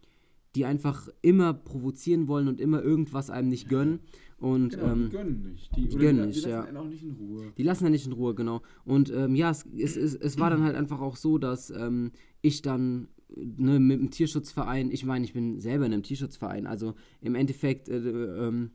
die 0.55 0.64
einfach 0.64 1.09
immer 1.23 1.53
provozieren 1.53 2.29
wollen 2.29 2.49
und 2.49 2.61
immer 2.61 2.83
irgendwas 2.83 3.31
einem 3.31 3.49
nicht 3.49 3.68
gönnen. 3.68 4.01
Und 4.38 4.71
genau, 4.71 4.92
ähm, 4.92 5.05
die 5.05 5.16
gönnen 5.16 5.42
nicht. 5.42 5.77
Die, 5.77 5.88
oder 5.88 5.99
gönnen 5.99 6.21
die, 6.21 6.27
nicht, 6.29 6.44
die 6.44 6.49
lassen 6.49 6.62
ja. 6.62 6.64
einen 6.64 6.77
auch 6.77 6.88
nicht 6.88 7.03
in 7.03 7.11
Ruhe. 7.11 7.53
die 7.59 7.62
lassen 7.64 7.85
ja 7.85 7.90
nicht 7.90 8.07
in 8.07 8.12
Ruhe, 8.12 8.35
genau. 8.35 8.62
Und 8.85 9.12
ähm, 9.12 9.35
ja, 9.35 9.51
es, 9.51 9.66
es, 9.66 9.97
es, 9.97 10.14
es 10.14 10.38
war 10.38 10.51
dann 10.51 10.62
halt 10.62 10.77
einfach 10.77 11.01
auch 11.01 11.16
so, 11.16 11.38
dass 11.38 11.71
ähm, 11.71 12.12
ich 12.40 12.62
dann 12.62 13.09
ne, 13.35 13.79
mit 13.79 14.01
dem 14.01 14.11
Tierschutzverein, 14.11 14.91
ich 14.91 15.05
meine, 15.05 15.25
ich 15.25 15.33
bin 15.33 15.61
selber 15.61 15.87
in 15.87 15.93
einem 15.93 16.03
Tierschutzverein, 16.03 16.67
also 16.67 16.95
im 17.21 17.35
Endeffekt 17.35 17.88
äh, 17.88 17.97
ähm, 17.97 18.71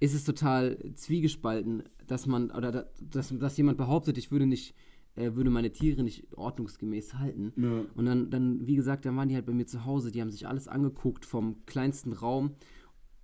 ist 0.00 0.14
es 0.14 0.24
total 0.24 0.78
zwiegespalten, 0.94 1.82
dass 2.06 2.26
man, 2.26 2.50
oder 2.50 2.88
dass, 3.00 3.36
dass 3.36 3.56
jemand 3.56 3.78
behauptet, 3.78 4.18
ich 4.18 4.32
würde 4.32 4.46
nicht, 4.46 4.74
äh, 5.14 5.34
würde 5.34 5.50
meine 5.50 5.72
Tiere 5.72 6.02
nicht 6.02 6.32
ordnungsgemäß 6.36 7.14
halten. 7.14 7.52
Ja. 7.56 7.84
Und 7.94 8.06
dann, 8.06 8.30
dann, 8.30 8.66
wie 8.66 8.76
gesagt, 8.76 9.04
dann 9.04 9.16
waren 9.16 9.28
die 9.28 9.34
halt 9.34 9.46
bei 9.46 9.52
mir 9.52 9.66
zu 9.66 9.84
Hause, 9.84 10.10
die 10.10 10.20
haben 10.20 10.30
sich 10.30 10.48
alles 10.48 10.68
angeguckt, 10.68 11.26
vom 11.26 11.64
kleinsten 11.66 12.12
Raum 12.12 12.52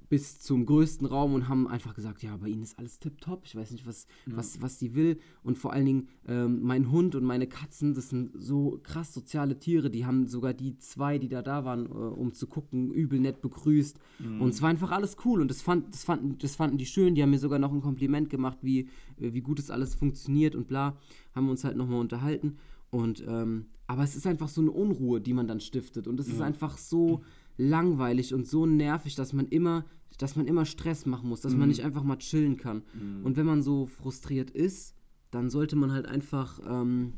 bis 0.09 0.38
zum 0.38 0.66
größten 0.66 1.07
Raum 1.07 1.35
und 1.35 1.49
haben 1.49 1.66
einfach 1.66 1.95
gesagt, 1.95 2.23
ja, 2.23 2.37
bei 2.37 2.49
ihnen 2.49 2.62
ist 2.62 2.79
alles 2.79 2.99
tipptopp. 2.99 3.42
Ich 3.45 3.57
weiß 3.57 3.73
nicht, 3.73 3.87
was, 3.87 4.07
was, 4.27 4.62
was 4.62 4.79
die 4.79 4.95
will. 4.95 5.19
Und 5.42 5.59
vor 5.59 5.73
allen 5.73 5.87
Dingen, 5.87 6.09
ähm, 6.29 6.62
mein 6.62 6.90
Hund 6.90 7.14
und 7.14 7.25
meine 7.25 7.47
Katzen, 7.47 7.95
das 7.95 8.11
sind 8.11 8.31
so 8.38 8.81
krass 8.83 9.12
soziale 9.12 9.59
Tiere. 9.59 9.90
Die 9.90 10.07
haben 10.07 10.29
sogar 10.29 10.55
die 10.55 10.79
zwei, 10.79 11.19
die 11.19 11.29
da 11.29 11.42
da 11.42 11.64
waren, 11.64 11.87
äh, 11.87 11.88
um 11.88 12.33
zu 12.33 12.47
gucken, 12.47 12.92
übel 12.92 13.19
nett 13.19 13.40
begrüßt. 13.42 13.99
Und 14.40 14.49
es 14.51 14.62
war 14.62 14.69
einfach 14.69 14.92
alles 14.92 15.16
cool. 15.25 15.40
Und 15.40 15.51
das, 15.51 15.62
fand, 15.62 15.92
das, 15.92 16.05
fanden, 16.05 16.38
das 16.38 16.57
fanden 16.57 16.79
die 16.79 16.87
schön. 16.87 17.14
Die 17.14 17.23
haben 17.23 17.31
mir 17.31 17.38
sogar 17.38 17.59
noch 17.59 17.73
ein 17.73 17.81
Kompliment 17.83 18.31
gemacht, 18.31 18.59
wie, 18.62 18.88
äh, 19.19 19.33
wie 19.33 19.40
gut 19.40 19.59
es 19.59 19.71
alles 19.71 19.95
funktioniert 19.95 20.55
und 20.55 20.69
bla. 20.69 20.97
Haben 21.35 21.47
wir 21.47 21.51
uns 21.51 21.64
halt 21.64 21.77
nochmal 21.77 22.01
unterhalten. 22.01 22.59
Und, 22.90 23.25
ähm, 23.27 23.66
aber 23.88 24.05
es 24.05 24.16
ist 24.16 24.27
einfach 24.27 24.49
so 24.49 24.61
eine 24.61 24.71
Unruhe, 24.71 25.21
die 25.21 25.33
man 25.33 25.49
dann 25.49 25.61
stiftet. 25.61 26.07
Und 26.07 26.19
es 26.21 26.29
ist 26.29 26.40
einfach 26.40 26.79
so 26.79 27.23
langweilig 27.57 28.35
und 28.35 28.47
so 28.47 28.66
nervig, 28.66 29.14
dass 29.14 29.33
man 29.33 29.47
immer, 29.49 29.85
dass 30.19 30.37
man 30.37 30.47
immer 30.47 30.64
Stress 30.64 31.07
machen 31.07 31.29
muss, 31.29 31.40
dass 31.40 31.55
man 31.55 31.69
nicht 31.69 31.85
einfach 31.85 32.03
mal 32.03 32.16
chillen 32.19 32.57
kann. 32.57 32.83
Und 33.25 33.37
wenn 33.37 33.47
man 33.47 33.62
so 33.62 33.87
frustriert 33.87 34.51
ist, 34.51 34.95
dann 35.31 35.51
sollte 35.51 35.77
man 35.77 35.92
halt 35.92 36.07
einfach, 36.07 36.61
ähm, 36.66 37.14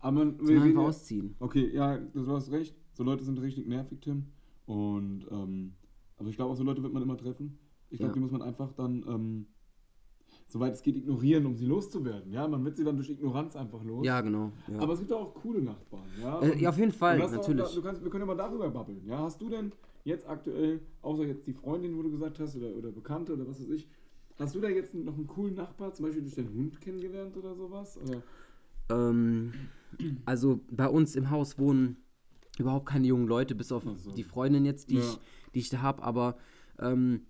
Aber 0.00 0.24
man, 0.24 0.36
man 0.38 0.58
einfach 0.62 0.82
ausziehen. 0.82 1.34
Okay, 1.38 1.70
ja, 1.72 1.96
du 1.98 2.26
hast 2.28 2.50
recht. 2.50 2.74
So 2.92 3.04
Leute 3.04 3.24
sind 3.24 3.40
richtig 3.40 3.66
nervig, 3.66 4.00
Tim. 4.00 4.26
Und, 4.66 5.26
ähm, 5.30 5.74
aber 6.18 6.28
ich 6.28 6.36
glaube, 6.36 6.52
auch 6.52 6.56
so 6.56 6.64
Leute 6.64 6.82
wird 6.82 6.92
man 6.92 7.02
immer 7.02 7.16
treffen. 7.16 7.58
Ich 7.90 7.98
glaube, 7.98 8.10
Ja. 8.10 8.14
die 8.14 8.20
muss 8.20 8.30
man 8.32 8.42
einfach 8.42 8.72
dann, 8.72 9.04
ähm, 9.08 9.46
soweit 10.48 10.74
es 10.74 10.82
geht, 10.82 10.96
ignorieren, 10.96 11.46
um 11.46 11.56
sie 11.56 11.66
loszuwerden. 11.66 12.32
Ja, 12.32 12.48
man 12.48 12.64
wird 12.64 12.76
sie 12.76 12.84
dann 12.84 12.96
durch 12.96 13.10
Ignoranz 13.10 13.54
einfach 13.54 13.84
los. 13.84 14.04
Ja, 14.04 14.20
genau. 14.20 14.52
Ja. 14.66 14.80
Aber 14.80 14.94
es 14.94 14.98
gibt 14.98 15.12
auch 15.12 15.34
coole 15.34 15.62
Nachbarn, 15.62 16.08
ja. 16.20 16.40
Äh, 16.40 16.60
ja, 16.60 16.70
auf 16.70 16.78
jeden 16.78 16.92
Fall, 16.92 17.18
natürlich. 17.18 17.64
Auch, 17.64 17.74
du 17.74 17.82
kannst, 17.82 18.02
wir 18.02 18.10
können 18.10 18.22
ja 18.22 18.26
mal 18.26 18.36
darüber 18.36 18.68
babbeln. 18.70 19.02
Ja, 19.06 19.18
hast 19.18 19.40
du 19.40 19.48
denn 19.48 19.72
jetzt 20.04 20.26
aktuell, 20.26 20.80
außer 21.02 21.24
jetzt 21.24 21.46
die 21.46 21.52
Freundin, 21.52 21.96
wo 21.96 22.02
du 22.02 22.10
gesagt 22.10 22.40
hast, 22.40 22.56
oder, 22.56 22.74
oder 22.74 22.90
Bekannte 22.90 23.34
oder 23.34 23.46
was 23.46 23.60
weiß 23.60 23.70
ich, 23.70 23.86
hast 24.38 24.54
du 24.54 24.60
da 24.60 24.68
jetzt 24.68 24.94
noch 24.94 25.16
einen 25.16 25.26
coolen 25.26 25.54
Nachbar, 25.54 25.92
zum 25.92 26.06
Beispiel 26.06 26.22
durch 26.22 26.34
deinen 26.34 26.54
Hund 26.54 26.80
kennengelernt 26.80 27.36
oder 27.36 27.54
sowas? 27.54 27.98
Oder? 27.98 28.22
Ähm, 28.90 29.52
also 30.24 30.60
bei 30.70 30.88
uns 30.88 31.14
im 31.14 31.30
Haus 31.30 31.58
wohnen 31.58 31.98
überhaupt 32.58 32.86
keine 32.86 33.06
jungen 33.06 33.26
Leute, 33.26 33.54
bis 33.54 33.70
auf 33.70 33.84
so. 33.84 34.12
die 34.12 34.24
Freundin 34.24 34.64
jetzt, 34.64 34.90
die, 34.90 34.96
Ja. 34.96 35.02
ich, 35.02 35.18
die 35.54 35.58
ich 35.60 35.68
da 35.68 35.82
habe. 35.82 36.02
Aber 36.02 36.38
ähm, 36.78 37.26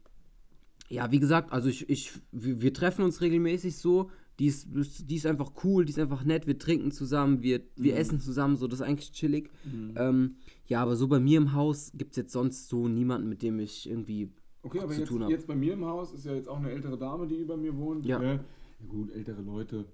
ja, 0.88 1.10
wie 1.12 1.18
gesagt, 1.20 1.52
also 1.52 1.68
ich, 1.68 1.88
ich, 1.90 2.12
wir, 2.32 2.72
treffen 2.72 3.04
uns 3.04 3.20
regelmäßig 3.20 3.76
so. 3.76 4.10
Die 4.38 4.46
ist, 4.46 4.68
die 4.70 5.16
ist 5.16 5.26
einfach 5.26 5.50
cool, 5.64 5.84
die 5.84 5.90
ist 5.90 5.98
einfach 5.98 6.24
nett, 6.24 6.46
wir 6.46 6.56
trinken 6.58 6.92
zusammen, 6.92 7.42
wir, 7.42 7.60
wir 7.76 7.94
Mhm. 7.94 7.98
essen 7.98 8.20
zusammen, 8.20 8.56
so, 8.56 8.68
das 8.68 8.78
ist 8.80 8.86
eigentlich 8.86 9.10
chillig. 9.10 9.50
Ähm, 9.96 10.36
ja, 10.66 10.80
aber 10.80 10.94
so 10.94 11.08
bei 11.08 11.18
mir 11.18 11.38
im 11.38 11.54
Haus 11.54 11.90
gibt 11.96 12.12
es 12.12 12.16
jetzt 12.18 12.32
sonst 12.32 12.68
so 12.68 12.86
niemanden, 12.86 13.28
mit 13.28 13.42
dem 13.42 13.58
ich 13.58 13.88
irgendwie 13.90 14.30
Okay, 14.62 14.78
aber 14.80 14.92
zu 14.92 15.00
jetzt, 15.00 15.08
tun 15.08 15.22
hab. 15.24 15.30
jetzt 15.30 15.46
bei 15.48 15.56
mir 15.56 15.72
im 15.72 15.84
Haus 15.84 16.12
ist 16.12 16.24
ja 16.24 16.34
jetzt 16.34 16.48
auch 16.48 16.58
eine 16.58 16.70
ältere 16.70 16.96
Dame, 16.96 17.26
die 17.26 17.34
über 17.36 17.56
mir 17.56 17.76
wohnt. 17.76 18.04
Ja. 18.04 18.18
gell? 18.20 18.38
ja 18.80 18.86
gut, 18.86 19.10
ältere 19.10 19.42
Leute, 19.42 19.86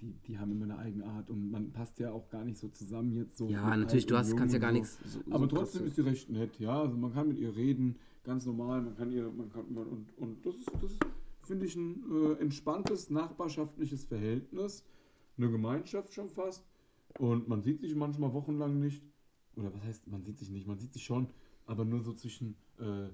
die, 0.00 0.14
die 0.28 0.38
haben 0.38 0.52
immer 0.52 0.64
eine 0.64 0.78
eigene 0.78 1.04
Art 1.04 1.28
und 1.28 1.50
man 1.50 1.72
passt 1.72 1.98
ja 1.98 2.12
auch 2.12 2.28
gar 2.30 2.44
nicht 2.44 2.58
so 2.58 2.68
zusammen 2.68 3.12
jetzt 3.16 3.36
so. 3.36 3.48
Ja, 3.48 3.76
natürlich, 3.76 4.06
du 4.06 4.16
hast, 4.16 4.36
kannst 4.36 4.54
ja 4.54 4.60
gar 4.60 4.70
so. 4.70 4.78
nichts. 4.78 4.98
So, 5.04 5.18
Aber 5.30 5.48
so 5.48 5.56
trotzdem 5.56 5.84
ist 5.86 5.96
sie 5.96 6.02
recht 6.02 6.30
nett, 6.30 6.60
ja. 6.60 6.80
Also 6.80 6.96
man 6.96 7.12
kann 7.12 7.26
mit 7.26 7.38
ihr 7.38 7.56
reden, 7.56 7.96
ganz 8.28 8.44
normal, 8.44 8.82
man 8.82 8.94
kann 8.94 9.10
ihr, 9.10 9.30
man 9.30 9.48
kann, 9.48 9.72
man, 9.72 9.86
und, 9.86 10.18
und 10.18 10.46
das 10.46 10.54
ist, 10.54 10.70
das 10.82 10.98
finde 11.42 11.64
ich, 11.64 11.74
ein 11.74 12.04
äh, 12.12 12.42
entspanntes 12.42 13.10
nachbarschaftliches 13.10 14.04
Verhältnis. 14.04 14.84
Eine 15.38 15.50
Gemeinschaft 15.50 16.12
schon 16.12 16.28
fast. 16.28 16.64
Und 17.18 17.48
man 17.48 17.62
sieht 17.62 17.80
sich 17.80 17.94
manchmal 17.94 18.32
wochenlang 18.34 18.78
nicht. 18.78 19.02
Oder 19.56 19.72
was 19.72 19.82
heißt, 19.82 20.08
man 20.08 20.22
sieht 20.22 20.38
sich 20.38 20.50
nicht, 20.50 20.66
man 20.66 20.78
sieht 20.78 20.92
sich 20.92 21.04
schon, 21.04 21.26
aber 21.66 21.84
nur 21.84 22.02
so 22.02 22.12
zwischen 22.12 22.54
äh, 22.78 23.06
äh, 23.06 23.10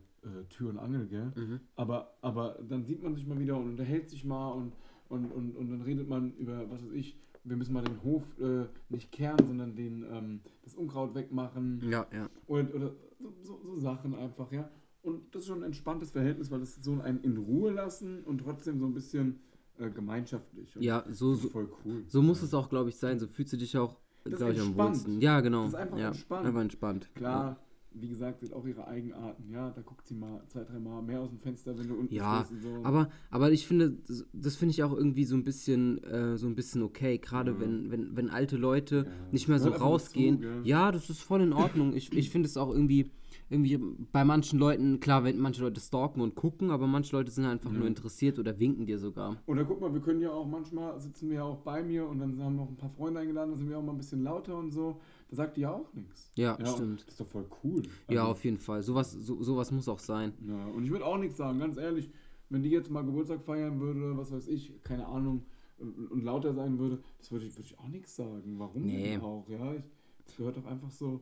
Tür 0.51 0.71
und 0.71 0.79
Angel, 0.79 1.07
gell? 1.07 1.33
Mhm. 1.37 1.61
Aber, 1.77 2.17
aber 2.21 2.59
dann 2.69 2.85
sieht 2.85 3.03
man 3.03 3.15
sich 3.15 3.27
mal 3.27 3.39
wieder 3.39 3.57
und 3.57 3.69
unterhält 3.69 4.11
sich 4.11 4.25
mal 4.25 4.51
und, 4.51 4.73
und, 5.09 5.31
und, 5.31 5.57
und 5.57 5.71
dann 5.71 5.83
redet 5.83 6.09
man 6.09 6.35
über, 6.37 6.69
was 6.71 6.85
weiß 6.85 6.93
ich, 6.93 7.17
wir 7.45 7.57
müssen 7.57 7.73
mal 7.73 7.85
den 7.85 8.03
Hof 8.03 8.25
äh, 8.41 8.67
nicht 8.89 9.13
kehren, 9.13 9.39
sondern 9.47 9.77
den, 9.77 10.05
ähm, 10.11 10.41
das 10.65 10.75
Unkraut 10.75 11.15
wegmachen. 11.15 11.81
Ja, 11.89 12.07
ja. 12.13 12.29
Oder, 12.47 12.75
oder 12.75 12.93
so, 13.21 13.33
so, 13.43 13.61
so 13.65 13.79
Sachen 13.79 14.15
einfach, 14.15 14.51
ja. 14.51 14.69
Und 15.05 15.35
das 15.35 15.43
ist 15.43 15.49
schon 15.49 15.59
ein 15.61 15.65
entspanntes 15.67 16.11
Verhältnis, 16.11 16.51
weil 16.51 16.61
das 16.61 16.77
so 16.83 16.99
einen 17.01 17.21
in 17.23 17.37
Ruhe 17.37 17.71
lassen 17.73 18.25
und 18.25 18.39
trotzdem 18.39 18.81
so 18.81 18.87
ein 18.87 18.95
bisschen 18.95 19.39
äh, 19.79 19.91
gemeinschaftlich. 19.91 20.75
Ja, 20.81 21.05
so, 21.11 21.35
so, 21.35 21.49
voll 21.51 21.69
cool. 21.85 22.05
so 22.09 22.23
muss 22.23 22.43
es 22.43 22.55
auch, 22.55 22.69
glaube 22.71 22.89
ich, 22.89 22.97
sein. 22.97 23.19
So 23.19 23.27
fühlst 23.27 23.53
du 23.53 23.59
dich 23.59 23.77
auch, 23.77 23.99
glaube 24.25 24.53
ich, 24.55 24.61
am 24.61 24.75
wohlsten. 24.77 25.21
Ja, 25.21 25.41
genau. 25.41 25.65
Das 25.65 25.75
ist 25.75 25.79
einfach 25.79 25.99
ja, 25.99 26.09
entspannt. 26.09 26.47
Einfach 26.47 26.61
entspannt. 26.63 27.11
Klar, 27.15 27.61
wie 27.93 28.09
gesagt, 28.09 28.41
sind 28.41 28.55
auch 28.55 28.65
ihre 28.67 28.89
Eigenarten, 28.89 29.51
ja. 29.51 29.71
Da 29.71 29.83
guckt 29.83 30.07
sie 30.07 30.15
mal 30.15 30.43
zwei, 30.49 30.65
drei 30.65 30.79
Mal 30.79 31.03
mehr 31.03 31.21
aus 31.21 31.29
dem 31.29 31.39
Fenster, 31.39 31.79
wenn 31.79 31.87
du 31.87 31.95
unten 31.97 32.15
Ja, 32.15 32.45
stehst 32.47 32.53
und 32.53 32.63
so. 32.63 32.85
Aber, 32.85 33.11
aber 33.31 33.53
ich 33.53 33.67
finde, 33.67 33.99
das- 34.33 34.57
finde 34.57 34.71
ich 34.73 34.83
auch 34.83 34.97
irgendwie 34.97 35.25
so 35.25 35.37
ein 35.37 35.45
bisschen, 35.45 36.03
äh, 36.05 36.39
so 36.39 36.47
ein 36.47 36.55
bisschen 36.55 36.83
okay, 36.83 37.19
gerade 37.19 37.53
Ja. 37.53 37.61
wenn, 37.61 37.91
wenn, 37.91 38.17
wenn 38.17 38.31
alte 38.31 38.57
Leute 38.57 39.05
Ja, 39.07 39.13
nicht 39.33 39.49
mehr 39.49 39.59
so 39.61 39.69
rausgehen. 39.69 40.41
gell? 40.41 40.61
ja, 40.65 40.91
das 40.93 41.11
ist 41.11 41.21
voll 41.21 41.43
in 41.43 41.53
Ordnung. 41.53 41.95
Ich, 41.95 42.11
ich 42.13 42.31
finde 42.31 42.49
es 42.49 42.57
auch 42.57 42.71
irgendwie, 42.73 43.11
irgendwie 43.51 43.79
bei 44.13 44.25
manchen 44.25 44.59
Leuten, 44.59 45.01
klar, 45.01 45.23
wenn 45.25 45.39
manche 45.39 45.63
Leute 45.63 45.81
stalken 45.81 46.21
und 46.23 46.35
gucken, 46.35 46.71
aber 46.71 46.87
manche 46.87 47.15
Leute 47.15 47.31
sind 47.31 47.45
einfach 47.45 47.71
Ja. 47.71 47.79
nur 47.79 47.87
interessiert 47.87 48.39
oder 48.39 48.59
winken 48.59 48.87
dir 48.87 48.99
sogar. 48.99 49.37
Oder 49.47 49.65
guck 49.65 49.81
mal, 49.81 49.93
wir 49.93 50.01
können 50.01 50.21
ja 50.21 50.31
auch 50.33 50.47
manchmal 50.47 50.99
sitzen 51.01 51.29
wir 51.29 51.37
ja 51.37 51.45
auch 51.45 51.59
bei 51.59 51.83
mir 51.83 52.07
und 52.09 52.19
dann 52.19 52.43
haben 52.43 52.55
wir 52.57 52.63
noch 52.63 52.71
ein 52.71 52.77
paar 52.77 52.91
Freunde 52.91 53.21
eingeladen, 53.21 53.51
da 53.53 53.57
sind 53.57 53.69
wir 53.69 53.79
auch 53.79 53.83
mal 53.83 53.93
ein 53.93 53.99
bisschen 53.99 54.23
lauter 54.23 54.57
und 54.59 54.71
so. 54.71 55.01
Da 55.31 55.37
sagt 55.37 55.57
die 55.57 55.63
ja 55.63 55.73
auch 55.75 55.93
nichts. 55.95 56.31
Ja, 56.37 56.55
und 56.55 56.69
stimmt. 56.69 57.01
Das 57.03 57.09
ist 57.09 57.21
doch 57.21 57.27
voll 57.27 57.47
cool. 57.63 57.83
Ja, 58.09 58.21
Also, 58.23 58.33
auf 58.33 58.45
jeden 58.45 58.59
Fall. 58.59 58.83
Sowas, 58.83 59.13
so, 59.13 59.43
sowas 59.43 59.71
muss 59.73 59.89
auch 59.89 59.99
sein. 59.99 60.33
ja, 60.47 60.65
und 60.67 60.85
ich 60.85 60.91
würde 60.91 61.05
auch 61.05 61.19
nichts 61.19 61.37
sagen, 61.37 61.59
ganz 61.59 61.77
ehrlich. 61.77 62.11
Wenn 62.51 62.63
die 62.63 62.71
jetzt 62.71 62.91
mal 62.91 63.03
Geburtstag 63.05 63.43
feiern 63.43 63.81
würde, 63.81 64.17
was 64.17 64.31
weiß 64.31 64.49
ich, 64.49 64.73
keine 64.85 65.07
Ahnung, 65.07 65.43
und, 65.79 66.11
und 66.11 66.23
lauter 66.23 66.55
sein 66.55 66.79
würde, 66.79 67.01
das 67.19 67.33
würde 67.33 67.47
ich, 67.47 67.53
würde 67.57 67.67
ich 67.67 67.79
auch 67.79 67.89
nichts 67.89 68.15
sagen. 68.17 68.55
Warum 68.59 68.83
Nee. 68.83 69.19
auch? 69.19 69.47
Ja, 69.49 69.75
ich, 69.75 69.83
das 70.27 70.37
gehört 70.37 70.57
doch 70.57 70.67
einfach 70.67 70.91
so, 70.91 71.21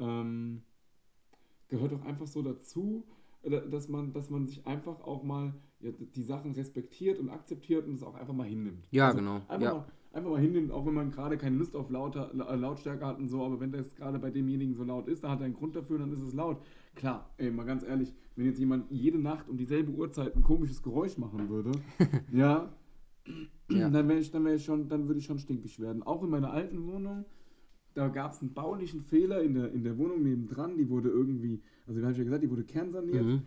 ähm, 0.00 0.60
gehört 1.68 1.92
doch 1.92 2.04
einfach 2.04 2.26
so 2.26 2.42
dazu, 2.42 3.04
äh, 3.42 3.60
dass 3.70 3.88
man, 3.88 4.12
dass 4.12 4.30
man 4.30 4.46
sich 4.46 4.66
einfach 4.66 5.00
auch 5.02 5.22
mal 5.22 5.54
ja, 5.80 5.90
die 5.92 6.22
Sachen 6.22 6.52
respektiert 6.52 7.18
und 7.18 7.28
akzeptiert 7.28 7.86
und 7.86 7.94
es 7.94 8.02
auch 8.02 8.14
einfach 8.14 8.34
mal 8.34 8.46
hinnimmt. 8.46 8.86
Ja, 8.90 9.06
Also 9.06 9.18
genau. 9.18 9.36
Einfach, 9.48 9.60
Ja. 9.62 9.74
mal, 9.74 9.84
einfach 10.12 10.30
mal 10.30 10.40
hinnimmt, 10.40 10.70
auch 10.72 10.86
wenn 10.86 10.94
man 10.94 11.10
gerade 11.10 11.36
keine 11.36 11.56
Lust 11.56 11.76
auf 11.76 11.90
lauter, 11.90 12.30
La- 12.32 12.54
Lautstärke 12.54 13.04
hat 13.04 13.18
und 13.18 13.28
so, 13.28 13.44
aber 13.44 13.60
wenn 13.60 13.72
das 13.72 13.94
gerade 13.94 14.18
bei 14.18 14.30
demjenigen 14.30 14.74
so 14.74 14.84
laut 14.84 15.06
ist, 15.08 15.22
da 15.24 15.30
hat 15.30 15.40
er 15.40 15.44
einen 15.44 15.54
Grund 15.54 15.76
dafür, 15.76 15.98
dann 15.98 16.12
ist 16.12 16.22
es 16.22 16.32
laut. 16.32 16.56
Klar, 16.94 17.28
ey, 17.36 17.50
mal 17.50 17.64
ganz 17.66 17.82
ehrlich, 17.82 18.14
wenn 18.36 18.46
jetzt 18.46 18.58
jemand 18.58 18.90
jede 18.90 19.18
Nacht 19.18 19.48
um 19.50 19.58
dieselbe 19.58 19.92
Uhrzeit 19.92 20.34
ein 20.34 20.42
komisches 20.42 20.82
Geräusch 20.82 21.18
machen 21.18 21.48
würde, 21.50 21.72
ja, 22.32 22.72
Ja. 23.68 23.90
dann 23.90 24.08
wäre 24.08 24.20
ich, 24.20 24.30
dann 24.30 24.44
wäre 24.44 24.54
ich 24.54 24.64
schon, 24.64 24.88
dann 24.88 25.06
würde 25.08 25.18
ich 25.18 25.26
schon 25.26 25.38
stinkig 25.38 25.78
werden. 25.80 26.02
Auch 26.04 26.22
in 26.22 26.30
meiner 26.30 26.52
alten 26.52 26.86
Wohnung, 26.86 27.24
da 27.96 28.08
gab 28.08 28.34
es 28.34 28.42
einen 28.42 28.52
baulichen 28.52 29.00
Fehler 29.00 29.42
in 29.42 29.54
der, 29.54 29.72
in 29.72 29.82
der 29.82 29.96
Wohnung 29.96 30.22
nebendran, 30.22 30.76
die 30.76 30.88
wurde 30.90 31.08
irgendwie, 31.08 31.62
also 31.86 31.98
wie 31.98 32.02
habe 32.02 32.12
ich 32.12 32.18
ja 32.18 32.24
gesagt, 32.24 32.42
die 32.42 32.50
wurde 32.50 32.64
kernsaniert. 32.64 33.24
Mhm. 33.24 33.42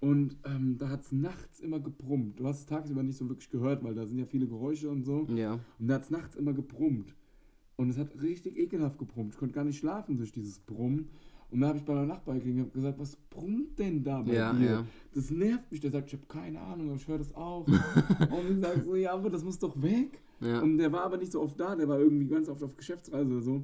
Und 0.00 0.36
ähm, 0.44 0.76
da 0.76 0.88
hat 0.88 1.02
es 1.02 1.12
nachts 1.12 1.60
immer 1.60 1.78
gebrummt. 1.78 2.40
Du 2.40 2.46
hast 2.46 2.58
es 2.60 2.66
tagsüber 2.66 3.04
nicht 3.04 3.16
so 3.16 3.28
wirklich 3.28 3.48
gehört, 3.48 3.84
weil 3.84 3.94
da 3.94 4.04
sind 4.04 4.18
ja 4.18 4.26
viele 4.26 4.46
Geräusche 4.48 4.90
und 4.90 5.04
so. 5.04 5.26
Ja. 5.34 5.60
Und 5.78 5.86
da 5.88 5.94
hat 5.94 6.02
es 6.02 6.10
nachts 6.10 6.34
immer 6.34 6.52
gebrummt. 6.52 7.14
Und 7.76 7.88
es 7.90 7.96
hat 7.96 8.20
richtig 8.20 8.58
ekelhaft 8.58 8.98
gebrummt. 8.98 9.34
Ich 9.34 9.38
konnte 9.38 9.54
gar 9.54 9.64
nicht 9.64 9.78
schlafen 9.78 10.16
durch 10.16 10.32
dieses 10.32 10.58
Brummen. 10.58 11.08
Und 11.50 11.60
da 11.60 11.68
habe 11.68 11.78
ich 11.78 11.84
bei 11.84 11.94
meinem 11.94 12.08
Nachbar 12.08 12.34
geklingelt 12.34 12.66
und 12.66 12.74
gesagt, 12.74 12.98
was 12.98 13.14
brummt 13.30 13.78
denn 13.78 14.02
da 14.02 14.20
bei 14.20 14.34
Ja, 14.34 14.52
dir? 14.52 14.66
ja. 14.70 14.86
Das 15.14 15.30
nervt 15.30 15.70
mich. 15.70 15.80
Der 15.80 15.92
sagt, 15.92 16.08
ich 16.08 16.14
habe 16.14 16.26
keine 16.26 16.60
Ahnung, 16.60 16.88
aber 16.88 16.96
ich 16.96 17.06
höre 17.06 17.18
das 17.18 17.32
auch. 17.36 17.66
und 17.68 18.50
ich 18.50 18.60
sage 18.60 18.82
so, 18.82 18.96
ja, 18.96 19.12
aber 19.12 19.30
das 19.30 19.44
muss 19.44 19.58
doch 19.60 19.80
weg. 19.80 20.20
Ja. 20.40 20.60
Und 20.60 20.78
der 20.78 20.92
war 20.92 21.02
aber 21.04 21.16
nicht 21.16 21.32
so 21.32 21.40
oft 21.42 21.58
da, 21.58 21.74
der 21.76 21.88
war 21.88 21.98
irgendwie 21.98 22.26
ganz 22.26 22.48
oft 22.48 22.62
auf 22.62 22.76
Geschäftsreise 22.76 23.30
oder 23.30 23.42
so. 23.42 23.62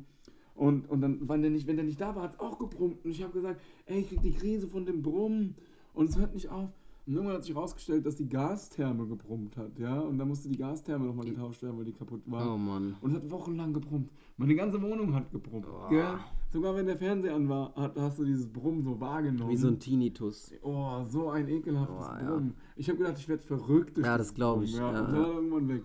Und, 0.55 0.89
und 0.91 1.01
dann, 1.01 1.29
wenn 1.29 1.43
der, 1.43 1.51
nicht, 1.51 1.67
wenn 1.67 1.77
der 1.77 1.85
nicht 1.85 2.01
da 2.01 2.15
war, 2.15 2.25
hat 2.25 2.35
es 2.35 2.41
auch 2.41 2.59
gebrummt. 2.59 3.05
Und 3.05 3.11
ich 3.11 3.23
habe 3.23 3.33
gesagt, 3.33 3.61
ey, 3.87 4.01
ich 4.01 4.09
krieg 4.09 4.23
die 4.23 4.33
Krise 4.33 4.69
von 4.69 4.85
dem 4.85 5.03
Brummen. 5.03 5.55
Und 5.95 6.09
es 6.11 6.19
hört 6.19 6.35
nicht 6.35 6.49
auf. 6.51 6.71
Und 7.05 7.15
irgendwann 7.15 7.35
hat 7.37 7.43
sich 7.45 7.55
herausgestellt, 7.55 8.07
dass 8.07 8.15
die 8.15 8.29
Gastherme 8.29 9.07
gebrummt 9.09 9.57
hat, 9.57 9.77
ja. 9.77 9.99
Und 9.99 10.19
dann 10.19 10.29
musste 10.29 10.49
die 10.49 10.57
Gastherme 10.57 11.05
nochmal 11.07 11.27
getauscht 11.27 11.61
werden, 11.63 11.77
weil 11.77 11.85
die 11.85 11.93
kaputt 11.93 12.23
war. 12.27 12.55
Oh 12.55 12.57
Mann. 12.57 12.95
Und 13.01 13.11
es 13.11 13.17
hat 13.17 13.29
wochenlang 13.31 13.73
gebrummt. 13.73 14.09
Meine 14.37 14.55
ganze 14.55 14.81
Wohnung 14.81 15.13
hat 15.13 15.33
gebrummt. 15.33 15.67
Oh. 15.69 15.89
Gell? 15.91 16.05
Sogar 16.53 16.77
wenn 16.77 16.87
der 16.87 16.97
Fernseher 16.97 17.35
an 17.35 17.49
war, 17.49 17.73
hast 17.97 18.21
du 18.21 18.25
dieses 18.25 18.47
Brummen 18.47 18.85
so 18.85 19.01
wahrgenommen. 19.01 19.51
Wie 19.51 19.57
so 19.57 19.67
ein 19.69 19.81
Tinnitus. 19.81 20.53
Oh, 20.63 21.03
so 21.09 21.31
ein 21.31 21.49
ekelhaftes 21.49 22.07
Oh, 22.09 22.23
ja. 22.23 22.31
Brummen. 22.31 22.55
Ich 22.77 22.89
habe 22.89 22.99
gedacht, 22.99 23.19
ich 23.19 23.29
werde 23.29 23.43
verrückt. 23.43 23.97
durch 23.97 24.07
Ja, 24.07 24.17
das 24.17 24.29
das 24.29 24.35
glaub 24.37 24.63
ich, 24.63 24.73
Ja, 24.77 24.93
ja, 24.93 25.01
und 25.01 25.13
ja. 25.13 25.19
war 25.21 25.35
irgendwann 25.35 25.69
weg. 25.69 25.83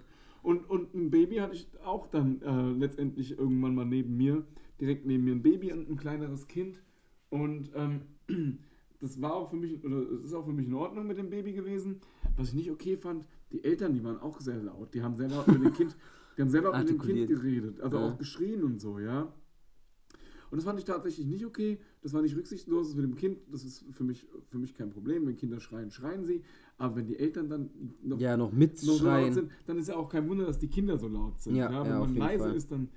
Und, 0.47 0.69
und 0.69 0.93
ein 0.93 1.11
Baby 1.11 1.35
hatte 1.39 1.55
ich 1.55 1.67
auch 1.83 2.07
dann 2.07 2.41
äh, 2.41 2.71
letztendlich 2.79 3.37
irgendwann 3.37 3.75
mal 3.75 3.83
neben 3.83 4.15
mir. 4.15 4.45
direkt 4.79 5.05
neben 5.05 5.25
mir 5.25 5.33
ein 5.33 5.41
Baby 5.41 5.73
und 5.73 5.89
ein 5.89 5.97
kleineres 5.97 6.47
Kind. 6.47 6.81
Und 7.29 7.69
ähm, 7.75 8.03
das 9.01 9.21
war 9.21 9.33
auch 9.33 9.49
für 9.49 9.57
mich, 9.57 9.83
oder 9.83 9.97
es 10.09 10.23
ist 10.23 10.33
auch 10.33 10.45
für 10.45 10.53
mich 10.53 10.67
in 10.67 10.73
Ordnung 10.73 11.05
mit 11.05 11.17
dem 11.17 11.29
Baby 11.29 11.51
gewesen. 11.51 11.99
Was 12.37 12.47
ich 12.47 12.53
nicht 12.53 12.71
okay 12.71 12.95
fand, 12.95 13.27
die 13.51 13.61
Eltern, 13.61 13.93
die 13.93 14.01
waren 14.05 14.21
auch 14.21 14.39
sehr 14.39 14.63
laut. 14.63 14.93
Die 14.93 15.01
haben 15.03 15.17
sehr 15.17 15.27
laut 15.27 15.49
mit 15.49 15.61
dem 15.61 15.73
Kind, 15.73 15.97
die 16.37 16.41
haben 16.41 16.49
laut 16.63 16.77
mit 16.77 16.89
dem 16.91 17.01
Kind 17.01 17.27
geredet. 17.27 17.81
Also 17.81 17.97
Ja. 17.97 18.05
auch 18.07 18.17
geschrien 18.17 18.63
und 18.63 18.79
so, 18.79 18.99
ja. 18.99 19.23
Und 20.49 20.55
das 20.59 20.63
fand 20.63 20.79
ich 20.79 20.85
tatsächlich 20.85 21.27
nicht 21.27 21.45
okay. 21.45 21.77
Das 22.07 22.13
war 22.13 22.21
nicht 22.21 22.37
rücksichtslos 22.37 22.95
mit 22.95 23.03
dem 23.03 23.15
Kind. 23.15 23.37
Das 23.51 23.65
ist 23.65 23.83
für 23.91 24.05
mich, 24.05 24.25
für 24.47 24.57
mich 24.57 24.73
kein 24.73 24.91
Problem. 24.91 25.27
Wenn 25.27 25.35
Kinder 25.35 25.59
schreien, 25.59 25.91
schreien 25.91 26.23
sie. 26.23 26.41
Aber 26.77 26.95
wenn 26.95 27.05
die 27.05 27.19
Eltern 27.19 27.49
dann 27.49 27.69
noch, 28.01 28.17
Ja, 28.17 28.37
noch 28.37 28.53
noch 28.53 28.69
so 28.77 29.03
laut 29.05 29.33
sind, 29.33 29.51
dann 29.65 29.77
ist 29.77 29.89
ja 29.89 29.97
auch 29.97 30.07
kein 30.07 30.29
Wunder, 30.29 30.45
dass 30.45 30.57
die 30.57 30.69
Kinder 30.69 30.97
so 30.97 31.09
laut 31.09 31.37
sind. 31.41 31.57
Ja, 31.57 31.67
wenn 31.69 31.75
ja, 31.91 31.99
auf 31.99 32.07
man 32.07 32.15
leise 32.15 32.45
Fall. 32.45 32.55
ist, 32.55 32.71
dann 32.71 32.87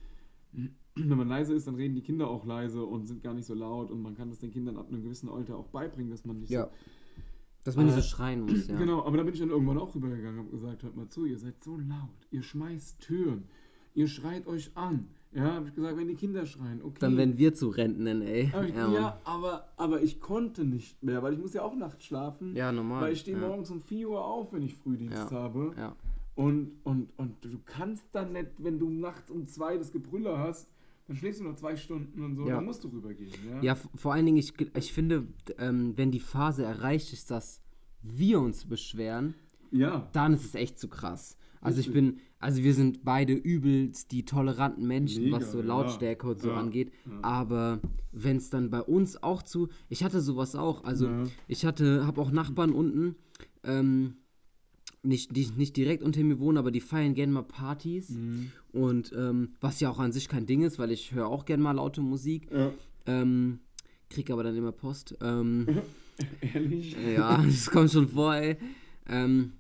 wenn 0.95 1.19
man 1.19 1.27
leise 1.27 1.55
ist, 1.55 1.67
dann 1.67 1.75
reden 1.75 1.97
die 1.97 2.03
Kinder 2.03 2.29
auch 2.29 2.47
leise 2.47 2.85
und 2.85 3.09
sind 3.09 3.21
gar 3.21 3.35
nicht 3.35 3.47
so 3.47 3.55
laut 3.55 3.91
und 3.91 4.01
man 4.01 4.15
kann 4.15 4.29
das 4.31 4.39
den 4.39 4.53
Kindern 4.53 4.77
ab 4.77 4.89
einem 4.91 5.03
gewissen 5.03 5.29
Alter 5.29 5.57
auch 5.57 5.67
beibringen, 5.71 6.13
dass 6.13 6.25
man 6.25 6.39
nicht 6.39 6.51
Ja. 6.51 6.71
Dass 7.65 7.75
man 7.75 7.87
nicht 7.87 7.95
so 7.95 8.01
Äh, 8.01 8.05
schreien 8.05 8.43
muss, 8.43 8.67
so. 8.67 8.73
ja. 8.73 8.79
Genau, 8.79 9.05
aber 9.05 9.17
da 9.17 9.25
bin 9.25 9.35
ich 9.35 9.41
dann 9.41 9.51
irgendwann 9.51 9.79
auch 9.79 9.93
rübergegangen 9.93 10.39
und 10.41 10.51
gesagt, 10.53 10.85
hört 10.85 10.95
mal 10.97 11.09
zu, 11.09 11.27
ihr 11.27 11.37
seid 11.37 11.63
so 11.65 11.77
laut, 11.79 12.29
ihr 12.31 12.43
schmeißt 12.45 13.01
Türen, 13.01 13.43
ihr 13.95 14.07
schreit 14.07 14.47
euch 14.47 14.71
an. 14.77 15.09
Ja, 15.33 15.55
habe 15.55 15.69
ich 15.69 15.75
gesagt, 15.75 15.97
wenn 15.97 16.09
die 16.09 16.15
Kinder 16.17 16.45
schreien, 16.45 16.83
okay. 16.83 16.97
Dann 16.99 17.17
werden 17.17 17.39
wir 17.39 17.55
zu 17.55 17.69
Rentnern, 17.69 18.23
ey. 18.23 18.51
aber 18.53 18.67
ich, 18.67 18.75
Ja, 18.75 18.93
ja, 18.93 19.21
aber, 19.25 19.69
aber 19.77 20.03
ich 20.03 20.19
konnte 20.21 20.65
nicht 20.65 21.01
mehr, 21.05 21.23
weil 21.23 21.35
ich 21.35 21.39
muss 21.39 21.53
ja 21.55 21.63
auch 21.63 21.77
nachts 21.77 22.05
schlafen. 22.05 22.57
ja 22.57 22.73
normal. 22.73 23.03
Weil 23.03 23.13
ich 23.13 23.21
stehe 23.21 23.39
ja. 23.41 23.47
morgens 23.47 23.71
um 23.71 23.81
4 23.81 24.11
Uhr 24.11 24.25
auf, 24.25 24.53
wenn 24.53 24.63
ich 24.63 24.75
Frühdienst 24.75 25.31
Ja. 25.31 25.39
habe. 25.39 25.73
Ja. 25.77 25.95
Und, 26.35 26.73
und, 26.83 27.11
und 27.17 27.45
du 27.45 27.61
kannst 27.65 28.05
dann 28.13 28.33
nicht, 28.33 28.49
wenn 28.59 28.79
du 28.81 28.89
nachts 28.91 29.31
um 29.31 29.47
zwei 29.47 29.77
das 29.79 29.93
Gebrüller 29.93 30.39
hast, 30.39 30.69
dann 31.07 31.17
schläfst 31.17 31.41
du 31.41 31.45
noch 31.45 31.55
zwei 31.57 31.77
Stunden 31.77 32.23
und 32.25 32.35
so, 32.37 32.49
Ja. 32.49 32.57
dann 32.57 32.65
musst 32.65 32.83
du 32.83 32.89
rübergehen. 32.89 33.31
Ja, 33.49 33.61
Ja, 33.63 33.75
vor 33.95 34.13
allen 34.15 34.27
Dingen, 34.27 34.39
ich, 34.39 34.53
ich 34.77 34.93
finde, 34.93 35.27
ähm, 35.59 35.93
wenn 35.97 36.11
die 36.11 36.21
Phase 36.21 36.65
erreicht 36.65 37.13
ist, 37.13 37.31
dass 37.31 37.61
wir 38.03 38.41
uns 38.41 38.65
beschweren, 38.65 39.35
ja. 39.71 40.09
dann 40.13 40.35
ist 40.35 40.45
es 40.45 40.55
echt 40.57 40.79
zu 40.79 40.89
krass. 40.89 41.37
Also 41.61 41.81
ich 41.81 41.93
bin, 41.93 42.19
also 42.39 42.63
wir 42.63 42.73
sind 42.75 43.05
beide 43.05 43.35
übelst 43.35 44.13
die 44.13 44.25
toleranten 44.25 44.87
Menschen, 44.87 45.25
Mega, 45.25 45.37
was 45.37 45.53
so 45.53 45.59
ja. 45.61 45.65
Lautstärke 45.67 46.27
und 46.29 46.41
so 46.41 46.49
Ja, 46.49 46.57
angeht. 46.57 46.91
ja. 47.05 47.19
Aber 47.23 47.81
wenn 48.13 48.39
es 48.39 48.49
dann 48.51 48.71
bei 48.71 48.81
uns 48.81 49.23
auch 49.23 49.43
zu, 49.43 49.69
ich 49.89 50.03
hatte 50.03 50.21
sowas 50.23 50.55
auch. 50.57 50.85
Also 50.85 51.07
Ja. 51.07 51.25
ich 51.49 51.67
hatte, 51.67 52.07
habe 52.07 52.21
auch 52.21 52.31
Nachbarn 52.31 52.73
unten, 52.73 53.17
ähm, 53.65 54.15
nicht, 55.03 55.35
die 55.37 55.47
nicht 55.57 55.77
direkt 55.77 56.03
unter 56.03 56.23
mir 56.23 56.39
wohnen, 56.41 56.59
aber 56.59 56.71
die 56.71 56.81
feiern 56.81 57.15
gerne 57.15 57.33
mal 57.33 57.43
Partys. 57.43 58.11
Mhm. 58.11 58.53
Und 58.73 59.13
ähm, 59.17 59.55
was 59.61 59.81
ja 59.81 59.91
auch 59.91 59.99
an 59.99 60.13
sich 60.13 60.29
kein 60.29 60.47
Ding 60.47 60.63
ist, 60.63 60.79
weil 60.79 60.91
ich 60.91 61.13
höre 61.13 61.27
auch 61.29 61.45
gerne 61.45 61.63
mal 61.63 61.73
laute 61.73 62.01
Musik. 62.01 62.49
ja. 62.53 62.73
Ähm, 63.07 63.61
krieg 64.11 64.31
aber 64.31 64.43
dann 64.43 64.57
immer 64.57 64.73
Post. 64.73 65.17
Ähm, 65.23 65.67
Ehrlich? 66.55 66.97
ja, 67.15 67.43
das 67.43 67.71
kommt 67.71 67.91
schon 67.91 68.09
vor, 68.09 68.35
ey. 68.35 68.57
Ähm, 69.09 69.53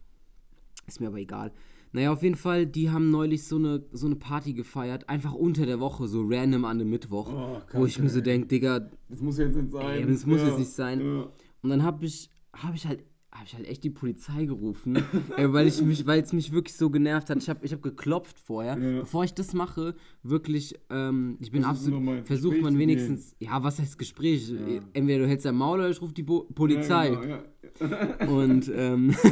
ist 0.86 1.00
mir 1.00 1.06
aber 1.06 1.18
egal. 1.18 1.52
Naja, 1.92 2.12
auf 2.12 2.22
jeden 2.22 2.37
Fall, 2.37 2.66
die 2.66 2.90
haben 2.90 3.11
neulich 3.11 3.44
so 3.44 3.57
eine, 3.57 3.85
so 3.92 4.07
eine 4.07 4.14
Party 4.16 4.53
gefeiert, 4.53 5.09
einfach 5.09 5.33
unter 5.33 5.66
der 5.66 5.81
Woche, 5.81 6.07
so 6.07 6.22
random 6.24 6.64
an 6.64 6.81
einem 6.81 6.90
Mittwoch, 6.90 7.33
Oh, 7.33 7.61
wo 7.72 7.87
ich 7.87 7.98
mir 7.98 8.09
so 8.09 8.20
denke, 8.20 8.46
Digga, 8.46 8.90
Das 9.09 9.20
muss 9.20 9.38
jetzt 9.38 9.57
nicht 9.57 9.70
sein. 9.72 9.90
Ey, 9.90 10.07
das 10.07 10.24
muss 10.24 10.40
ja. 10.40 10.48
jetzt 10.48 10.59
nicht 10.59 10.70
sein. 10.70 11.00
Ja. 11.00 11.29
und 11.62 11.70
dann 11.70 11.83
hab 11.83 12.03
ich, 12.03 12.31
hab 12.53 12.74
ich 12.76 12.87
halt, 12.87 13.03
hab 13.33 13.44
ich 13.44 13.55
halt 13.55 13.66
echt 13.66 13.83
die 13.83 13.90
Polizei 13.90 14.44
gerufen, 14.44 14.96
ey, 15.37 15.53
weil 15.53 15.66
ich 15.66 15.83
mich, 15.83 16.07
weil 16.07 16.22
es 16.22 16.33
mich 16.33 16.53
wirklich 16.53 16.76
so 16.76 16.90
genervt 16.90 17.29
hat. 17.29 17.38
Ich 17.38 17.48
habe 17.48 17.64
ich 17.64 17.72
hab 17.72 17.83
geklopft 17.83 18.38
vorher. 18.38 18.79
Ja. 18.79 19.00
Bevor 19.00 19.24
ich 19.24 19.35
das 19.35 19.53
mache, 19.53 19.94
wirklich, 20.22 20.74
ähm, 20.90 21.38
ich 21.40 21.50
bin 21.50 21.64
absolut, 21.64 22.26
versucht 22.26 22.61
man 22.61 22.79
wenigstens, 22.79 23.35
ja, 23.40 23.62
was 23.64 23.81
heißt 23.81 23.98
Gespräch? 23.98 24.48
Ja. 24.48 24.81
Entweder 24.92 25.24
du 25.24 25.29
hältst 25.29 25.44
dein 25.44 25.57
Maul 25.57 25.81
oder 25.81 25.90
ich 25.90 26.00
rufe 26.00 26.14
die 26.14 26.22
Bo 26.22 26.44
Polizei. 26.55 27.12
Ja, 27.12 27.20
genau, 27.20 27.38
ja. 27.81 28.26
Und 28.29 28.70
ähm, 28.74 29.14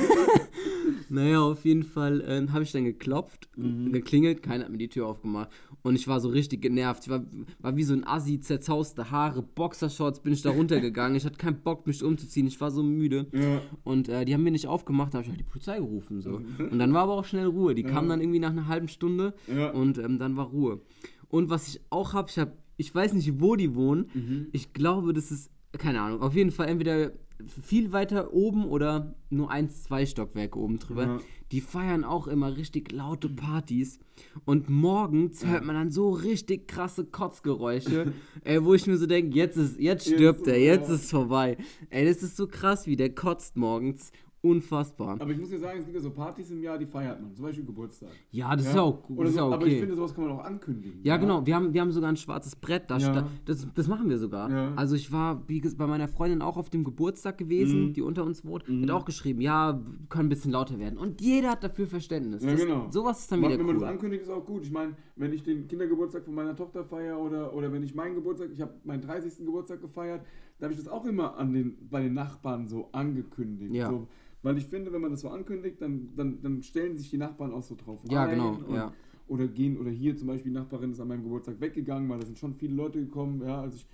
naja, 1.09 1.40
auf 1.40 1.64
jeden 1.64 1.83
Fall 1.83 2.22
ähm, 2.27 2.53
habe 2.53 2.62
ich 2.64 2.72
dann 2.72 2.85
geklopft, 2.85 3.48
Mhm. 3.57 3.92
geklingelt, 3.92 4.42
keiner 4.42 4.64
hat 4.64 4.70
mir 4.72 4.79
die 4.79 4.88
Tür 4.88 5.07
aufgemacht. 5.07 5.51
Und 5.83 5.94
ich 5.94 6.07
war 6.09 6.20
so 6.20 6.29
richtig 6.29 6.61
genervt. 6.62 7.05
Ich 7.05 7.09
war, 7.11 7.24
war 7.61 7.77
wie 7.77 7.83
so 7.85 7.94
ein 7.94 8.07
Assi, 8.07 8.40
zerzauste 8.40 9.11
Haare, 9.11 9.42
Boxershorts 9.42 10.20
bin 10.20 10.33
ich 10.33 10.42
da 10.42 10.51
runtergegangen. 10.51 11.16
Ich 11.16 11.24
hatte 11.24 11.38
keinen 11.38 11.61
Bock, 11.62 11.87
mich 11.87 12.03
umzuziehen. 12.03 12.46
Ich 12.46 12.61
war 12.61 12.70
so 12.70 12.83
müde. 12.83 13.27
Ja. 13.33 13.62
Und 13.85 14.09
äh, 14.09 14.24
die 14.24 14.35
haben 14.35 14.42
mir 14.42 14.51
nicht 14.51 14.66
aufgemacht, 14.66 15.14
da 15.14 15.18
habe 15.18 15.24
ich 15.24 15.31
halt 15.31 15.40
die 15.40 15.44
Polizei 15.44 15.79
gerufen. 15.79 16.20
So. 16.20 16.40
Und 16.70 16.79
dann 16.79 16.92
war 16.92 17.03
aber 17.05 17.14
auch 17.14 17.24
schnell 17.24 17.46
Ruhe. 17.46 17.74
Die 17.74 17.85
kamen 17.85 18.09
dann 18.09 18.20
irgendwie 18.20 18.40
nach 18.40 18.51
einer 18.51 18.66
halben 18.68 18.88
Stunde 18.88 19.35
Ja. 19.46 19.70
und 19.70 19.98
ähm, 19.98 20.18
dann 20.18 20.37
war 20.37 20.46
Ruhe. 20.46 20.81
Und 21.29 21.51
was 21.51 21.68
ich 21.68 21.81
auch 21.90 22.12
habe, 22.14 22.29
ich 22.31 22.38
habe, 22.38 22.53
ich 22.77 22.94
weiß 22.94 23.12
nicht, 23.14 23.40
wo 23.40 23.55
die 23.57 23.74
wohnen. 23.74 24.09
Mhm. 24.14 24.46
Ich 24.53 24.72
glaube, 24.72 25.12
das 25.12 25.31
ist, 25.31 25.51
keine 25.77 26.01
Ahnung, 26.01 26.20
auf 26.22 26.35
jeden 26.35 26.51
Fall 26.51 26.68
entweder 26.68 27.12
viel 27.62 27.92
weiter 27.92 28.33
oben 28.33 28.64
oder 28.66 29.14
nur 29.31 29.51
eins, 29.51 29.85
zwei 29.85 30.07
Stockwerke 30.07 30.59
oben 30.59 30.79
drüber. 30.79 31.03
Ja. 31.05 31.20
Die 31.53 31.61
feiern 31.61 32.05
auch 32.05 32.27
immer 32.27 32.57
richtig 32.57 32.92
laute 32.92 33.29
Partys. 33.29 34.01
Und 34.44 34.68
morgens 34.68 35.46
hört 35.46 35.64
man 35.64 35.74
dann 35.77 35.90
so 35.90 36.11
richtig 36.11 36.66
krasse 36.68 37.05
Kotzgeräusche, 37.05 38.12
ey, 38.44 38.64
wo 38.64 38.74
ich 38.74 38.87
mir 38.87 38.96
so 38.96 39.07
denke, 39.07 39.37
jetzt 39.37 39.57
ist, 39.57 39.79
jetzt 39.79 40.07
Jetzt 40.07 40.16
stirbt 40.16 40.40
ist 40.42 40.48
er, 40.48 40.59
jetzt 40.59 40.87
vorbei. 40.88 40.94
ist 40.94 41.03
es 41.05 41.11
vorbei. 41.11 41.57
Ey, 41.90 42.05
das 42.07 42.22
ist 42.22 42.37
so 42.37 42.46
krass, 42.48 42.87
wie 42.87 42.96
der 42.96 43.14
kotzt 43.14 43.57
morgens. 43.57 44.11
Unfassbar. 44.40 45.20
Aber 45.20 45.31
ich 45.33 45.38
muss 45.38 45.51
dir 45.51 45.59
sagen, 45.59 45.81
es 45.81 45.85
gibt 45.85 45.96
ja 45.96 46.01
so 46.03 46.11
Partys 46.11 46.51
im 46.53 46.62
Jahr, 46.62 46.79
die 46.79 46.87
feiert 46.87 47.20
man. 47.20 47.35
Zum 47.35 47.44
Beispiel 47.44 47.64
Geburtstag. 47.64 48.11
Ja, 48.31 48.55
das 48.55 48.66
ist 48.66 48.74
ja 48.74 48.83
auch, 48.83 49.09
Oder 49.11 49.31
so, 49.31 49.37
ja 49.38 49.44
Aber 49.46 49.66
ich 49.66 49.72
okay. 49.72 49.81
finde, 49.81 49.96
sowas 49.96 50.14
kann 50.14 50.24
man 50.24 50.33
auch 50.35 50.44
ankündigen. 50.44 51.01
Ja, 51.03 51.16
genau. 51.16 51.44
Wir 51.44 51.57
haben, 51.57 51.74
wir 51.74 51.81
haben 51.81 51.90
sogar 51.90 52.09
ein 52.09 52.16
schwarzes 52.16 52.55
Brett. 52.55 52.88
Da 52.88 52.98
Ja. 52.98 53.27
das, 53.46 53.66
das 53.74 53.88
machen 53.88 54.09
wir 54.09 54.16
sogar. 54.18 54.48
Ja. 54.51 54.72
Also 54.77 54.94
ich 54.94 55.11
war 55.11 55.42
wie 55.48 55.61
ges- 55.61 55.77
bei 55.77 55.87
meiner 55.88 56.07
Freundin 56.07 56.40
auch 56.40 56.57
auf 56.57 56.70
dem 56.70 56.85
Geburtstag 56.85 57.37
gewesen, 57.37 57.87
Mhm. 57.88 57.92
die 57.94 58.03
unter 58.03 58.24
uns 58.24 58.44
wohnt. 58.44 58.64
Die 58.68 58.83
Hat 58.83 58.90
auch 58.90 59.05
geschrieben, 59.05 59.40
ja, 59.40 59.83
kann 60.09 60.27
ein 60.27 60.29
bisschen 60.29 60.53
lauter 60.53 60.79
werden. 60.79 60.98
Und 60.98 61.20
jeder 61.20 61.51
hat 61.51 61.64
dafür 61.64 61.88
Verständnis. 61.88 62.44
Ja, 62.44 62.53
das, 62.53 62.61
genau. 62.62 62.87
Sowas 62.90 63.18
ist 63.20 63.33
dann 63.33 63.40
Man- 63.40 63.51
wieder 63.51 63.59
wenn 63.59 63.66
man 63.66 63.74
cool. 63.77 63.81
das 63.83 63.90
ankündigt, 63.90 64.22
ist 64.22 64.31
auch 64.31 64.46
gut. 64.46 64.62
Ich 64.64 64.70
meine, 64.70 64.94
wenn 65.16 65.33
ich 65.33 65.42
den 65.42 65.66
Kindergeburtstag 65.66 66.24
von 66.24 66.35
meiner 66.35 66.55
Tochter 66.55 66.85
feiere 66.85 67.18
oder, 67.18 67.53
oder 67.55 67.72
wenn 67.72 67.83
ich 67.83 67.94
meinen 67.94 68.14
Geburtstag, 68.14 68.51
ich 68.53 68.61
habe 68.61 68.72
meinen 68.85 69.03
30. 69.03 69.44
Geburtstag 69.44 69.81
gefeiert, 69.81 70.24
da 70.61 70.64
habe 70.64 70.72
ich 70.74 70.79
das 70.79 70.88
auch 70.88 71.05
immer 71.05 71.37
an 71.37 71.53
den, 71.53 71.77
bei 71.90 72.03
den 72.03 72.14
Nachbarn 72.14 72.66
so 72.68 72.88
angekündigt. 72.92 73.74
Ja. 73.74 73.90
So, 73.90 74.07
weil 74.42 74.57
ich 74.59 74.66
finde, 74.66 74.92
wenn 74.92 75.01
man 75.01 75.11
das 75.11 75.20
so 75.22 75.29
ankündigt, 75.29 75.81
dann, 75.81 76.11
dann, 76.16 76.40
dann 76.42 76.62
stellen 76.62 76.96
sich 76.96 77.11
die 77.11 77.18
Nachbarn 77.18 77.53
auch 77.53 77.62
so 77.62 77.74
drauf 77.74 78.01
Ja, 78.11 78.27
genau, 78.27 78.59
Und, 78.66 78.74
ja. 78.74 78.92
Oder 79.27 79.46
gehen, 79.46 79.77
oder 79.79 79.90
hier 79.90 80.16
zum 80.16 80.29
Beispiel, 80.29 80.53
die 80.53 80.59
Nachbarin 80.59 80.90
ist 80.92 81.01
an 81.01 81.09
meinem 81.09 81.22
Geburtstag 81.22 81.61
weggegangen, 81.61 82.09
weil 82.09 82.18
da 82.18 82.24
sind 82.24 82.38
schon 82.38 82.55
viele 82.55 82.74
Leute 82.74 82.98
gekommen, 83.01 83.42
ja, 83.42 83.61
als 83.61 83.74
ich 83.74 83.87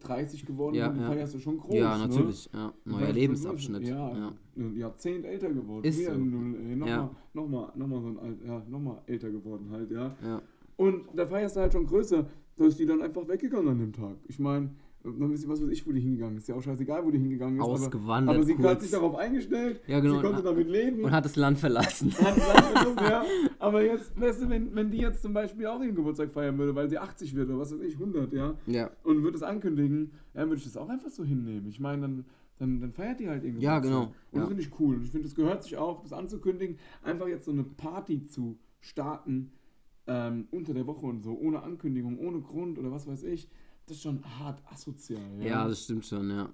30 0.00 0.44
geworden 0.44 0.74
Ja, 0.74 0.88
bin, 0.88 1.00
ja. 1.00 1.06
feierst 1.08 1.34
du 1.34 1.38
schon 1.38 1.56
groß. 1.58 1.74
ja, 1.76 1.96
ne? 1.98 2.06
natürlich. 2.08 2.50
Ja. 2.52 2.72
Du 2.84 2.90
Neuer 2.90 3.12
Lebensabschnitt. 3.12 3.88
Ja, 3.88 4.16
Ja. 4.16 4.32
ein 4.56 4.76
Jahrzehnt 4.76 5.24
älter 5.24 5.50
geworden. 5.52 5.84
Ist 5.84 6.00
Wieder 6.00 6.14
so. 6.14 6.20
äh, 6.20 6.76
Nochmal 6.76 6.88
Ja. 6.88 7.10
noch 7.34 7.48
mal, 7.48 7.72
noch 7.76 7.86
mal 7.86 8.00
so 8.02 8.08
ein 8.08 8.18
alt, 8.18 8.38
ja, 8.44 8.62
noch 8.68 8.80
mal 8.80 9.02
älter 9.06 9.30
geworden 9.30 9.68
halt, 9.70 9.90
ja. 9.90 10.14
Ja. 10.24 10.42
Und 10.76 11.04
da 11.14 11.26
feierst 11.26 11.56
du 11.56 11.60
halt 11.60 11.72
schon 11.72 11.86
größer. 11.86 12.26
Da 12.56 12.64
ist 12.66 12.78
die 12.78 12.86
dann 12.86 13.00
einfach 13.02 13.26
weggegangen 13.28 13.68
an 13.68 13.78
dem 13.78 13.92
Tag. 13.92 14.16
Ich 14.28 14.38
meine, 14.38 14.70
dann 15.04 15.30
wisst 15.30 15.44
ihr, 15.44 15.48
was 15.48 15.60
weiß 15.60 15.70
ich, 15.70 15.86
wo 15.86 15.92
die 15.92 16.00
hingegangen 16.00 16.36
ist. 16.36 16.44
Ist 16.44 16.48
ja 16.48 16.54
auch 16.54 16.62
scheißegal, 16.62 17.04
wo 17.04 17.10
die 17.10 17.18
hingegangen 17.18 17.56
ist. 17.56 17.64
Ausgewandert 17.64 18.30
Aber, 18.30 18.38
aber 18.38 18.46
sie 18.46 18.54
kurz. 18.54 18.66
hat 18.68 18.80
sich 18.82 18.90
darauf 18.90 19.16
eingestellt. 19.16 19.80
Ja, 19.86 20.00
genau. 20.00 20.16
Sie 20.16 20.22
konnte 20.22 20.42
damit 20.42 20.68
leben. 20.68 21.02
Und 21.02 21.10
hat 21.10 21.24
das 21.24 21.36
Land 21.36 21.58
verlassen. 21.58 22.12
hat 22.12 22.36
Land 22.36 22.84
genug, 22.84 23.00
ja. 23.00 23.24
Aber 23.58 23.82
jetzt, 23.82 24.18
weißt 24.20 24.42
du, 24.42 24.48
wenn, 24.48 24.74
wenn 24.74 24.90
die 24.90 24.98
jetzt 24.98 25.22
zum 25.22 25.32
Beispiel 25.32 25.66
auch 25.66 25.82
ihren 25.82 25.94
Geburtstag 25.94 26.32
feiern 26.32 26.56
würde, 26.58 26.74
weil 26.74 26.88
sie 26.88 26.98
80 26.98 27.34
wird 27.34 27.48
oder 27.48 27.58
was 27.58 27.72
weiß 27.72 27.80
ich, 27.80 27.94
100, 27.94 28.32
ja, 28.32 28.54
ja. 28.66 28.90
und 29.02 29.22
würde 29.22 29.36
es 29.36 29.42
ankündigen, 29.42 30.12
dann 30.34 30.48
würde 30.48 30.58
ich 30.58 30.64
das 30.64 30.76
auch 30.76 30.88
einfach 30.88 31.10
so 31.10 31.24
hinnehmen. 31.24 31.66
Ich 31.68 31.80
meine, 31.80 32.02
dann, 32.02 32.24
dann, 32.58 32.80
dann 32.80 32.92
feiert 32.92 33.18
die 33.18 33.28
halt 33.28 33.42
ihren 33.42 33.60
Ja, 33.60 33.80
genau, 33.80 34.02
Und 34.02 34.12
das 34.32 34.42
ja. 34.42 34.46
finde 34.46 34.62
ich 34.62 34.70
cool. 34.78 34.96
Und 34.96 35.04
ich 35.04 35.10
finde, 35.10 35.26
es 35.26 35.34
gehört 35.34 35.64
sich 35.64 35.76
auch, 35.76 36.02
das 36.02 36.12
anzukündigen, 36.12 36.78
einfach 37.02 37.26
jetzt 37.26 37.44
so 37.44 37.50
eine 37.52 37.64
Party 37.64 38.24
zu 38.24 38.58
starten 38.80 39.52
ähm, 40.06 40.46
unter 40.50 40.74
der 40.74 40.86
Woche 40.86 41.06
und 41.06 41.22
so, 41.22 41.36
ohne 41.38 41.62
Ankündigung, 41.62 42.18
ohne 42.18 42.40
Grund 42.40 42.78
oder 42.78 42.90
was 42.90 43.06
weiß 43.06 43.24
ich. 43.24 43.48
Das 43.86 43.96
ist 43.96 44.02
schon 44.02 44.22
hart 44.38 44.62
asozial. 44.70 45.20
Ja, 45.40 45.44
Ja, 45.46 45.68
das 45.68 45.84
stimmt 45.84 46.06
schon, 46.06 46.30
ja. 46.30 46.48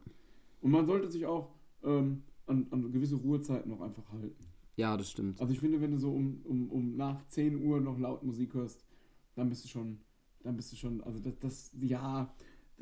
Und 0.61 0.71
man 0.71 0.87
sollte 0.87 1.11
sich 1.11 1.25
auch 1.27 1.51
ähm, 1.85 2.23
an, 2.47 2.67
an 2.71 2.91
gewisse 2.91 3.17
Ruhezeiten 3.17 3.73
auch 3.73 3.81
einfach 3.81 4.11
halten. 4.13 4.45
Ja, 4.77 4.97
das 4.97 5.11
stimmt. 5.11 5.41
Also 5.41 5.53
ich 5.53 5.61
finde, 5.61 5.81
wenn 5.81 5.91
du 5.91 5.99
so 5.99 6.11
um, 6.13 6.41
um, 6.45 6.71
um 6.71 6.97
nach 6.97 7.27
10 7.29 7.63
Uhr 7.65 7.81
noch 7.81 7.99
laut 7.99 8.23
Musik 8.23 8.55
hörst, 8.55 8.85
dann 9.35 9.49
bist 9.49 9.65
du 9.65 9.69
schon, 9.69 9.99
dann 10.43 10.57
bist 10.57 10.73
du 10.73 10.77
schon, 10.77 11.03
also 11.03 11.19
das, 11.21 11.35
das 11.41 11.71
ja, 11.81 12.33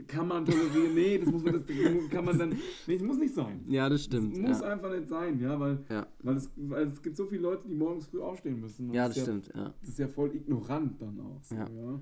kann 0.06 0.28
man 0.28 0.44
tolerieren, 0.44 0.94
nee, 0.94 1.18
das 1.18 1.30
muss 1.30 1.42
man, 1.42 1.54
das 1.54 1.64
kann 2.10 2.24
man 2.24 2.38
dann, 2.38 2.50
nee, 2.86 2.98
das 2.98 3.02
muss 3.06 3.16
nicht 3.18 3.34
sein. 3.34 3.64
Ja, 3.66 3.88
das 3.88 4.04
stimmt. 4.04 4.34
Das 4.36 4.42
muss 4.42 4.60
Ja. 4.60 4.72
einfach 4.72 4.90
nicht 4.90 5.08
sein, 5.08 5.40
ja, 5.40 5.58
weil, 5.58 5.84
Ja. 5.88 6.06
weil, 6.22 6.36
es, 6.36 6.50
weil 6.56 6.86
es 6.86 7.02
gibt 7.02 7.16
so 7.16 7.24
viele 7.26 7.42
Leute, 7.42 7.66
die 7.66 7.74
morgens 7.74 8.06
früh 8.06 8.20
aufstehen 8.20 8.60
müssen. 8.60 8.92
Ja, 8.92 9.08
das 9.08 9.16
ja, 9.16 9.22
stimmt, 9.22 9.50
ja. 9.54 9.74
Das 9.80 9.88
ist 9.88 9.98
ja 9.98 10.08
voll 10.08 10.34
ignorant 10.36 11.00
dann 11.00 11.18
auch. 11.20 11.42
So, 11.42 11.54
Ja. 11.54 11.66
ja. 11.68 12.00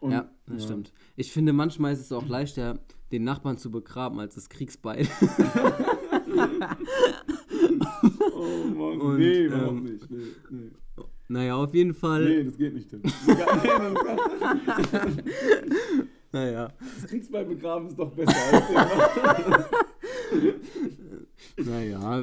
Und, 0.00 0.12
ja, 0.12 0.30
das 0.46 0.64
stimmt. 0.64 0.92
Ich 1.16 1.32
finde, 1.32 1.52
manchmal 1.52 1.92
ist 1.92 2.00
es 2.00 2.12
auch 2.12 2.26
leichter, 2.26 2.78
den 3.12 3.24
Nachbarn 3.24 3.58
zu 3.58 3.70
begraben, 3.70 4.18
als 4.20 4.34
das 4.34 4.48
Kriegsbeil. 4.48 5.06
Oh 8.34 8.64
Mann, 8.68 9.00
Und, 9.00 9.18
nee, 9.18 9.44
ähm, 9.44 9.52
überhaupt 9.52 9.82
nicht. 9.82 10.10
Nee, 10.10 10.18
nee. 10.50 10.70
naja, 11.28 11.56
auf 11.56 11.74
jeden 11.74 11.94
Fall. 11.94 12.24
nee, 12.24 12.44
das 12.44 12.56
geht 12.56 12.74
nicht, 12.74 12.90
Tim. 12.90 13.02
Naja. 16.32 16.72
Das 17.00 17.06
Kriegsbeil 17.08 17.44
begraben 17.46 17.86
ist 17.88 17.98
doch 17.98 18.12
besser 18.12 18.34
als 18.52 18.64
Naja, 21.56 22.22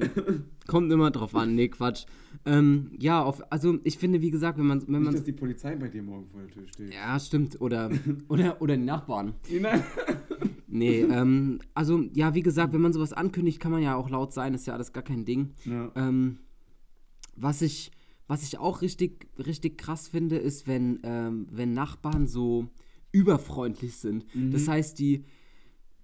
kommt 0.68 0.92
immer 0.92 1.10
drauf 1.10 1.34
an. 1.36 1.56
Nee, 1.56 1.70
Quatsch. 1.70 2.06
Ähm, 2.46 2.92
ja, 3.00 3.24
auf, 3.24 3.42
also 3.52 3.80
ich 3.84 3.98
finde, 3.98 4.22
wie 4.22 4.32
gesagt, 4.32 4.58
wenn 4.58 4.66
man. 4.66 4.82
Wenn 4.82 4.94
Nicht, 4.94 5.04
man 5.06 5.14
dass 5.14 5.24
die 5.24 5.32
Polizei 5.32 5.76
bei 5.76 5.88
dir 5.88 6.04
morgen 6.04 6.28
vor 6.28 6.42
der 6.42 6.50
Tür 6.50 6.68
steht. 6.68 6.94
ja, 6.94 7.20
stimmt. 7.20 7.62
Oder, 7.62 7.90
oder, 8.28 8.62
oder 8.62 8.76
die 8.78 8.84
Nachbarn. 8.84 9.34
Nee, 10.76 11.02
ähm, 11.02 11.60
also 11.76 12.02
ja, 12.16 12.34
wie 12.34 12.42
gesagt, 12.42 12.74
wenn 12.74 12.82
man 12.82 12.94
sowas 12.94 13.14
ankündigt, 13.14 13.60
kann 13.60 13.72
man 13.72 13.84
ja 13.84 13.96
auch 13.96 14.10
laut 14.10 14.34
sein, 14.34 14.56
ist 14.56 14.66
ja 14.66 14.74
alles 14.74 14.92
gar 14.92 15.04
kein 15.04 15.24
Ding. 15.24 15.54
Ja. 15.66 15.92
Ähm, 15.96 16.40
was 17.36 17.62
ich, 17.62 17.92
was 18.28 18.42
ich 18.42 18.58
auch 18.58 18.82
richtig, 18.82 19.28
richtig 19.38 19.78
krass 19.78 20.08
finde, 20.08 20.38
ist, 20.38 20.68
wenn, 20.68 21.00
ähm, 21.04 21.46
wenn 21.52 21.74
Nachbarn 21.74 22.26
so 22.26 22.70
überfreundlich 23.12 23.98
sind. 23.98 24.26
Das 24.34 24.68
heißt, 24.68 24.98
die, 24.98 25.26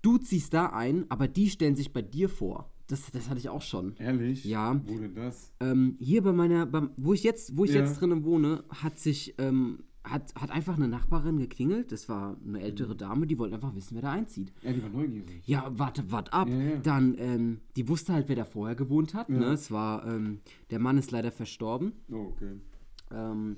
du 0.03 0.19
ziehst 0.19 0.53
da 0.53 0.67
ein, 0.67 1.05
aber 1.09 1.27
die 1.27 1.49
stellen 1.49 1.75
sich 1.75 1.91
bei 1.91 2.03
dir 2.03 2.29
vor. 2.29 2.71
Das, 2.89 3.09
das 3.11 3.29
hatte 3.29 3.39
ich 3.39 3.49
auch 3.49 3.61
schon. 3.61 3.95
Ehrlich? 3.97 4.43
Ja. 4.45 4.81
Wo 4.85 4.97
denn 4.97 5.13
das? 5.15 5.51
Ähm, 5.59 5.95
hier 5.99 6.23
bei 6.23 6.33
meiner, 6.33 6.65
beim, 6.65 6.89
wo 6.97 7.13
ich 7.13 7.23
jetzt, 7.23 7.55
wo 7.55 7.63
ich 7.63 7.71
Ja. 7.71 7.81
jetzt 7.81 8.01
drinnen 8.01 8.23
wohne, 8.23 8.63
hat 8.69 8.97
sich, 8.99 9.35
ähm, 9.37 9.83
hat, 10.03 10.33
hat 10.35 10.49
einfach 10.49 10.75
eine 10.75 10.87
Nachbarin 10.87 11.37
geklingelt. 11.37 11.91
Das 11.91 12.09
war 12.09 12.35
eine 12.45 12.61
ältere 12.61 12.95
Dame, 12.95 13.27
die 13.27 13.37
wollte 13.37 13.53
einfach 13.55 13.75
wissen, 13.75 13.93
wer 13.95 14.01
da 14.01 14.11
einzieht. 14.11 14.51
Ja, 14.63 14.73
die 14.73 14.81
war 14.81 14.89
neugierig. 14.89 15.41
Ja, 15.45 15.71
warte, 15.77 16.11
warte 16.11 16.33
ab. 16.33 16.49
Ja, 16.49 16.55
ja. 16.57 16.75
Dann, 16.77 17.15
ähm, 17.19 17.59
die 17.75 17.87
wusste 17.87 18.13
halt, 18.13 18.27
wer 18.27 18.35
da 18.37 18.45
vorher 18.45 18.75
gewohnt 18.75 19.13
hat. 19.13 19.29
Ne? 19.29 19.45
Es 19.45 19.69
war, 19.69 20.07
ähm, 20.07 20.39
der 20.71 20.79
Mann 20.79 20.97
ist 20.97 21.11
leider 21.11 21.31
verstorben. 21.31 21.93
Oh, 22.11 22.31
okay. 22.33 22.53
Ähm, 23.11 23.57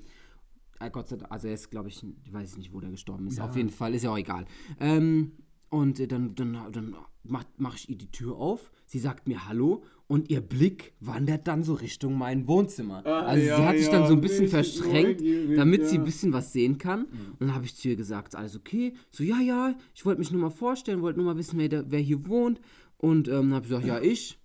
äh, 0.80 0.90
Gott 0.90 1.08
sei 1.08 1.16
Dank, 1.16 1.32
also 1.32 1.48
er 1.48 1.54
ist, 1.54 1.70
glaube 1.70 1.88
ich, 1.88 2.04
ich 2.24 2.32
weiß 2.32 2.58
nicht, 2.58 2.72
wo 2.74 2.80
der 2.80 2.90
gestorben 2.90 3.28
ist. 3.28 3.38
Ja. 3.38 3.44
Auf 3.44 3.56
jeden 3.56 3.70
Fall, 3.70 3.94
ist 3.94 4.02
ja 4.02 4.10
auch 4.10 4.18
egal. 4.18 4.44
Ähm, 4.80 5.32
und 5.72 5.98
äh, 6.00 6.06
dann, 6.06 6.34
dann, 6.34 6.58
dann 6.70 6.94
mach, 7.24 7.44
mach 7.56 7.74
ich 7.76 7.88
ihr 7.88 7.96
die 7.96 8.10
Tür 8.12 8.36
auf. 8.36 8.70
Sie 8.86 8.98
sagt 8.98 9.26
mir 9.26 9.48
Hallo 9.48 9.82
und 10.06 10.28
ihr 10.28 10.42
Blick 10.42 10.92
wandert 11.00 11.48
dann 11.48 11.62
so 11.62 11.72
Richtung 11.72 12.18
mein 12.18 12.46
Wohnzimmer. 12.46 13.02
Ah, 13.06 13.22
also 13.22 13.46
ja, 13.46 13.56
sie 13.56 13.62
hat 13.64 13.76
sich 13.78 13.86
ja, 13.86 13.92
dann 13.92 14.06
so 14.06 14.12
ein 14.12 14.20
bisschen 14.20 14.48
verschränkt, 14.48 15.22
damit 15.56 15.86
sie 15.86 15.94
ja. 15.94 16.02
ein 16.02 16.04
bisschen 16.04 16.34
was 16.34 16.52
sehen 16.52 16.76
kann. 16.76 17.06
Und 17.06 17.40
dann 17.40 17.54
habe 17.54 17.64
ich 17.64 17.74
zu 17.74 17.88
ihr 17.88 17.96
gesagt, 17.96 18.34
alles 18.34 18.54
okay. 18.54 18.92
So, 19.10 19.24
ja, 19.24 19.40
ja, 19.40 19.74
ich 19.94 20.04
wollte 20.04 20.18
mich 20.18 20.30
nur 20.30 20.42
mal 20.42 20.50
vorstellen, 20.50 21.00
wollte 21.00 21.18
nur 21.18 21.32
mal 21.32 21.38
wissen, 21.38 21.58
wer, 21.58 21.70
da, 21.70 21.84
wer 21.88 22.00
hier 22.00 22.26
wohnt. 22.28 22.60
Und 22.98 23.28
ähm, 23.28 23.34
dann 23.34 23.54
habe 23.54 23.64
ich 23.64 23.70
gesagt, 23.70 23.86
ja, 23.86 23.98
ich. 23.98 24.38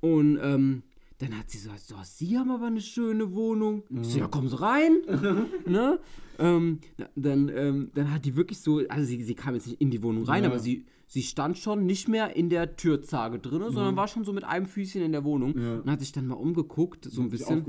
Und 0.00 0.38
ähm, 0.42 0.82
dann 1.22 1.38
hat 1.38 1.50
sie 1.50 1.58
gesagt, 1.58 1.80
so, 1.80 1.94
Sie 2.02 2.36
haben 2.36 2.50
aber 2.50 2.66
eine 2.66 2.80
schöne 2.80 3.32
Wohnung. 3.32 3.84
Ich 4.02 4.08
so, 4.08 4.18
ja, 4.18 4.26
kommen 4.26 4.48
Sie 4.48 4.60
rein. 4.60 4.98
ne? 5.66 6.00
ähm, 6.38 6.80
dann, 7.14 7.48
ähm, 7.48 7.90
dann 7.94 8.12
hat 8.12 8.24
die 8.24 8.34
wirklich 8.36 8.58
so, 8.58 8.80
also 8.88 9.04
sie, 9.06 9.22
sie 9.22 9.34
kam 9.34 9.54
jetzt 9.54 9.68
nicht 9.68 9.80
in 9.80 9.90
die 9.90 10.02
Wohnung 10.02 10.24
rein, 10.24 10.42
Ja. 10.42 10.50
aber 10.50 10.58
sie, 10.58 10.84
sie 11.06 11.22
stand 11.22 11.58
schon 11.58 11.86
nicht 11.86 12.08
mehr 12.08 12.34
in 12.34 12.48
der 12.48 12.74
Türzage 12.76 13.38
drin, 13.38 13.62
sondern 13.70 13.94
war 13.94 14.08
schon 14.08 14.24
so 14.24 14.32
mit 14.32 14.42
einem 14.44 14.66
Füßchen 14.66 15.02
in 15.02 15.12
der 15.12 15.22
Wohnung. 15.24 15.56
Ja. 15.56 15.78
Und 15.80 15.90
hat 15.90 16.00
sich 16.00 16.10
dann 16.10 16.26
mal 16.26 16.34
umgeguckt, 16.34 17.04
so 17.04 17.22
ein 17.22 17.28
bisschen. 17.30 17.64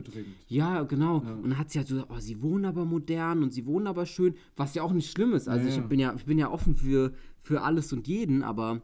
Ja, 0.48 0.84
genau. 0.84 1.22
Ja. 1.24 1.34
Und 1.34 1.44
dann 1.50 1.58
hat 1.60 1.70
sie 1.70 1.78
halt 1.78 1.88
so, 1.88 1.96
gesagt, 1.96 2.12
oh, 2.12 2.20
sie 2.20 2.42
wohnen 2.42 2.66
aber 2.66 2.86
modern 2.86 3.44
und 3.44 3.54
sie 3.54 3.66
wohnen 3.68 3.86
aber 3.86 4.06
schön, 4.08 4.34
was 4.56 4.74
ja 4.74 4.82
auch 4.82 4.94
nicht 4.94 5.12
schlimm 5.12 5.34
ist. 5.34 5.48
Also 5.48 5.66
Ja, 5.68 5.70
ich 5.72 5.78
ja. 5.78 5.84
bin 5.84 6.00
ja, 6.00 6.14
ich 6.16 6.26
bin 6.26 6.40
ja 6.40 6.50
offen 6.50 6.76
für, 6.76 7.14
für 7.42 7.62
alles 7.62 7.94
und 7.94 8.08
jeden, 8.08 8.42
aber 8.42 8.82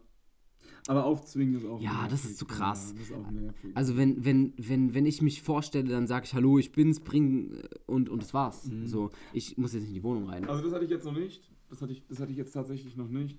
Aber 0.87 1.05
aufzwingen 1.05 1.55
ist 1.55 1.65
auch 1.65 1.81
Ja, 1.81 2.03
das 2.03 2.11
nervig. 2.23 2.29
ist 2.31 2.37
zu 2.37 2.45
krass. 2.45 2.93
Ja, 2.95 2.99
das 2.99 3.63
ist. 3.63 3.75
Also 3.75 3.97
wenn, 3.97 4.23
wenn, 4.25 4.53
wenn, 4.57 4.93
wenn 4.93 5.05
ich 5.05 5.21
mich 5.21 5.41
vorstelle, 5.41 5.89
dann 5.89 6.07
sage 6.07 6.25
ich 6.25 6.33
Hallo, 6.33 6.57
ich 6.57 6.71
bin's, 6.71 6.99
bring 6.99 7.61
und, 7.85 8.09
und 8.09 8.21
das 8.21 8.33
war's. 8.33 8.65
Mhm. 8.65 8.87
So, 8.87 9.09
ich 9.33 9.57
muss 9.57 9.73
jetzt 9.73 9.81
nicht 9.81 9.89
in 9.89 9.95
die 9.95 10.03
Wohnung 10.03 10.29
rein. 10.29 10.45
Also 10.45 10.63
das 10.63 10.73
hatte 10.73 10.85
ich 10.85 10.91
jetzt 10.91 11.05
noch 11.05 11.13
nicht. 11.13 11.49
Das 11.69 11.81
hatte 11.81 11.91
ich, 11.91 12.05
das 12.07 12.19
hatte 12.19 12.31
ich 12.31 12.37
jetzt 12.37 12.51
tatsächlich 12.53 12.95
noch 12.97 13.09
nicht. 13.09 13.37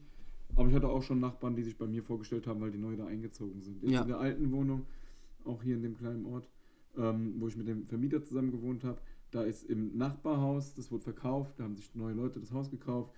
Aber 0.57 0.69
ich 0.69 0.75
hatte 0.75 0.89
auch 0.89 1.03
schon 1.03 1.21
Nachbarn, 1.21 1.55
die 1.57 1.63
sich 1.63 1.77
bei 1.79 1.87
mir 1.87 2.03
vorgestellt 2.03 2.47
haben, 2.47 2.61
weil 2.61 2.71
die 2.71 2.79
neu 2.79 2.97
da 2.97 3.07
eingezogen 3.07 3.61
sind. 3.61 3.83
Jetzt 3.83 3.93
Ja. 3.93 4.03
in 4.03 4.09
der 4.09 4.19
alten 4.19 4.51
Wohnung, 4.53 4.83
auch 5.45 5.63
hier 5.63 5.77
in 5.77 5.83
dem 5.83 5.97
kleinen 5.97 6.27
Ort, 6.27 6.49
ähm, 6.97 7.35
wo 7.39 7.49
ich 7.49 7.57
mit 7.57 7.69
dem 7.69 7.87
Vermieter 7.87 8.23
zusammen 8.23 8.51
gewohnt 8.51 8.83
habe, 8.85 9.01
da 9.31 9.43
ist 9.45 9.63
im 9.65 9.97
Nachbarhaus, 9.97 10.75
das 10.75 10.91
wurde 10.91 11.05
verkauft, 11.05 11.55
da 11.59 11.65
haben 11.65 11.77
sich 11.77 11.95
neue 11.95 12.15
Leute 12.15 12.41
das 12.41 12.51
Haus 12.53 12.69
gekauft. 12.69 13.13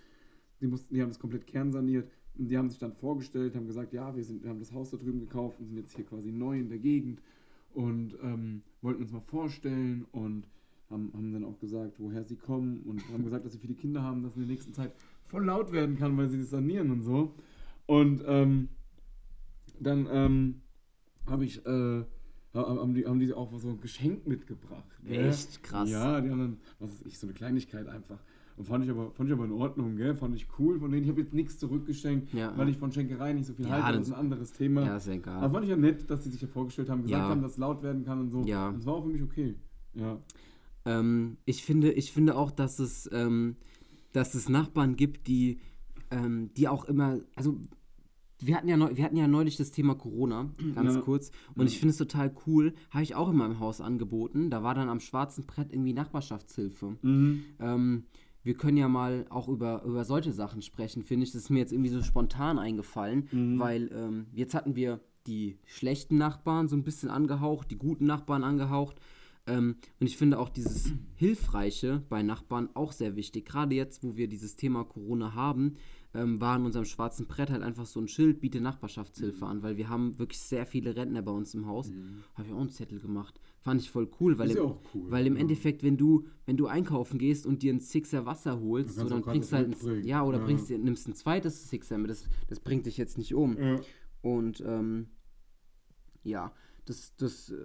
Die, 0.61 0.66
mussten, 0.66 0.95
die 0.95 1.01
haben 1.03 1.09
das 1.09 1.18
komplett 1.18 1.47
kernsaniert. 1.47 2.09
Und 2.39 2.49
die 2.49 2.57
haben 2.57 2.70
sich 2.70 2.78
dann 2.78 2.93
vorgestellt, 2.93 3.55
haben 3.55 3.66
gesagt, 3.66 3.93
ja, 3.93 4.14
wir, 4.16 4.24
sind, 4.24 4.43
wir 4.43 4.51
haben 4.51 4.59
das 4.59 4.72
Haus 4.72 4.91
da 4.91 4.97
drüben 4.97 5.20
gekauft 5.20 5.61
und 5.61 5.66
sind 5.66 5.76
jetzt 5.76 5.95
hier 5.95 6.05
quasi 6.05 6.33
neu 6.33 6.59
in 6.59 6.68
der 6.68 6.78
Gegend 6.78 7.20
und 7.74 8.16
ähm, 8.22 8.62
wollten 8.80 9.03
uns 9.03 9.12
mal 9.12 9.20
vorstellen 9.20 10.07
und 10.12 10.47
haben, 10.91 11.11
haben 11.14 11.33
dann 11.33 11.45
auch 11.45 11.59
gesagt, 11.59 11.99
woher 11.99 12.24
sie 12.24 12.37
kommen 12.37 12.80
und 12.85 13.03
haben 13.12 13.24
gesagt, 13.24 13.45
dass 13.45 13.53
sie 13.53 13.59
viele 13.59 13.74
Kinder 13.74 14.03
haben, 14.03 14.22
dass 14.22 14.37
in 14.37 14.43
der 14.43 14.51
nächsten 14.51 14.72
Zeit 14.72 14.93
voll 15.24 15.45
laut 15.45 15.72
werden 15.72 15.97
kann, 15.97 16.16
weil 16.16 16.28
sie 16.28 16.39
das 16.39 16.51
sanieren 16.51 16.91
und 16.91 17.03
so. 17.03 17.35
Und 17.87 18.22
ähm, 18.26 18.68
dann 19.80 20.07
ähm, 20.11 20.61
habe 21.26 21.45
ich, 21.45 21.64
äh, 21.66 22.05
haben, 22.55 22.95
die, 22.95 23.07
haben 23.07 23.18
die 23.18 23.33
auch 23.33 23.59
so 23.59 23.70
ein 23.70 23.80
Geschenk 23.80 24.26
mitgebracht. 24.26 24.85
gell? 25.05 25.28
Echt 25.28 25.62
krass. 25.62 25.91
Ja, 25.91 26.20
die 26.20 26.30
haben 26.30 26.39
dann, 26.39 26.57
was 26.78 26.91
weiß 26.91 27.07
ich, 27.07 27.18
so 27.18 27.26
eine 27.26 27.35
Kleinigkeit 27.35 27.89
einfach. 27.89 28.18
Fand 28.64 28.84
ich 28.84 28.90
aber, 28.90 29.10
fand 29.12 29.28
ich 29.28 29.32
aber 29.34 29.44
in 29.44 29.52
Ordnung, 29.52 29.96
gell? 29.96 30.14
Fand 30.14 30.34
ich 30.34 30.46
cool 30.58 30.78
von 30.78 30.90
denen. 30.90 31.04
Ich 31.04 31.08
habe 31.10 31.20
jetzt 31.20 31.34
nichts 31.34 31.58
zurückgeschenkt, 31.58 32.32
Ja. 32.34 32.56
weil 32.56 32.68
ich 32.68 32.76
von 32.76 32.92
Schenkerei 32.92 33.32
nicht 33.32 33.46
so 33.46 33.52
viel 33.54 33.66
Ja, 33.66 33.82
halte. 33.82 33.98
Das 33.98 34.08
ist 34.08 34.12
ein 34.14 34.18
anderes 34.20 34.52
Thema. 34.52 34.82
Ja, 34.84 34.96
ist 34.96 35.06
ja 35.06 35.14
egal. 35.14 35.42
Aber 35.42 35.54
fand 35.54 35.64
ich 35.64 35.70
ja 35.70 35.76
nett, 35.76 36.08
dass 36.10 36.24
sie 36.24 36.30
sich 36.30 36.40
ja 36.42 36.48
vorgestellt 36.48 36.88
haben, 36.90 37.02
gesagt 37.02 37.22
Ja. 37.22 37.28
haben, 37.28 37.42
dass 37.42 37.52
es 37.52 37.58
laut 37.58 37.82
werden 37.82 38.04
kann 38.04 38.20
und 38.20 38.30
so. 38.30 38.42
Ja. 38.44 38.68
Und 38.68 38.78
das 38.78 38.86
war 38.86 38.94
auch 38.94 39.02
für 39.04 39.10
mich 39.10 39.22
okay. 39.22 39.54
Ja. 39.94 40.18
Ähm, 40.84 41.36
ich, 41.44 41.64
finde, 41.64 41.92
ich 41.92 42.12
finde 42.12 42.36
auch, 42.36 42.50
dass 42.50 42.78
es, 42.78 43.08
ähm, 43.12 43.56
dass 44.12 44.34
es 44.34 44.48
Nachbarn 44.48 44.96
gibt, 44.96 45.26
die, 45.28 45.58
ähm, 46.10 46.50
die 46.56 46.68
auch 46.68 46.84
immer, 46.84 47.20
also 47.36 47.56
wir 48.44 48.56
hatten, 48.56 48.66
ja 48.66 48.76
neu, 48.76 48.90
wir 48.96 49.04
hatten 49.04 49.16
ja 49.16 49.28
neulich 49.28 49.56
das 49.56 49.70
Thema 49.70 49.94
Corona, 49.94 50.50
ganz 50.74 50.94
Ja. 50.96 51.00
kurz. 51.00 51.30
Und 51.54 51.66
ich 51.68 51.78
finde 51.78 51.90
es 51.92 51.96
total 51.98 52.34
cool, 52.46 52.74
habe 52.90 53.04
ich 53.04 53.14
auch 53.14 53.30
in 53.30 53.36
meinem 53.36 53.60
Haus 53.60 53.80
angeboten. 53.80 54.50
Da 54.50 54.64
war 54.64 54.74
dann 54.74 54.88
am 54.88 54.98
schwarzen 54.98 55.44
Brett 55.46 55.72
irgendwie 55.72 55.92
Nachbarschaftshilfe. 55.92 56.96
Mhm. 57.02 57.44
Ähm, 57.60 58.04
wir 58.45 58.55
können 58.55 58.76
ja 58.76 58.88
mal 58.88 59.26
auch 59.30 59.49
über, 59.49 59.82
über 59.84 60.05
solche 60.05 60.32
Sachen 60.32 60.62
sprechen, 60.62 61.03
finde 61.03 61.24
ich. 61.24 61.32
Das 61.32 61.43
ist 61.43 61.51
mir 61.51 61.59
jetzt 61.61 61.72
irgendwie 61.72 61.90
so 61.90 62.03
spontan 62.03 62.59
eingefallen, 62.59 63.28
Mhm. 63.30 63.59
weil 63.59 63.90
ähm, 63.95 64.26
jetzt 64.32 64.55
hatten 64.55 64.74
wir 64.76 65.01
die 65.26 65.59
schlechten 65.64 66.18
Nachbarn 66.18 66.68
so 66.68 66.74
ein 66.76 66.82
bisschen 66.82 67.09
angehaucht, 67.11 67.70
die 67.70 67.76
guten 67.78 68.07
Nachbarn 68.07 68.43
angehaucht. 68.45 68.97
Ähm, 69.47 69.76
und 70.01 70.07
ich 70.07 70.16
finde 70.16 70.38
auch 70.38 70.49
dieses 70.49 70.93
Hilfreiche 71.14 72.03
bei 72.09 72.22
Nachbarn 72.22 72.68
auch 72.74 72.93
sehr 72.93 73.16
wichtig. 73.16 73.47
Gerade 73.47 73.74
jetzt, 73.74 74.03
wo 74.03 74.16
wir 74.16 74.28
dieses 74.28 74.57
Thema 74.57 74.84
Corona 74.84 75.34
haben, 75.34 75.76
ähm, 76.14 76.40
war 76.40 76.57
in 76.57 76.64
unserem 76.66 76.84
schwarzen 76.84 77.26
Brett 77.26 77.51
halt 77.51 77.62
einfach 77.62 77.86
so 77.86 78.01
ein 78.01 78.09
Schild, 78.09 78.40
biete 78.40 78.61
Nachbarschaftshilfe 78.61 79.47
an, 79.47 79.62
weil 79.62 79.76
wir 79.76 79.88
haben 79.88 80.18
wirklich 80.18 80.40
sehr 80.40 80.66
viele 80.66 80.95
Rentner 80.95 81.22
bei 81.22 81.32
uns 81.32 81.55
im 81.55 81.66
Haus. 81.66 81.90
Habe 82.34 82.49
ich 82.49 82.53
auch 82.55 82.61
einen 82.61 82.70
Zettel 82.70 82.99
gemacht. 83.01 83.40
Fand 83.62 83.80
ich 83.80 83.90
voll 83.92 84.10
cool, 84.20 84.38
weil 84.38 84.50
im, 84.50 84.72
cool, 84.92 85.08
weil 85.10 85.24
im 85.24 85.34
ja. 85.36 85.40
Endeffekt, 85.40 85.84
wenn 85.84 85.96
du, 85.96 86.26
wenn 86.46 86.56
du 86.56 86.66
einkaufen 86.66 87.16
gehst 87.18 87.46
und 87.46 87.62
dir 87.62 87.70
einen 87.70 87.78
Sixer 87.78 88.26
Wasser 88.26 88.60
holst, 88.60 88.98
Dann 88.98 89.08
so, 89.08 89.14
dann 89.14 89.22
bringst 89.22 89.52
du 89.52 89.56
halt 89.56 89.80
ein, 89.84 90.04
ja, 90.04 90.24
oder 90.24 90.38
Ja. 90.38 90.44
bringst 90.44 90.68
nimmst 90.70 91.06
ein 91.08 91.14
zweites 91.14 91.68
Sixer 91.70 91.96
mit, 91.96 92.10
das, 92.10 92.28
das 92.48 92.58
bringt 92.58 92.86
dich 92.86 92.96
jetzt 92.96 93.18
nicht 93.18 93.34
um. 93.34 93.56
Ja. 93.56 93.80
Und 94.20 94.60
ähm, 94.66 95.10
ja, 96.24 96.52
das, 96.86 97.14
das, 97.16 97.50
äh, 97.50 97.56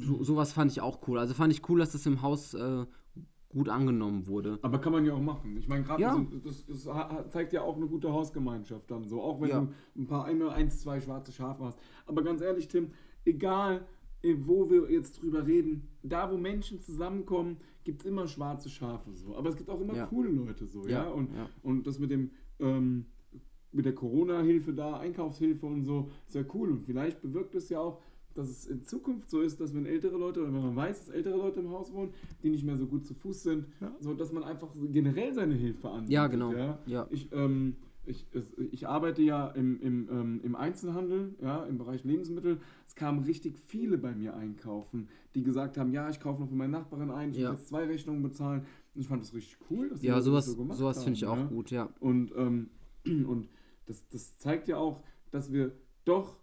so, 0.00 0.22
sowas 0.22 0.52
fand 0.52 0.70
ich 0.70 0.82
auch 0.82 1.06
cool. 1.08 1.18
Also 1.18 1.32
fand 1.32 1.50
ich 1.52 1.66
cool, 1.68 1.78
dass 1.78 1.92
das 1.92 2.04
im 2.04 2.20
Haus 2.20 2.52
äh, 2.52 2.84
gut 3.48 3.68
angenommen 3.70 4.26
wurde. 4.26 4.58
Aber 4.60 4.80
kann 4.80 4.92
man 4.92 5.04
ja 5.06 5.14
auch 5.14 5.20
machen. 5.20 5.56
Ich 5.56 5.66
meine, 5.68 5.82
gerade 5.84 6.02
Ja. 6.02 6.14
so, 6.14 6.38
das, 6.38 6.66
das 6.66 6.82
zeigt 7.30 7.54
ja 7.54 7.62
auch 7.62 7.76
eine 7.76 7.86
gute 7.86 8.12
Hausgemeinschaft 8.12 8.90
dann 8.90 9.06
so. 9.08 9.22
Auch 9.22 9.40
wenn 9.40 9.48
Ja. 9.48 9.60
du 9.60 9.72
ein 10.02 10.06
paar, 10.06 10.26
eine, 10.26 10.50
eins, 10.50 10.80
zwei 10.80 11.00
schwarze 11.00 11.32
Schafe 11.32 11.64
hast. 11.64 11.78
Aber 12.06 12.22
ganz 12.22 12.40
ehrlich, 12.42 12.68
Tim, 12.68 12.90
egal 13.24 13.86
wo 14.38 14.70
wir 14.70 14.90
jetzt 14.90 15.20
drüber 15.22 15.46
reden, 15.46 15.88
da 16.02 16.30
wo 16.30 16.36
Menschen 16.36 16.80
zusammenkommen, 16.80 17.56
gibt 17.84 18.00
es 18.02 18.06
immer 18.06 18.26
schwarze 18.28 18.68
Schafe 18.70 19.12
so. 19.12 19.36
Aber 19.36 19.48
es 19.48 19.56
gibt 19.56 19.68
auch 19.68 19.80
immer 19.80 19.94
Ja. 19.96 20.06
coole 20.06 20.30
Leute 20.30 20.66
so, 20.66 20.82
ja. 20.86 21.04
Ja, 21.04 21.08
Und, 21.10 21.34
ja. 21.34 21.48
und 21.62 21.86
das 21.86 21.98
mit 21.98 22.10
dem 22.10 22.30
ähm, 22.60 23.06
mit 23.74 23.86
der 23.86 23.94
Corona-Hilfe 23.94 24.74
da, 24.74 24.98
Einkaufshilfe 24.98 25.64
und 25.66 25.84
so, 25.84 26.10
ist 26.26 26.34
ja 26.34 26.44
cool. 26.54 26.70
Und 26.70 26.82
vielleicht 26.84 27.22
bewirkt 27.22 27.54
es 27.54 27.70
ja 27.70 27.80
auch, 27.80 28.02
dass 28.34 28.48
es 28.48 28.66
in 28.66 28.82
Zukunft 28.84 29.30
so 29.30 29.40
ist, 29.40 29.60
dass 29.60 29.74
wenn 29.74 29.86
ältere 29.86 30.16
Leute 30.18 30.40
oder 30.42 30.52
wenn 30.52 30.62
man 30.62 30.76
weiß, 30.76 31.06
dass 31.06 31.08
ältere 31.14 31.36
Leute 31.38 31.60
im 31.60 31.70
Haus 31.70 31.92
wohnen, 31.92 32.12
die 32.42 32.50
nicht 32.50 32.64
mehr 32.64 32.76
so 32.76 32.86
gut 32.86 33.06
zu 33.06 33.14
Fuß 33.14 33.42
sind, 33.42 33.66
so 33.98 34.12
dass 34.14 34.30
man 34.32 34.44
einfach 34.44 34.68
generell 34.92 35.32
seine 35.34 35.54
Hilfe 35.54 35.88
anbietet. 35.88 36.12
Ja, 36.12 36.26
genau. 36.26 36.52
Ja? 36.52 36.78
Ja. 36.86 37.06
Ich, 37.10 37.30
ähm, 37.32 37.76
ich, 38.04 38.26
ich 38.72 38.86
arbeite 38.88 39.22
ja 39.22 39.48
im, 39.48 39.80
im, 39.80 40.08
ähm, 40.10 40.40
im 40.42 40.54
Einzelhandel, 40.54 41.34
ja, 41.40 41.64
im 41.64 41.78
Bereich 41.78 42.04
Lebensmittel. 42.04 42.58
Es 42.92 42.96
kamen 42.96 43.20
richtig 43.24 43.58
viele 43.58 43.96
bei 43.96 44.14
mir 44.14 44.36
einkaufen, 44.36 45.08
die 45.34 45.42
gesagt 45.42 45.78
haben, 45.78 45.92
ja, 45.94 46.10
ich 46.10 46.20
kaufe 46.20 46.42
noch 46.42 46.48
für 46.50 46.54
meine 46.54 46.72
Nachbarin 46.72 47.10
ein, 47.10 47.30
ich 47.30 47.38
Ja. 47.38 47.50
muss 47.52 47.60
jetzt 47.60 47.68
zwei 47.70 47.84
Rechnungen 47.86 48.22
bezahlen. 48.22 48.66
Und 48.94 49.00
ich 49.00 49.08
fand 49.08 49.22
das 49.22 49.32
richtig 49.32 49.56
cool. 49.70 49.88
Dass 49.88 50.02
Ja, 50.02 50.12
Leute 50.12 50.18
das 50.18 50.24
sowas, 50.26 50.46
so 50.46 50.56
gemacht 50.56 50.76
sowas 50.78 51.02
finde 51.02 51.16
ich 51.16 51.24
auch 51.24 51.38
ja. 51.38 51.44
gut, 51.46 51.70
ja. 51.70 51.88
Und, 52.00 52.32
ähm, 52.36 52.68
und 53.06 53.48
das, 53.86 54.06
das 54.10 54.36
zeigt 54.36 54.68
ja 54.68 54.76
auch, 54.76 55.02
dass 55.30 55.50
wir 55.50 55.72
doch 56.04 56.36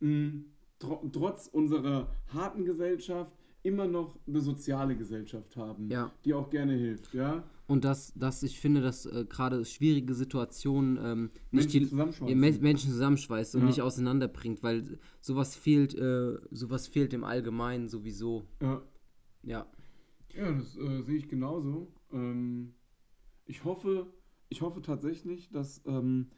mh, 0.00 0.42
tro 0.78 1.08
trotz 1.10 1.46
unserer 1.46 2.14
harten 2.34 2.66
Gesellschaft 2.66 3.32
immer 3.62 3.86
noch 3.86 4.18
eine 4.26 4.42
soziale 4.42 4.94
Gesellschaft 4.94 5.56
haben, 5.56 5.88
Ja. 5.90 6.12
die 6.26 6.34
auch 6.34 6.50
gerne 6.50 6.74
hilft, 6.74 7.14
ja. 7.14 7.44
Und 7.66 7.84
dass, 7.84 8.12
dass 8.14 8.42
ich 8.42 8.58
finde, 8.60 8.80
dass 8.80 9.06
äh, 9.06 9.24
gerade 9.28 9.64
schwierige 9.64 10.14
Situationen 10.14 10.98
ähm, 11.02 11.30
nicht 11.50 11.64
Menschen 11.72 11.80
die 11.80 11.88
zusammenschweißen. 11.88 12.28
ja, 12.28 12.34
Me- 12.34 12.58
Menschen 12.60 12.90
zusammenschweißt 12.90 13.54
und 13.54 13.60
Ja. 13.62 13.66
nicht 13.68 13.80
auseinanderbringt, 13.82 14.62
weil 14.62 14.98
sowas 15.20 15.54
fehlt, 15.56 15.94
äh, 15.94 16.38
sowas 16.50 16.86
fehlt 16.88 17.12
im 17.14 17.24
Allgemeinen 17.24 17.88
sowieso. 17.88 18.44
Ja, 18.60 18.82
Ja. 19.42 19.66
ja 20.34 20.52
das 20.52 20.76
äh, 20.76 21.02
sehe 21.02 21.16
ich 21.16 21.28
genauso. 21.28 21.92
Ähm, 22.12 22.74
ich 23.46 23.64
hoffe, 23.64 24.12
ich 24.48 24.60
hoffe 24.60 24.82
tatsächlich, 24.82 25.50
dass 25.50 25.82
ähm, 25.86 26.30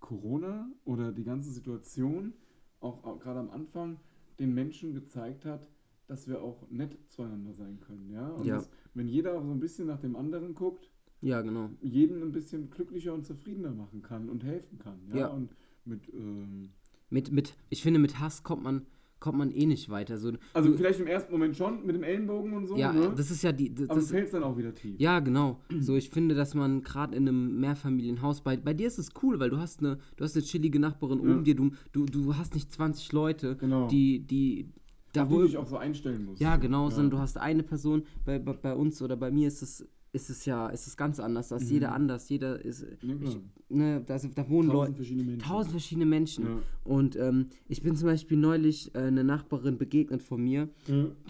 Corona 0.00 0.70
oder 0.84 1.12
die 1.12 1.24
ganze 1.24 1.50
Situation 1.50 2.34
auch, 2.80 3.04
auch 3.04 3.18
gerade 3.20 3.40
am 3.40 3.50
Anfang 3.50 3.98
den 4.38 4.52
Menschen 4.52 4.92
gezeigt 4.92 5.44
hat, 5.44 5.68
dass 6.06 6.28
wir 6.28 6.42
auch 6.42 6.68
nett 6.70 6.98
zueinander 7.08 7.54
sein 7.54 7.80
können. 7.80 8.10
Ja? 8.10 8.28
Und 8.30 8.44
Ja. 8.44 8.56
Dass, 8.56 8.68
wenn 8.94 9.08
jeder 9.08 9.40
so 9.42 9.50
ein 9.50 9.60
bisschen 9.60 9.86
nach 9.86 10.00
dem 10.00 10.16
anderen 10.16 10.54
guckt, 10.54 10.90
Ja, 11.20 11.40
genau. 11.42 11.70
jeden 11.80 12.22
ein 12.22 12.32
bisschen 12.32 12.70
glücklicher 12.70 13.12
und 13.14 13.24
zufriedener 13.26 13.72
machen 13.72 14.02
kann 14.02 14.28
und 14.28 14.44
helfen 14.44 14.78
kann. 14.78 14.98
Ja. 15.10 15.16
Ja. 15.16 15.26
Und 15.28 15.50
mit, 15.84 16.08
ähm, 16.14 16.70
Mit, 17.10 17.30
mit, 17.32 17.54
ich 17.70 17.82
finde, 17.82 17.98
mit 18.00 18.18
Hass 18.20 18.42
kommt 18.42 18.62
man, 18.62 18.86
kommt 19.20 19.38
man 19.38 19.50
eh 19.50 19.64
nicht 19.66 19.88
weiter. 19.88 20.18
So, 20.18 20.32
also 20.52 20.70
du, 20.70 20.76
vielleicht 20.76 21.00
im 21.00 21.06
ersten 21.06 21.32
Moment 21.32 21.56
schon 21.56 21.84
mit 21.86 21.94
dem 21.96 22.02
Ellenbogen 22.02 22.52
und 22.52 22.66
so, 22.66 22.76
ja, 22.76 22.92
ne? 22.92 23.12
das 23.16 23.30
ist 23.30 23.42
ja 23.42 23.52
die. 23.52 23.74
Das, 23.74 23.88
aber 23.88 24.00
du 24.00 24.06
fällst 24.06 24.34
dann 24.34 24.42
auch 24.42 24.56
wieder 24.58 24.74
tief. 24.74 24.98
Ja, 25.00 25.20
genau. 25.20 25.60
So, 25.80 25.96
ich 25.96 26.10
finde, 26.10 26.34
dass 26.34 26.54
man 26.54 26.82
gerade 26.82 27.16
in 27.16 27.26
einem 27.28 27.58
Mehrfamilienhaus, 27.60 28.42
bei, 28.42 28.56
bei 28.56 28.74
dir 28.74 28.86
ist 28.86 28.98
es 28.98 29.08
cool, 29.22 29.40
weil 29.40 29.50
du 29.50 29.58
hast 29.58 29.80
eine, 29.80 29.98
du 30.16 30.24
hast 30.24 30.36
eine 30.36 30.44
chillige 30.44 30.78
Nachbarin 30.78 31.22
Ja. 31.22 31.32
um 31.36 31.44
dir, 31.44 31.54
du, 31.54 31.70
du, 31.92 32.04
du 32.06 32.36
hast 32.36 32.54
nicht 32.54 32.70
20 32.72 33.12
Leute, 33.12 33.56
Genau. 33.56 33.88
die, 33.88 34.20
die, 34.20 34.68
da 35.16 35.30
wo, 35.30 35.38
du 35.40 35.46
dich 35.46 35.56
auch 35.56 35.66
so 35.66 35.76
einstellen 35.76 36.24
musst. 36.26 36.40
ja, 36.40 36.56
genau, 36.56 36.84
Ja. 36.88 36.90
sondern 36.94 37.10
du 37.12 37.18
hast 37.18 37.36
eine 37.38 37.62
Person, 37.62 38.02
bei, 38.24 38.38
bei, 38.38 38.52
bei 38.52 38.74
uns 38.74 39.00
oder 39.02 39.16
bei 39.16 39.30
mir 39.30 39.48
ist 39.48 39.62
es, 39.62 39.86
ist 40.12 40.30
es 40.30 40.44
ja, 40.44 40.68
ist 40.68 40.86
es 40.86 40.96
ganz 40.96 41.18
anders, 41.18 41.48
da 41.48 41.56
ist 41.56 41.68
jeder 41.70 41.92
anders, 41.92 42.28
jeder 42.28 42.64
ist, 42.64 42.86
Ja, 43.02 43.14
ich, 43.20 43.38
ne, 43.68 44.00
da, 44.06 44.16
sind- 44.18 44.38
da 44.38 44.48
wohnen 44.48 44.68
Tausend 44.68 44.88
Leute, 44.88 44.94
verschiedene 44.94 45.24
Menschen. 45.24 45.48
tausend 45.48 45.70
verschiedene 45.72 46.06
Menschen. 46.06 46.44
Ja. 46.44 46.58
Und 46.84 47.16
ähm, 47.16 47.46
ich 47.66 47.82
bin 47.82 47.96
zum 47.96 48.06
Beispiel 48.06 48.36
neulich 48.38 48.94
äh, 48.94 48.98
eine 48.98 49.24
Nachbarin 49.24 49.76
begegnet 49.76 50.22
von 50.22 50.40
mir, 50.42 50.68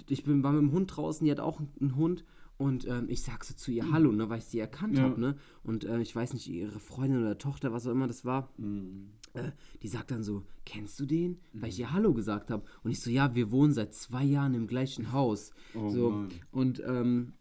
ich 0.08 0.24
bin, 0.24 0.42
war 0.42 0.52
mit 0.52 0.60
dem 0.62 0.72
Hund 0.72 0.94
draußen, 0.94 1.24
die 1.24 1.30
hat 1.30 1.40
auch 1.40 1.60
einen 1.80 1.96
Hund 1.96 2.24
und 2.56 2.86
ähm, 2.86 3.06
ich 3.08 3.22
sag 3.22 3.42
so 3.44 3.54
zu 3.54 3.72
ihr 3.72 3.90
Hallo, 3.90 4.12
ne, 4.12 4.28
weil 4.28 4.38
ich 4.38 4.44
sie 4.44 4.58
erkannt 4.60 4.96
Ja. 4.98 5.04
habe, 5.04 5.20
ne? 5.20 5.36
Und 5.64 5.84
äh, 5.84 6.00
ich 6.00 6.14
weiß 6.14 6.34
nicht, 6.34 6.46
ihre 6.48 6.78
Freundin 6.78 7.20
oder 7.20 7.36
Tochter, 7.38 7.72
was 7.72 7.86
auch 7.86 7.90
immer 7.92 8.06
das 8.06 8.24
war, 8.24 8.50
Mhm. 8.58 9.08
Äh, 9.34 9.50
die 9.82 9.88
sagt 9.88 10.10
dann 10.10 10.22
so, 10.22 10.42
kennst 10.64 10.98
du 10.98 11.06
den? 11.06 11.38
Weil 11.52 11.68
ich 11.68 11.78
ihr 11.78 11.92
Hallo 11.92 12.14
gesagt 12.14 12.50
habe. 12.50 12.64
Und 12.82 12.90
ich 12.90 13.00
so, 13.00 13.10
ja, 13.10 13.34
wir 13.34 13.50
wohnen 13.50 13.72
seit 13.72 13.92
zwei 13.94 14.24
Jahren 14.24 14.54
im 14.54 14.66
gleichen 14.66 15.12
Haus. 15.12 15.52
Oh 15.74 15.90
so, 15.90 16.10
Mann. 16.10 16.28
und 16.52 16.82
ähm, 16.86 17.32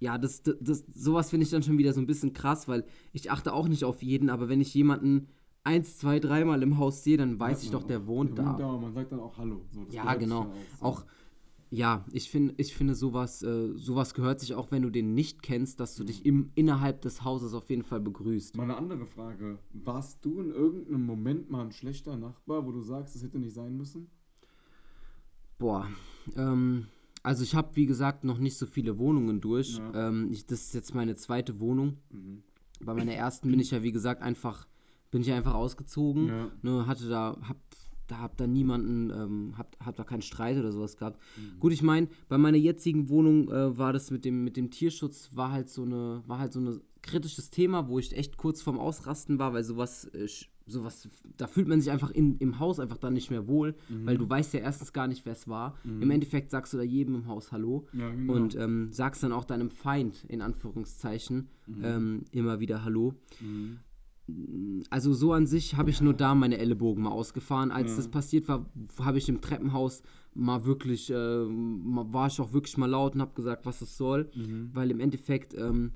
ja, 0.00 0.18
das, 0.18 0.42
das, 0.42 0.56
das, 0.60 0.84
sowas 0.94 1.30
finde 1.30 1.44
ich 1.44 1.50
dann 1.50 1.62
schon 1.62 1.78
wieder 1.78 1.92
so 1.92 2.00
ein 2.00 2.06
bisschen 2.06 2.32
krass, 2.32 2.68
weil 2.68 2.84
ich 3.12 3.30
achte 3.30 3.52
auch 3.52 3.66
nicht 3.66 3.84
auf 3.84 4.02
jeden, 4.02 4.30
aber 4.30 4.48
wenn 4.48 4.60
ich 4.60 4.72
jemanden 4.74 5.28
eins, 5.64 5.98
zwei, 5.98 6.20
dreimal 6.20 6.62
im 6.62 6.78
Haus 6.78 7.02
sehe, 7.02 7.16
dann 7.16 7.38
weiß 7.40 7.58
Sagt 7.58 7.64
ich 7.64 7.70
doch, 7.72 7.82
der 7.84 8.00
auch. 8.00 8.06
wohnt 8.06 8.38
der 8.38 8.44
da. 8.44 8.50
Wohnt 8.50 8.60
da 8.60 8.70
und 8.70 8.80
man 8.82 8.92
sagt 8.94 9.12
dann 9.12 9.20
auch 9.20 9.36
Hallo. 9.38 9.64
So, 9.72 9.86
Ja, 9.90 10.14
genau. 10.14 10.42
ja 10.44 10.52
so. 10.78 10.84
Auch, 10.84 11.04
ja, 11.70 12.04
ich, 12.12 12.30
find, 12.30 12.54
ich 12.56 12.74
finde, 12.74 12.94
sowas, 12.94 13.42
äh, 13.42 13.74
sowas 13.74 14.14
gehört 14.14 14.40
sich 14.40 14.54
auch, 14.54 14.70
wenn 14.70 14.82
du 14.82 14.90
den 14.90 15.14
nicht 15.14 15.42
kennst, 15.42 15.80
dass 15.80 15.94
du 15.96 16.04
dich 16.04 16.24
im, 16.24 16.50
innerhalb 16.54 17.02
des 17.02 17.24
Hauses 17.24 17.52
auf 17.52 17.68
jeden 17.68 17.82
Fall 17.82 18.00
begrüßt. 18.00 18.56
Mal 18.56 18.64
eine 18.64 18.76
andere 18.76 19.06
Frage. 19.06 19.58
Warst 19.72 20.24
du 20.24 20.40
in 20.40 20.50
irgendeinem 20.50 21.04
Moment 21.04 21.50
mal 21.50 21.66
ein 21.66 21.72
schlechter 21.72 22.16
Nachbar, 22.16 22.66
wo 22.66 22.72
du 22.72 22.80
sagst, 22.80 23.16
es 23.16 23.22
hätte 23.22 23.38
nicht 23.38 23.54
sein 23.54 23.76
müssen? 23.76 24.10
Boah, 25.58 25.88
ähm, 26.36 26.86
also 27.22 27.42
ich 27.42 27.54
habe, 27.54 27.76
wie 27.76 27.86
gesagt, 27.86 28.24
noch 28.24 28.38
nicht 28.38 28.56
so 28.56 28.64
viele 28.64 28.98
Wohnungen 28.98 29.40
durch. 29.40 29.78
Ja. 29.78 30.08
Ähm, 30.08 30.28
ich, 30.30 30.46
das 30.46 30.62
ist 30.62 30.74
jetzt 30.74 30.94
meine 30.94 31.16
zweite 31.16 31.60
Wohnung. 31.60 31.98
Mhm. 32.10 32.42
Bei 32.80 32.94
meiner 32.94 33.12
ersten 33.12 33.50
bin 33.50 33.60
ich 33.60 33.72
ja, 33.72 33.82
wie 33.82 33.92
gesagt, 33.92 34.22
einfach, 34.22 34.66
bin 35.10 35.20
ich 35.20 35.32
einfach 35.32 35.54
ausgezogen. 35.54 36.28
Ja. 36.28 36.50
Ne, 36.62 36.86
hatte 36.86 37.08
da, 37.08 37.36
hab, 37.42 37.56
da 38.08 38.18
hab 38.18 38.36
da 38.36 38.46
niemanden, 38.46 39.10
ähm, 39.10 39.54
hab, 39.56 39.76
hab 39.84 39.96
da 39.96 40.04
keinen 40.04 40.22
Streit 40.22 40.58
oder 40.58 40.72
sowas 40.72 40.96
gehabt. 40.96 41.20
Mhm. 41.36 41.60
Gut, 41.60 41.72
ich 41.72 41.82
meine, 41.82 42.08
bei 42.28 42.38
meiner 42.38 42.56
jetzigen 42.58 43.08
Wohnung 43.08 43.48
äh, 43.50 43.76
war 43.78 43.92
das 43.92 44.10
mit 44.10 44.24
dem, 44.24 44.44
mit 44.44 44.56
dem 44.56 44.70
Tierschutz, 44.70 45.30
war 45.34 45.52
halt 45.52 45.68
so 45.68 45.82
eine, 45.82 46.22
war 46.26 46.38
halt 46.38 46.52
so 46.52 46.60
ein 46.60 46.80
kritisches 47.02 47.50
Thema, 47.50 47.88
wo 47.88 47.98
ich 47.98 48.16
echt 48.16 48.36
kurz 48.36 48.60
vorm 48.62 48.78
Ausrasten 48.78 49.38
war, 49.38 49.52
weil 49.52 49.62
sowas, 49.62 50.04
äh, 50.06 50.26
sowas, 50.66 51.08
da 51.38 51.46
fühlt 51.46 51.66
man 51.68 51.80
sich 51.80 51.90
einfach 51.90 52.10
in, 52.10 52.36
im 52.38 52.58
Haus 52.58 52.78
einfach 52.78 52.98
dann 52.98 53.14
nicht 53.14 53.30
mehr 53.30 53.46
wohl, 53.48 53.74
Mhm. 53.88 54.04
weil 54.06 54.18
du 54.18 54.28
weißt 54.28 54.52
ja 54.52 54.60
erstens 54.60 54.92
gar 54.92 55.06
nicht, 55.08 55.24
wer 55.24 55.32
es 55.32 55.48
war. 55.48 55.78
Im 55.84 56.10
Endeffekt 56.10 56.50
sagst 56.50 56.74
du 56.74 56.76
da 56.76 56.82
jedem 56.82 57.14
im 57.14 57.26
Haus 57.26 57.52
Hallo 57.52 57.86
Ja, 57.94 58.10
genau. 58.10 58.34
und 58.34 58.54
ähm, 58.56 58.88
sagst 58.92 59.22
dann 59.22 59.32
auch 59.32 59.44
deinem 59.46 59.70
Feind, 59.70 60.24
in 60.28 60.42
Anführungszeichen, 60.42 61.48
ähm, 61.82 62.24
immer 62.32 62.60
wieder 62.60 62.84
Hallo. 62.84 63.14
Also 64.90 65.12
so 65.14 65.32
an 65.32 65.46
sich 65.46 65.76
habe 65.76 65.90
ich 65.90 66.00
nur 66.00 66.14
da 66.14 66.34
meine 66.34 66.58
Ellenbogen 66.58 67.02
mal 67.04 67.10
ausgefahren. 67.10 67.70
Als 67.70 67.92
Ja. 67.92 67.96
das 67.96 68.08
passiert 68.08 68.48
war, 68.48 68.66
habe 69.00 69.18
ich 69.18 69.28
im 69.28 69.40
Treppenhaus 69.40 70.02
mal 70.34 70.64
wirklich, 70.66 71.10
äh, 71.10 71.14
war 71.14 72.26
ich 72.26 72.40
auch 72.40 72.52
wirklich 72.52 72.76
mal 72.76 72.86
laut 72.90 73.14
und 73.14 73.20
habe 73.22 73.34
gesagt, 73.34 73.64
was 73.66 73.80
es 73.80 73.96
soll. 73.96 74.30
Mhm. 74.34 74.70
Weil 74.74 74.90
im 74.90 75.00
Endeffekt, 75.00 75.54
ähm, 75.54 75.92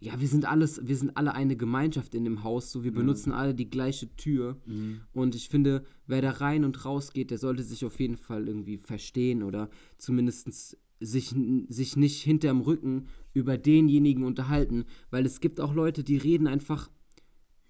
ja, 0.00 0.18
wir 0.20 0.28
sind 0.28 0.44
alles, 0.46 0.86
wir 0.86 0.96
sind 0.96 1.16
alle 1.16 1.34
eine 1.34 1.56
Gemeinschaft 1.56 2.14
in 2.14 2.24
dem 2.24 2.42
Haus, 2.44 2.70
so 2.70 2.84
wir 2.84 2.92
benutzen 2.92 3.32
alle 3.32 3.54
die 3.54 3.68
gleiche 3.68 4.14
Tür. 4.16 4.56
Mhm. 4.64 5.00
Und 5.12 5.34
ich 5.34 5.48
finde, 5.48 5.84
wer 6.06 6.22
da 6.22 6.30
rein 6.30 6.64
und 6.64 6.84
raus 6.84 7.12
geht, 7.12 7.30
der 7.30 7.38
sollte 7.38 7.62
sich 7.64 7.84
auf 7.84 7.98
jeden 8.00 8.16
Fall 8.16 8.48
irgendwie 8.48 8.78
verstehen 8.78 9.42
oder 9.42 9.68
zumindest 9.98 10.76
sich, 11.00 11.34
sich 11.68 11.96
nicht 11.96 12.22
hinterm 12.22 12.60
Rücken 12.60 13.06
über 13.34 13.58
denjenigen 13.58 14.24
unterhalten, 14.24 14.84
weil 15.10 15.26
es 15.26 15.40
gibt 15.40 15.60
auch 15.60 15.74
Leute, 15.74 16.02
die 16.02 16.16
reden 16.16 16.46
einfach 16.46 16.90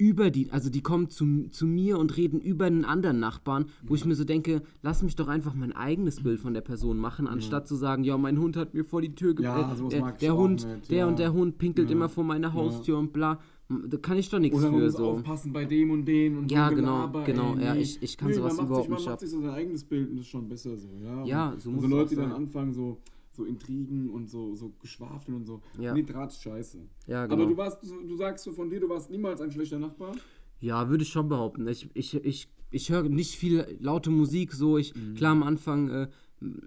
über 0.01 0.31
die, 0.31 0.51
also 0.53 0.71
die 0.71 0.81
kommen 0.81 1.11
zu, 1.11 1.49
zu 1.51 1.67
mir 1.67 1.99
und 1.99 2.17
reden 2.17 2.41
über 2.41 2.67
einen 2.67 2.85
anderen 2.85 3.19
Nachbarn, 3.19 3.67
wo 3.83 3.97
ich 3.97 4.05
mir 4.05 4.15
so 4.15 4.23
denke, 4.25 4.63
lass 4.81 5.03
mich 5.03 5.17
doch 5.17 5.27
einfach 5.27 5.55
mein 5.55 5.73
eigenes 5.73 6.23
Bild 6.23 6.39
von 6.39 6.55
der 6.55 6.61
Person 6.61 6.99
machen, 6.99 7.27
anstatt 7.27 7.67
zu 7.67 7.75
sagen, 7.75 8.05
ja, 8.05 8.17
mein 8.17 8.39
Hund 8.39 8.57
hat 8.57 8.75
mir 8.75 8.85
vor 8.85 9.03
die 9.03 9.15
Tür 9.17 9.31
Ja, 9.31 9.35
gebracht, 9.35 9.93
der, 9.93 10.01
mag 10.01 10.15
ich 10.15 10.21
der 10.21 10.35
auch 10.35 10.39
Hund, 10.39 10.65
nicht, 10.67 10.91
der 10.91 10.99
ja. 10.99 11.07
und 11.09 11.19
der 11.19 11.33
Hund 11.33 11.59
pinkelt 11.59 11.91
Ja. 11.91 11.97
immer 11.97 12.09
vor 12.09 12.23
meiner 12.23 12.53
Haustür 12.55 12.97
und 12.97 13.13
bla. 13.13 13.41
Da 13.69 13.99
kann 13.99 14.17
ich 14.17 14.31
doch 14.31 14.39
nichts 14.39 14.57
Oder 14.57 14.71
man 14.71 14.81
für 14.81 14.87
muss 14.87 14.97
so. 14.97 15.05
aufpassen 15.11 15.53
bei 15.53 15.65
dem 15.67 15.91
und 15.91 16.07
den 16.07 16.39
und 16.39 16.51
Ja, 16.51 16.71
genau, 16.71 17.09
Gelaber, 17.09 17.25
genau, 17.25 17.55
ey, 17.57 17.65
ja, 17.65 17.75
ich- 17.75 17.99
ich 18.01 18.17
kann 18.17 18.29
Nee, 18.29 18.35
sowas 18.37 18.57
man 18.57 18.67
überhaupt 18.67 18.85
sich, 18.85 18.91
man 18.91 18.97
nicht 18.99 19.07
macht 19.07 19.13
ab. 19.15 19.21
sich 19.21 19.31
so 19.31 19.41
sein 19.43 19.51
eigenes 19.51 19.85
Bild 19.85 20.09
und 20.09 20.17
das 20.17 20.25
ist 20.25 20.31
schon 20.31 20.49
besser 20.49 20.77
so, 20.79 20.89
ja. 21.05 21.25
Ja, 21.27 21.55
so 21.59 21.71
muss 21.73 21.81
so 21.83 21.87
es 21.87 21.93
Leute, 21.93 22.09
die 22.11 22.17
dann 22.17 22.33
anfangen, 22.33 22.73
so, 22.73 22.97
so 23.39 23.45
Intrigen 23.45 24.11
und 24.11 24.29
so, 24.29 24.55
so 24.55 24.73
Geschwafel 24.81 25.35
und 25.35 25.47
so. 25.47 25.63
Ja. 25.79 25.95
Nee, 25.95 26.03
Draht 26.03 26.31
ist 26.33 26.43
scheiße. 26.43 26.79
Ja, 27.07 27.25
Aber 27.25 27.37
genau. 27.37 27.49
du 27.49 27.57
warst, 27.57 27.83
du, 27.83 28.17
sagst 28.17 28.45
so 28.45 28.53
von 28.53 28.69
dir, 28.69 28.81
du 28.81 28.89
warst 28.89 29.11
niemals 29.11 29.41
ein 29.41 29.51
schlechter 29.51 29.79
Nachbar? 29.79 30.15
Ja, 30.61 30.89
würde 30.91 31.05
ich 31.05 31.09
schon 31.11 31.29
behaupten. 31.29 31.67
Ich, 31.69 31.89
ich, 31.95 32.15
ich, 32.17 32.49
ich 32.71 32.91
höre 32.91 33.05
nicht 33.09 33.37
viel 33.37 33.79
laute 33.81 34.11
Musik 34.11 34.53
so. 34.53 34.77
Ich, 34.77 34.95
Mhm. 34.95 35.15
Klar, 35.15 35.33
am 35.33 35.45
Anfang, 35.45 35.89
äh, 35.89 36.09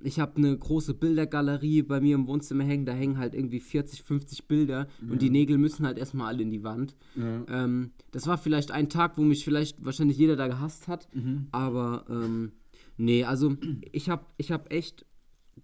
ich 0.04 0.20
habe 0.20 0.38
eine 0.38 0.58
große 0.58 0.94
Bildergalerie 0.94 1.82
bei 1.82 2.00
mir 2.00 2.16
im 2.16 2.28
Wohnzimmer 2.28 2.64
hängen. 2.64 2.86
Da 2.86 2.94
hängen 2.94 3.18
halt 3.18 3.34
irgendwie 3.36 3.60
40, 3.60 4.02
50 4.04 4.48
Bilder 4.48 4.88
und 5.10 5.22
die 5.22 5.30
Nägel 5.30 5.58
müssen 5.58 5.86
halt 5.86 5.98
erstmal 5.98 6.28
alle 6.28 6.44
in 6.44 6.52
die 6.52 6.64
Wand. 6.64 6.96
Ja. 7.16 7.46
Ähm, 7.50 7.92
das 8.12 8.28
war 8.28 8.38
vielleicht 8.38 8.72
ein 8.72 8.90
Tag, 8.90 9.18
wo 9.18 9.22
mich 9.24 9.44
vielleicht 9.44 9.84
wahrscheinlich 9.84 10.18
jeder 10.18 10.36
da 10.36 10.48
gehasst 10.48 10.88
hat. 10.88 11.08
Mhm. 11.14 11.48
Aber 11.52 12.06
ähm, 12.10 12.52
nee, 12.98 13.24
also 13.24 13.56
ich 13.92 14.10
habe 14.10 14.26
ich 14.38 14.52
hab 14.52 14.72
echt 14.74 15.06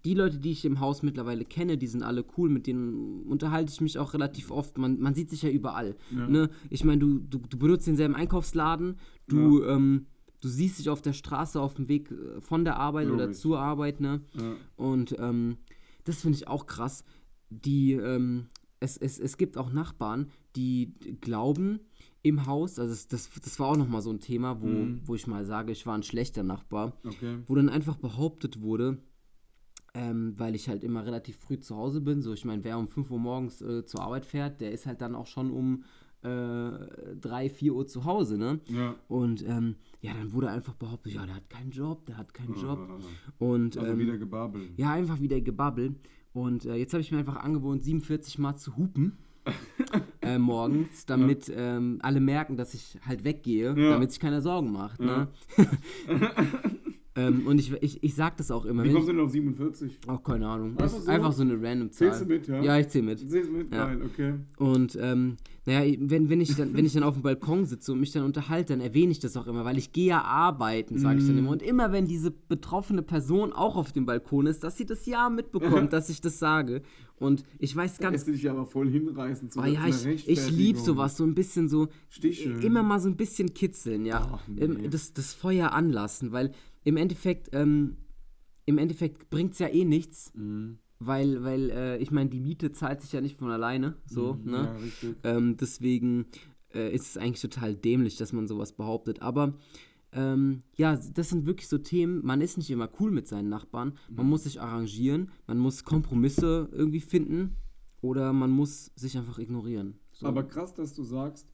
die 0.04 0.14
Leute, 0.14 0.38
die 0.38 0.50
ich 0.52 0.64
im 0.64 0.80
Haus 0.80 1.02
mittlerweile 1.02 1.44
kenne, 1.44 1.76
die 1.78 1.86
sind 1.86 2.02
alle 2.02 2.24
cool, 2.36 2.48
mit 2.48 2.66
denen 2.66 3.22
unterhalte 3.24 3.72
ich 3.72 3.80
mich 3.80 3.98
auch 3.98 4.14
relativ 4.14 4.50
oft. 4.50 4.78
Man, 4.78 4.98
man 5.00 5.14
sieht 5.14 5.30
sich 5.30 5.42
ja 5.42 5.50
überall. 5.50 5.96
Ja. 6.10 6.28
Ne? 6.28 6.50
Ich 6.70 6.84
meine, 6.84 6.98
du, 7.00 7.18
du, 7.18 7.38
du 7.38 7.58
benutzt 7.58 7.86
denselben 7.86 8.14
Einkaufsladen, 8.14 8.96
du, 9.26 9.62
ähm, 9.64 10.06
du 10.40 10.48
siehst 10.48 10.78
dich 10.78 10.88
auf 10.88 11.02
der 11.02 11.12
Straße 11.12 11.60
auf 11.60 11.74
dem 11.74 11.88
Weg 11.88 12.10
äh, 12.10 12.40
von 12.40 12.64
der 12.64 12.76
Arbeit 12.78 13.08
oder 13.08 13.24
Logisch. 13.26 13.38
zur 13.38 13.58
Arbeit, 13.58 14.00
ne? 14.00 14.20
Ja. 14.34 14.54
Und 14.76 15.16
ähm, 15.18 15.56
das 16.04 16.22
finde 16.22 16.36
ich 16.38 16.46
auch 16.48 16.66
krass. 16.66 17.04
Die, 17.50 17.92
ähm, 17.92 18.46
es, 18.80 18.96
es, 18.96 19.18
es 19.18 19.36
gibt 19.36 19.56
auch 19.58 19.72
Nachbarn, 19.72 20.28
die 20.54 20.94
glauben 21.20 21.80
im 22.22 22.46
Haus, 22.46 22.78
also 22.78 22.92
das, 22.92 23.08
das, 23.08 23.30
das 23.42 23.58
war 23.60 23.68
auch 23.68 23.76
nochmal 23.76 24.02
so 24.02 24.10
ein 24.10 24.20
Thema, 24.20 24.60
wo, 24.60 24.66
Mhm. 24.66 25.00
wo 25.06 25.14
ich 25.14 25.26
mal 25.26 25.44
sage, 25.44 25.72
ich 25.72 25.86
war 25.86 25.94
ein 25.94 26.02
schlechter 26.02 26.42
Nachbar, 26.42 26.92
Okay. 27.06 27.38
wo 27.46 27.54
dann 27.54 27.68
einfach 27.68 27.96
behauptet 27.96 28.60
wurde, 28.60 28.98
ähm, 29.94 30.34
weil 30.36 30.54
ich 30.54 30.68
halt 30.68 30.84
immer 30.84 31.04
relativ 31.06 31.36
früh 31.38 31.58
zu 31.58 31.76
Hause 31.76 32.00
bin, 32.00 32.22
so 32.22 32.32
ich 32.32 32.44
meine, 32.44 32.62
wer 32.64 32.78
um 32.78 32.88
5 32.88 33.10
Uhr 33.10 33.18
morgens 33.18 33.60
äh, 33.62 33.84
zur 33.84 34.02
Arbeit 34.02 34.26
fährt, 34.26 34.60
der 34.60 34.72
ist 34.72 34.86
halt 34.86 35.00
dann 35.00 35.14
auch 35.14 35.26
schon 35.26 35.50
um 35.50 35.84
äh, 36.22 36.70
3, 37.20 37.48
4 37.48 37.74
Uhr 37.74 37.86
zu 37.86 38.04
Hause, 38.04 38.38
ne? 38.38 38.60
Ja. 38.66 38.94
Und 39.08 39.46
ähm, 39.46 39.76
ja, 40.00 40.12
dann 40.14 40.32
wurde 40.32 40.50
einfach 40.50 40.74
behauptet, 40.74 41.12
ja, 41.14 41.24
der 41.24 41.36
hat 41.36 41.48
keinen 41.48 41.70
Job, 41.70 42.06
der 42.06 42.16
hat 42.18 42.34
keinen 42.34 42.54
Job. 42.54 42.78
Ah. 42.78 42.98
Und 43.44 43.76
Also 43.78 43.92
ähm, 43.92 43.98
wieder 43.98 44.18
gebabbelt. 44.18 44.70
ja, 44.76 44.92
einfach 44.92 45.20
wieder 45.20 45.40
gebabbelt. 45.40 45.94
Und 46.32 46.66
äh, 46.66 46.74
jetzt 46.74 46.92
habe 46.92 47.00
ich 47.00 47.10
mir 47.12 47.18
einfach 47.18 47.36
angewohnt, 47.36 47.84
47 47.84 48.38
Mal 48.38 48.56
zu 48.56 48.76
hupen. 48.76 49.16
äh, 50.20 50.38
morgens, 50.38 51.06
damit 51.06 51.50
ähm, 51.54 52.00
alle 52.02 52.20
merken, 52.20 52.56
dass 52.56 52.74
ich 52.74 52.98
halt 53.06 53.24
weggehe, 53.24 53.74
Ja. 53.78 53.90
damit 53.92 54.10
sich 54.10 54.20
keiner 54.20 54.42
Sorgen 54.42 54.72
macht. 54.72 55.00
Ne? 55.00 55.28
ähm, 57.18 57.46
und 57.46 57.58
ich, 57.58 57.72
ich, 57.82 58.02
ich 58.02 58.14
sag 58.14 58.36
das 58.36 58.50
auch 58.50 58.64
immer. 58.64 58.84
Wie 58.84 58.92
kommst 58.92 59.08
du 59.08 59.12
denn 59.12 59.20
auf 59.20 59.30
47? 59.30 59.98
auch 60.06 60.22
keine 60.22 60.46
Ahnung. 60.48 60.70
Einfach 60.78 60.84
Einfach, 60.84 61.00
so? 61.00 61.10
einfach 61.10 61.32
so 61.32 61.42
eine 61.42 61.54
random 61.60 61.90
Zahl. 61.90 62.08
Zählst 62.12 62.22
du 62.22 62.26
mit, 62.26 62.46
ja? 62.48 62.62
Ja, 62.62 62.78
ich 62.78 62.88
zähle 62.88 63.04
mit. 63.06 63.18
Siehst 63.18 63.48
du 63.48 63.52
mit? 63.52 63.72
Ja. 63.72 63.86
Nein, 63.86 64.02
okay. 64.02 64.34
Und 64.58 64.96
ähm, 65.00 65.36
naja, 65.66 65.94
wenn, 66.00 66.30
wenn, 66.30 66.40
ich 66.40 66.54
dann, 66.56 66.74
wenn 66.74 66.86
ich 66.86 66.94
dann 66.94 67.02
auf 67.02 67.14
dem 67.14 67.22
Balkon 67.22 67.66
sitze 67.66 67.92
und 67.92 68.00
mich 68.00 68.12
dann 68.12 68.22
unterhalte, 68.24 68.72
dann 68.72 68.80
erwähne 68.80 69.12
ich 69.12 69.18
das 69.18 69.36
auch 69.36 69.46
immer, 69.46 69.64
weil 69.64 69.76
ich 69.76 69.92
gehe 69.92 70.06
ja 70.06 70.22
arbeiten, 70.22 70.98
sage 70.98 71.18
ich 71.18 71.26
dann 71.26 71.36
immer. 71.36 71.50
Und 71.50 71.62
immer 71.62 71.92
wenn 71.92 72.06
diese 72.06 72.30
betroffene 72.30 73.02
Person 73.02 73.52
auch 73.52 73.76
auf 73.76 73.92
dem 73.92 74.06
Balkon 74.06 74.46
ist, 74.46 74.64
dass 74.64 74.78
sie 74.78 74.86
das 74.86 75.04
ja 75.06 75.28
mitbekommt, 75.28 75.92
dass 75.92 76.08
ich 76.08 76.20
das 76.20 76.38
sage. 76.38 76.82
Und 77.20 77.44
ich 77.58 77.74
weiß 77.74 77.98
ganz 77.98 78.12
Lässt 78.12 78.28
du 78.28 78.32
dich 78.32 78.48
aber 78.48 78.64
voll 78.64 78.88
hinreißen 78.88 79.50
zu 79.50 79.58
Oh 79.58 79.62
einer- 79.62 79.88
ja, 79.88 79.88
ich, 79.88 80.28
ich 80.28 80.50
liebe 80.50 80.78
sowas, 80.78 81.16
so 81.16 81.24
ein 81.24 81.34
bisschen 81.34 81.68
so, 81.68 81.88
Stiche. 82.08 82.50
immer 82.62 82.82
mal 82.84 83.00
so 83.00 83.08
ein 83.08 83.16
bisschen 83.16 83.52
kitzeln, 83.52 84.06
ja. 84.06 84.26
Ach, 84.32 84.46
nee. 84.46 84.88
Das, 84.88 85.12
das 85.12 85.34
Feuer 85.34 85.72
anlassen, 85.72 86.30
weil 86.32 86.52
im 86.88 86.96
Endeffekt, 86.96 87.50
ähm, 87.52 87.96
im 88.66 88.78
Endeffekt 88.78 89.30
bringt 89.30 89.52
es 89.52 89.58
ja 89.58 89.68
eh 89.68 89.84
nichts, 89.84 90.32
Mhm. 90.34 90.78
weil, 90.98 91.42
weil 91.44 91.70
äh, 91.70 91.98
ich 91.98 92.10
meine, 92.10 92.30
die 92.30 92.40
Miete 92.40 92.72
zahlt 92.72 93.00
sich 93.02 93.12
ja 93.12 93.20
nicht 93.20 93.38
von 93.38 93.50
alleine, 93.50 93.96
so, 94.06 94.34
Mhm, 94.34 94.50
ne? 94.50 94.56
Ja, 94.64 94.76
richtig. 94.78 95.16
Ähm, 95.24 95.56
deswegen 95.56 96.26
äh, 96.74 96.94
ist 96.94 97.06
es 97.10 97.16
eigentlich 97.16 97.40
total 97.42 97.74
dämlich, 97.74 98.16
dass 98.16 98.32
man 98.32 98.46
sowas 98.48 98.72
behauptet. 98.72 99.22
Aber 99.22 99.54
ähm, 100.12 100.62
ja, 100.76 100.96
das 101.14 101.28
sind 101.28 101.44
wirklich 101.46 101.68
so 101.68 101.78
Themen. 101.78 102.24
Man 102.24 102.40
ist 102.40 102.56
nicht 102.56 102.70
immer 102.70 102.88
cool 103.00 103.10
mit 103.10 103.28
seinen 103.28 103.48
Nachbarn. 103.50 103.92
Man 104.10 104.24
Mhm. 104.26 104.30
muss 104.30 104.44
sich 104.44 104.60
arrangieren. 104.60 105.30
Man 105.46 105.58
muss 105.58 105.84
Kompromisse 105.84 106.68
irgendwie 106.72 107.00
finden. 107.00 107.56
Oder 108.00 108.32
man 108.32 108.50
muss 108.50 108.92
sich 108.96 109.16
einfach 109.18 109.38
ignorieren. 109.38 109.98
So. 110.12 110.26
Aber 110.26 110.44
krass, 110.44 110.72
dass 110.74 110.94
du 110.94 111.02
sagst, 111.02 111.46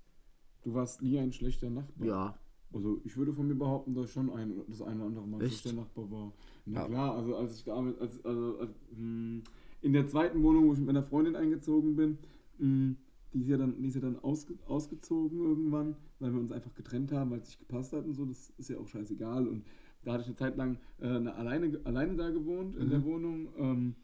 du 0.63 0.75
warst 0.75 1.01
nie 1.03 1.19
ein 1.19 1.33
schlechter 1.33 1.71
Nachbar. 1.71 2.07
ja, 2.07 2.39
Also 2.75 3.01
ich 3.05 3.17
würde 3.17 3.33
von 3.33 3.47
mir 3.47 3.55
behaupten, 3.55 3.95
dass 3.95 4.07
ich 4.07 4.13
schon 4.13 4.31
ein, 4.31 4.53
das 4.69 4.83
eine 4.83 4.97
oder 4.97 5.07
andere 5.07 5.27
Mal 5.27 5.43
Echt? 5.43 5.61
schlechter 5.61 5.81
Nachbar 5.81 6.11
war. 6.11 6.33
Na 6.67 6.81
Ja. 6.81 6.87
klar, 6.87 7.15
also 7.17 7.37
als 7.37 7.57
ich 7.57 7.65
gearbeitet, 7.65 8.01
als, 8.01 8.25
also 8.25 8.59
als, 8.59 8.71
hm, 8.95 9.43
in 9.81 9.93
der 9.93 10.07
zweiten 10.09 10.43
Wohnung, 10.43 10.67
wo 10.69 10.73
ich 10.73 10.79
mit 10.79 10.87
meiner 10.87 11.03
Freundin 11.05 11.37
eingezogen 11.37 11.95
bin, 11.95 12.19
hm, 12.59 12.97
die 13.33 13.41
ist 13.43 13.49
ja 13.49 13.57
dann, 13.57 13.81
die 13.81 13.89
ist 13.89 13.95
ja 13.95 14.01
dann 14.01 14.19
ausge, 14.19 14.55
ausgezogen 14.67 15.39
irgendwann, 15.41 15.97
weil 16.19 16.33
wir 16.33 16.41
uns 16.41 16.53
einfach 16.53 16.75
getrennt 16.75 17.13
haben, 17.13 17.31
weil 17.31 17.39
es 17.41 17.47
nicht 17.47 17.59
gepasst 17.61 17.93
hat 17.93 18.05
und 18.05 18.15
so. 18.15 18.25
Das 18.25 18.51
ist 18.59 18.69
ja 18.69 18.79
auch 18.79 18.89
scheißegal. 18.89 19.47
Und 19.47 19.65
da 20.03 20.13
hatte 20.13 20.23
ich 20.23 20.29
eine 20.29 20.37
Zeit 20.37 20.57
lang 20.57 20.79
äh, 21.01 21.09
eine 21.09 21.35
alleine, 21.35 21.81
alleine 21.85 22.17
da 22.17 22.31
gewohnt 22.31 22.77
in 22.77 22.91
der 22.91 23.01
Mhm. 23.01 23.05
Wohnung. 23.05 23.49
Ähm, 23.57 23.95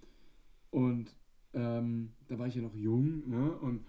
und 0.71 1.16
ähm, 1.55 2.11
da 2.29 2.39
war 2.39 2.47
ich 2.47 2.55
ja 2.55 2.62
noch 2.62 2.75
jung, 2.75 3.29
ne? 3.29 3.53
Und 3.59 3.85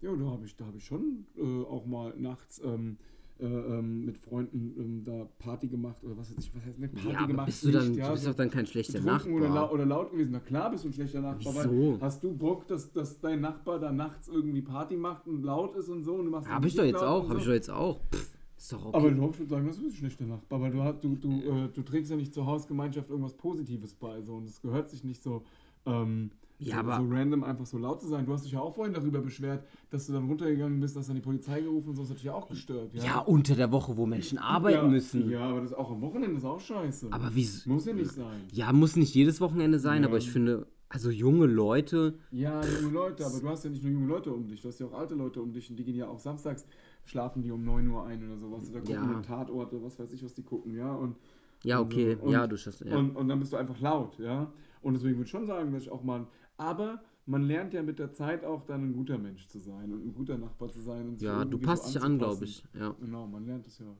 ja, 0.00 0.14
da 0.14 0.24
habe 0.26 0.44
ich, 0.44 0.56
da 0.56 0.66
habe 0.66 0.76
ich 0.78 0.84
schon 0.84 1.26
äh, 1.36 1.42
auch 1.64 1.86
mal 1.86 2.14
nachts 2.18 2.60
ähm, 2.64 2.98
äh, 3.40 3.46
ähm, 3.46 4.04
mit 4.04 4.16
Freunden 4.16 4.74
ähm, 4.78 5.04
da 5.04 5.26
Party 5.38 5.66
gemacht 5.66 6.02
oder 6.04 6.16
was 6.16 6.30
weiß 6.30 6.44
ich, 6.44 6.54
was 6.54 6.64
heißt 6.64 6.78
nicht 6.78 6.94
Party 6.94 7.12
ja 7.12 7.26
gemacht? 7.26 7.46
bist 7.46 7.64
du 7.64 7.70
dann, 7.72 7.88
nicht, 7.88 7.98
ja, 7.98 8.06
du 8.06 8.12
bist 8.12 8.26
doch 8.26 8.34
dann 8.34 8.50
kein 8.50 8.66
schlechter 8.66 9.00
betrunken 9.00 9.34
oder, 9.34 9.48
Nachbar. 9.48 9.72
oder 9.72 9.86
laut 9.86 10.10
gewesen. 10.12 10.30
Na 10.32 10.40
klar 10.40 10.70
bist 10.70 10.84
du 10.84 10.88
ein 10.88 10.92
schlechter 10.92 11.20
Nachbar. 11.20 11.54
Wieso? 11.54 11.92
Weil 11.94 12.00
hast 12.00 12.22
du 12.22 12.32
Bock, 12.32 12.68
dass, 12.68 12.92
dass 12.92 13.20
dein 13.20 13.40
Nachbar 13.40 13.80
da 13.80 13.90
nachts 13.90 14.28
irgendwie 14.28 14.62
Party 14.62 14.96
macht 14.96 15.26
und 15.26 15.42
laut 15.42 15.74
ist 15.74 15.88
und 15.88 16.04
so 16.04 16.14
und 16.14 16.26
du 16.26 16.30
machst 16.30 16.46
die 16.46 16.52
Habe 16.52 16.66
ich 16.68 16.76
doch 16.76 16.84
jetzt 16.84 17.02
auch, 17.02 17.28
so? 17.28 17.36
ich 17.36 17.44
doch 17.44 17.52
jetzt 17.52 17.70
auch. 17.70 18.00
Pff, 18.12 18.36
ist 18.56 18.72
doch 18.72 18.86
okay. 18.86 18.96
Aber 18.96 19.08
ich 19.08 19.16
würde 19.16 19.46
sagen, 19.46 19.66
das 19.66 19.78
ist 19.78 19.84
ein 19.84 19.92
schlechter 19.92 20.26
Nachbar, 20.26 20.60
weil 20.60 20.70
du, 20.70 20.92
du, 21.00 21.16
du, 21.16 21.40
äh, 21.40 21.68
du 21.74 21.82
trägst 21.82 22.10
ja 22.10 22.16
nicht 22.16 22.32
zur 22.32 22.46
Hausgemeinschaft 22.46 23.10
irgendwas 23.10 23.34
Positives 23.34 23.94
bei. 23.94 24.22
So, 24.22 24.36
und 24.36 24.48
es 24.48 24.60
gehört 24.62 24.88
sich 24.90 25.02
nicht 25.02 25.22
so, 25.22 25.42
ähm, 25.86 26.30
Ja, 26.58 26.74
so, 26.74 26.80
aber- 26.80 26.96
so 26.98 27.08
random 27.14 27.42
einfach 27.44 27.66
so 27.66 27.78
laut 27.78 28.00
zu 28.00 28.06
sein. 28.08 28.24
Du 28.26 28.32
hast 28.32 28.44
dich 28.44 28.52
ja 28.52 28.60
auch 28.60 28.74
vorhin 28.74 28.94
darüber 28.94 29.20
beschwert, 29.20 29.64
dass 29.90 30.06
du 30.06 30.12
dann 30.12 30.26
runtergegangen 30.28 30.78
bist, 30.80 30.96
dass 30.96 31.06
dann 31.08 31.16
die 31.16 31.22
Polizei 31.22 31.60
gerufen 31.60 31.90
und 31.90 31.96
so, 31.96 32.02
das 32.02 32.10
hat 32.10 32.18
dich 32.18 32.24
ja 32.24 32.34
auch 32.34 32.48
gestört. 32.48 32.94
Ja, 32.94 33.02
ja, 33.04 33.18
unter 33.20 33.54
der 33.56 33.72
Woche, 33.72 33.96
wo 33.96 34.06
Menschen 34.06 34.38
arbeiten 34.38 34.76
ja, 34.76 34.88
müssen. 34.88 35.28
Ja, 35.30 35.48
aber 35.50 35.60
das 35.62 35.72
auch 35.72 35.90
am 35.90 36.00
Wochenende 36.00 36.36
ist 36.36 36.44
auch 36.44 36.60
scheiße. 36.60 37.08
Aber 37.10 37.30
wieso? 37.32 37.68
Muss 37.70 37.84
ja 37.86 37.92
nicht 37.92 38.12
sein. 38.12 38.42
Ja, 38.52 38.72
muss 38.72 38.94
nicht 38.96 39.14
jedes 39.14 39.40
Wochenende 39.40 39.78
sein, 39.80 40.02
Ja. 40.02 40.08
aber 40.08 40.18
ich 40.18 40.30
finde, 40.30 40.66
also 40.88 41.10
junge 41.10 41.46
Leute, 41.46 42.18
Ja, 42.30 42.60
junge 42.64 42.92
Leute, 42.94 43.26
aber 43.26 43.40
du 43.40 43.48
hast 43.48 43.64
ja 43.64 43.70
nicht 43.70 43.82
nur 43.82 43.92
junge 43.92 44.06
Leute 44.06 44.32
um 44.32 44.46
dich, 44.46 44.62
du 44.62 44.68
hast 44.68 44.78
ja 44.78 44.86
auch 44.86 44.92
alte 44.94 45.14
Leute 45.16 45.42
um 45.42 45.52
dich 45.52 45.68
und 45.70 45.76
die 45.76 45.84
gehen 45.84 45.96
ja 45.96 46.06
auch 46.08 46.20
samstags, 46.20 46.66
schlafen 47.04 47.42
die 47.42 47.50
um 47.50 47.64
9 47.64 47.88
Uhr 47.88 48.04
ein 48.06 48.24
oder 48.24 48.38
sowas. 48.38 48.70
Oder 48.70 48.78
gucken 48.80 48.94
Ja. 48.94 49.10
ja. 49.12 49.20
Tatorte, 49.22 49.82
was 49.82 49.98
weiß 49.98 50.12
ich, 50.12 50.22
was 50.24 50.34
die 50.34 50.44
gucken, 50.44 50.76
ja. 50.76 50.94
Und, 50.94 51.16
ja, 51.64 51.80
okay, 51.80 52.16
und, 52.20 52.30
ja, 52.30 52.46
du 52.46 52.56
schaffst, 52.56 52.82
ja. 52.84 52.96
Und, 52.96 53.16
und 53.16 53.26
dann 53.26 53.40
bist 53.40 53.52
du 53.52 53.56
einfach 53.56 53.80
laut, 53.80 54.16
ja. 54.18 54.52
Und 54.82 54.94
deswegen 54.94 55.14
würde 55.16 55.24
ich 55.24 55.30
schon 55.30 55.46
sagen, 55.46 55.72
dass 55.72 55.82
ich 55.82 55.90
auch 55.90 56.04
mal. 56.04 56.26
Aber 56.56 57.02
man 57.26 57.42
lernt 57.42 57.72
ja 57.74 57.82
mit 57.82 57.98
der 57.98 58.12
Zeit 58.12 58.44
auch 58.44 58.64
dann 58.64 58.90
ein 58.90 58.92
guter 58.92 59.18
Mensch 59.18 59.46
zu 59.48 59.58
sein 59.58 59.92
und 59.92 60.04
ein 60.06 60.14
guter 60.14 60.38
Nachbar 60.38 60.70
zu 60.70 60.80
sein. 60.80 61.08
Und 61.08 61.20
ja, 61.20 61.44
du 61.44 61.58
passt 61.58 61.86
so 61.86 61.92
dich 61.94 62.02
an, 62.02 62.18
glaube 62.18 62.44
ich. 62.44 62.64
Ja. 62.74 62.94
Genau, 63.00 63.26
man 63.26 63.46
lernt 63.46 63.66
es 63.66 63.78
ja. 63.78 63.96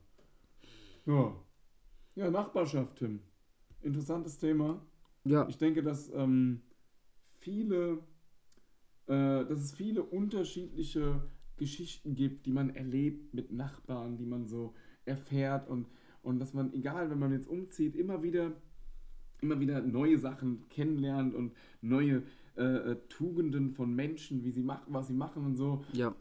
Ja. 1.05 1.35
Ja, 2.15 2.31
Nachbarschaft, 2.31 2.97
Tim. 2.97 3.19
Interessantes 3.81 4.37
Thema. 4.37 4.81
Ja, 5.25 5.47
Ich 5.47 5.57
denke, 5.57 5.83
dass 5.83 6.11
ähm, 6.13 6.61
viele, 7.39 7.99
äh, 9.07 9.45
dass 9.45 9.59
es 9.59 9.73
viele 9.73 10.03
unterschiedliche 10.03 11.21
Geschichten 11.57 12.15
gibt, 12.15 12.45
die 12.45 12.51
man 12.51 12.69
erlebt 12.75 13.33
mit 13.33 13.51
Nachbarn, 13.51 14.17
die 14.17 14.25
man 14.25 14.45
so 14.45 14.73
erfährt 15.05 15.67
und, 15.67 15.87
und 16.21 16.39
dass 16.39 16.53
man, 16.53 16.73
egal, 16.73 17.09
wenn 17.09 17.19
man 17.19 17.31
jetzt 17.31 17.47
umzieht, 17.47 17.95
immer 17.95 18.23
wieder, 18.23 18.53
immer 19.41 19.59
wieder 19.59 19.81
neue 19.81 20.17
Sachen 20.17 20.67
kennenlernt 20.69 21.33
und 21.33 21.53
neue 21.81 22.23
äh, 22.57 22.91
äh, 22.91 22.95
Tugenden 23.09 23.71
von 23.71 23.93
Menschen, 23.93 24.43
wie 24.43 24.51
sie 24.51 24.63
machen, 24.63 24.85
was 24.93 25.07
sie 25.07 25.13
machen 25.13 25.45
und 25.45 25.55
so. 25.55 25.83
ja. 25.93 26.13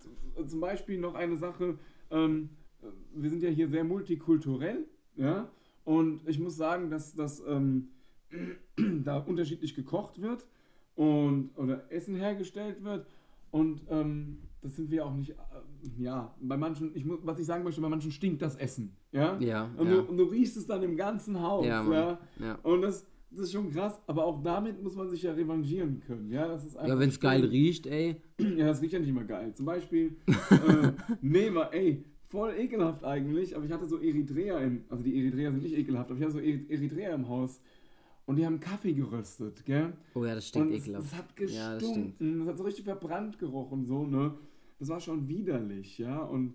Zum 0.49 0.59
Beispiel 0.61 0.99
noch 0.99 1.15
eine 1.15 1.37
Sache, 1.37 1.79
ähm, 2.11 2.49
wir 3.15 3.31
sind 3.31 3.41
ja 3.43 3.51
hier 3.51 3.69
sehr 3.69 3.85
multikulturell, 3.85 4.85
ja, 5.17 5.49
und 5.85 6.29
ich 6.29 6.41
muss 6.41 6.57
sagen, 6.57 6.91
dass, 6.91 7.15
dass 7.15 7.41
ähm, 7.47 7.89
da 9.05 9.19
unterschiedlich 9.19 9.75
gekocht 9.77 10.21
wird 10.21 10.47
und 10.97 11.51
oder 11.57 11.91
Essen 11.93 12.17
hergestellt 12.17 12.83
wird 12.83 13.07
und 13.53 13.83
ähm, 13.89 14.39
das 14.61 14.75
sind 14.77 14.91
wir 14.91 15.07
auch 15.07 15.15
nicht, 15.15 15.31
äh, 15.31 15.35
ja, 15.99 16.35
bei 16.41 16.57
manchen, 16.57 16.91
ich 16.97 17.05
muss, 17.05 17.21
was 17.23 17.39
ich 17.39 17.47
sagen 17.47 17.63
möchte, 17.63 17.81
bei 17.81 17.89
manchen 17.89 18.11
stinkt 18.11 18.43
das 18.43 18.57
Essen, 18.57 18.97
ja, 19.13 19.39
Ja, 19.39 19.71
und, 19.77 19.87
ja. 19.87 19.95
Du, 19.95 20.01
und 20.09 20.17
du 20.17 20.25
riechst 20.25 20.57
es 20.57 20.67
dann 20.67 20.83
im 20.83 20.97
ganzen 20.97 21.41
Haus, 21.41 21.65
Ja, 21.65 21.89
ja. 21.93 22.19
Ja. 22.41 22.55
und 22.65 22.83
das, 22.83 23.07
das 23.37 23.47
ist 23.47 23.53
schon 23.53 23.71
krass, 23.71 24.01
aber 24.07 24.25
auch 24.25 24.43
damit 24.43 24.83
muss 24.83 24.95
man 24.97 25.09
sich 25.09 25.23
ja 25.23 25.33
revanchieren 25.33 26.01
können, 26.01 26.31
ja, 26.31 26.49
das 26.49 26.65
ist 26.65 26.75
Ja, 26.75 26.99
wenn 26.99 27.09
es 27.09 27.21
geil 27.21 27.45
riecht, 27.45 27.87
ey. 27.87 28.17
Ja, 28.57 28.67
das 28.67 28.81
riecht 28.83 28.93
ja 28.93 28.99
nicht 28.99 29.09
immer 29.09 29.25
geil. 29.25 29.53
Zum 29.55 29.67
Beispiel, 29.67 30.17
äh, 30.51 30.93
nee, 31.21 31.51
mal, 31.51 31.69
ey, 31.73 32.05
voll 32.29 32.53
ekelhaft 32.59 33.05
eigentlich, 33.05 33.55
aber 33.55 33.65
ich 33.65 33.71
hatte 33.73 33.87
so 33.87 33.99
Eritreer 34.01 34.61
im, 34.61 34.85
also 34.89 35.05
die 35.05 35.17
Eritreer 35.21 35.53
sind 35.53 35.63
nicht 35.63 35.77
ekelhaft, 35.77 36.11
aber 36.11 36.19
ich 36.19 36.25
hatte 36.25 36.35
so 36.35 36.41
Eri- 36.41 36.69
Eritreer 36.69 37.15
im 37.15 37.29
Haus 37.29 37.61
und 38.27 38.37
die 38.37 38.45
haben 38.47 38.59
Kaffee 38.59 38.93
geröstet, 38.93 39.65
gell? 39.65 39.93
Oh 40.15 40.25
ja, 40.25 40.35
das 40.35 40.49
stinkt 40.49 40.69
und 40.71 40.75
ekelhaft. 40.75 41.07
es 41.07 41.15
hat 41.15 41.27
Ja, 41.39 41.75
das 41.75 41.79
gestunken, 41.83 42.39
das 42.41 42.49
hat 42.49 42.59
so 42.59 42.65
richtig 42.65 42.85
verbrannt 42.85 43.39
gerochen, 43.39 43.85
so, 43.85 44.05
ne? 44.07 44.35
Das 44.81 44.89
war 44.89 44.99
schon 45.01 45.29
widerlich, 45.29 45.99
ja, 45.99 46.19
und 46.23 46.55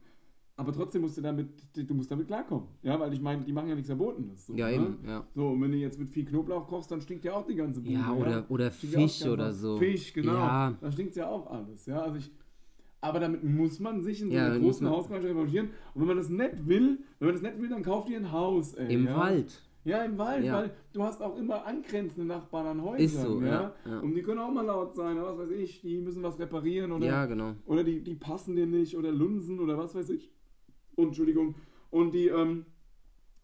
aber 0.60 0.74
trotzdem 0.74 1.02
musst 1.02 1.18
du 1.18 1.22
damit, 1.22 1.48
du 1.74 1.94
musst 1.94 2.12
damit 2.12 2.28
klarkommen, 2.28 2.68
ja, 2.84 3.00
weil 3.00 3.14
ich 3.14 3.22
meine, 3.22 3.44
die 3.46 3.54
machen 3.54 3.70
ja 3.70 3.76
nichts 3.76 3.88
Verbotenes. 3.88 4.46
So, 4.48 4.54
Ja, 4.56 4.68
ne? 4.68 4.74
eben, 4.76 4.98
ja. 5.08 5.26
So, 5.34 5.48
und 5.48 5.62
wenn 5.62 5.72
du 5.72 5.78
jetzt 5.78 5.98
mit 5.98 6.10
viel 6.10 6.26
Knoblauch 6.26 6.68
kochst, 6.68 6.92
dann 6.92 7.00
stinkt 7.00 7.24
ja 7.24 7.34
auch 7.34 7.46
die 7.46 7.56
ganze 7.56 7.80
Bude. 7.80 7.94
Ja, 7.94 8.12
oder, 8.12 8.46
oder 8.50 8.70
Stinkt 8.72 8.94
ja 8.96 9.02
Fisch 9.02 9.26
oder 9.26 9.54
so. 9.54 9.78
Fisch, 9.78 10.14
genau. 10.14 10.34
Ja, 10.34 10.78
Da 10.82 10.92
stinkt 10.92 11.16
ja 11.16 11.30
auch 11.30 11.50
alles, 11.50 11.86
ja. 11.86 12.02
Also 12.02 12.18
ich, 12.18 12.30
aber 13.02 13.22
damit 13.22 13.42
muss 13.44 13.80
man 13.80 14.02
sich 14.02 14.22
in 14.22 14.30
so 14.30 14.36
Ja, 14.36 14.48
einer 14.48 14.60
großen 14.60 14.88
Hausgemeinschaft 14.90 15.34
revanchieren. 15.34 15.70
Und 15.94 16.02
wenn 16.02 16.08
man 16.08 16.18
das 16.18 16.28
nicht 16.30 16.68
will, 16.68 17.00
wenn 17.20 17.28
man 17.28 17.36
das 17.36 17.42
nicht 17.42 17.62
will, 17.62 17.70
dann 17.70 17.82
kauft 17.84 18.10
ihr 18.10 18.18
ein 18.18 18.32
Haus, 18.32 18.74
ey. 18.74 18.94
im 18.94 19.06
ja? 19.06 19.16
Wald. 19.18 19.62
Ja, 19.86 20.04
im 20.04 20.18
Wald, 20.18 20.44
Ja. 20.44 20.56
weil 20.56 20.72
du 20.92 21.02
hast 21.04 21.22
auch 21.22 21.38
immer 21.38 21.66
angrenzende 21.66 22.26
Nachbarn 22.28 22.68
an 22.68 22.84
Häusern, 22.84 23.06
Ist 23.06 23.22
so, 23.22 23.42
ja? 23.42 23.48
ja, 23.48 23.74
ja. 23.92 24.00
Und 24.02 24.14
die 24.14 24.22
können 24.22 24.40
auch 24.42 24.52
mal 24.52 24.66
laut 24.66 24.94
sein, 24.94 25.18
oder 25.18 25.38
was 25.38 25.48
weiß 25.50 25.58
ich, 25.58 25.80
die 25.82 26.02
müssen 26.02 26.22
was 26.22 26.38
reparieren 26.38 26.92
oder, 26.92 27.08
Ja, 27.08 27.26
genau. 27.26 27.54
oder 27.66 27.86
die, 27.86 28.04
die 28.04 28.16
passen 28.16 28.58
dir 28.58 28.68
nicht 28.68 28.98
oder 28.98 29.10
lunsen 29.14 29.58
oder 29.62 29.78
was 29.78 29.96
weiß 29.96 30.10
ich. 30.10 30.30
Und, 31.00 31.08
Entschuldigung. 31.08 31.56
Und 31.92 32.14
die, 32.14 32.28
ähm, 32.28 32.66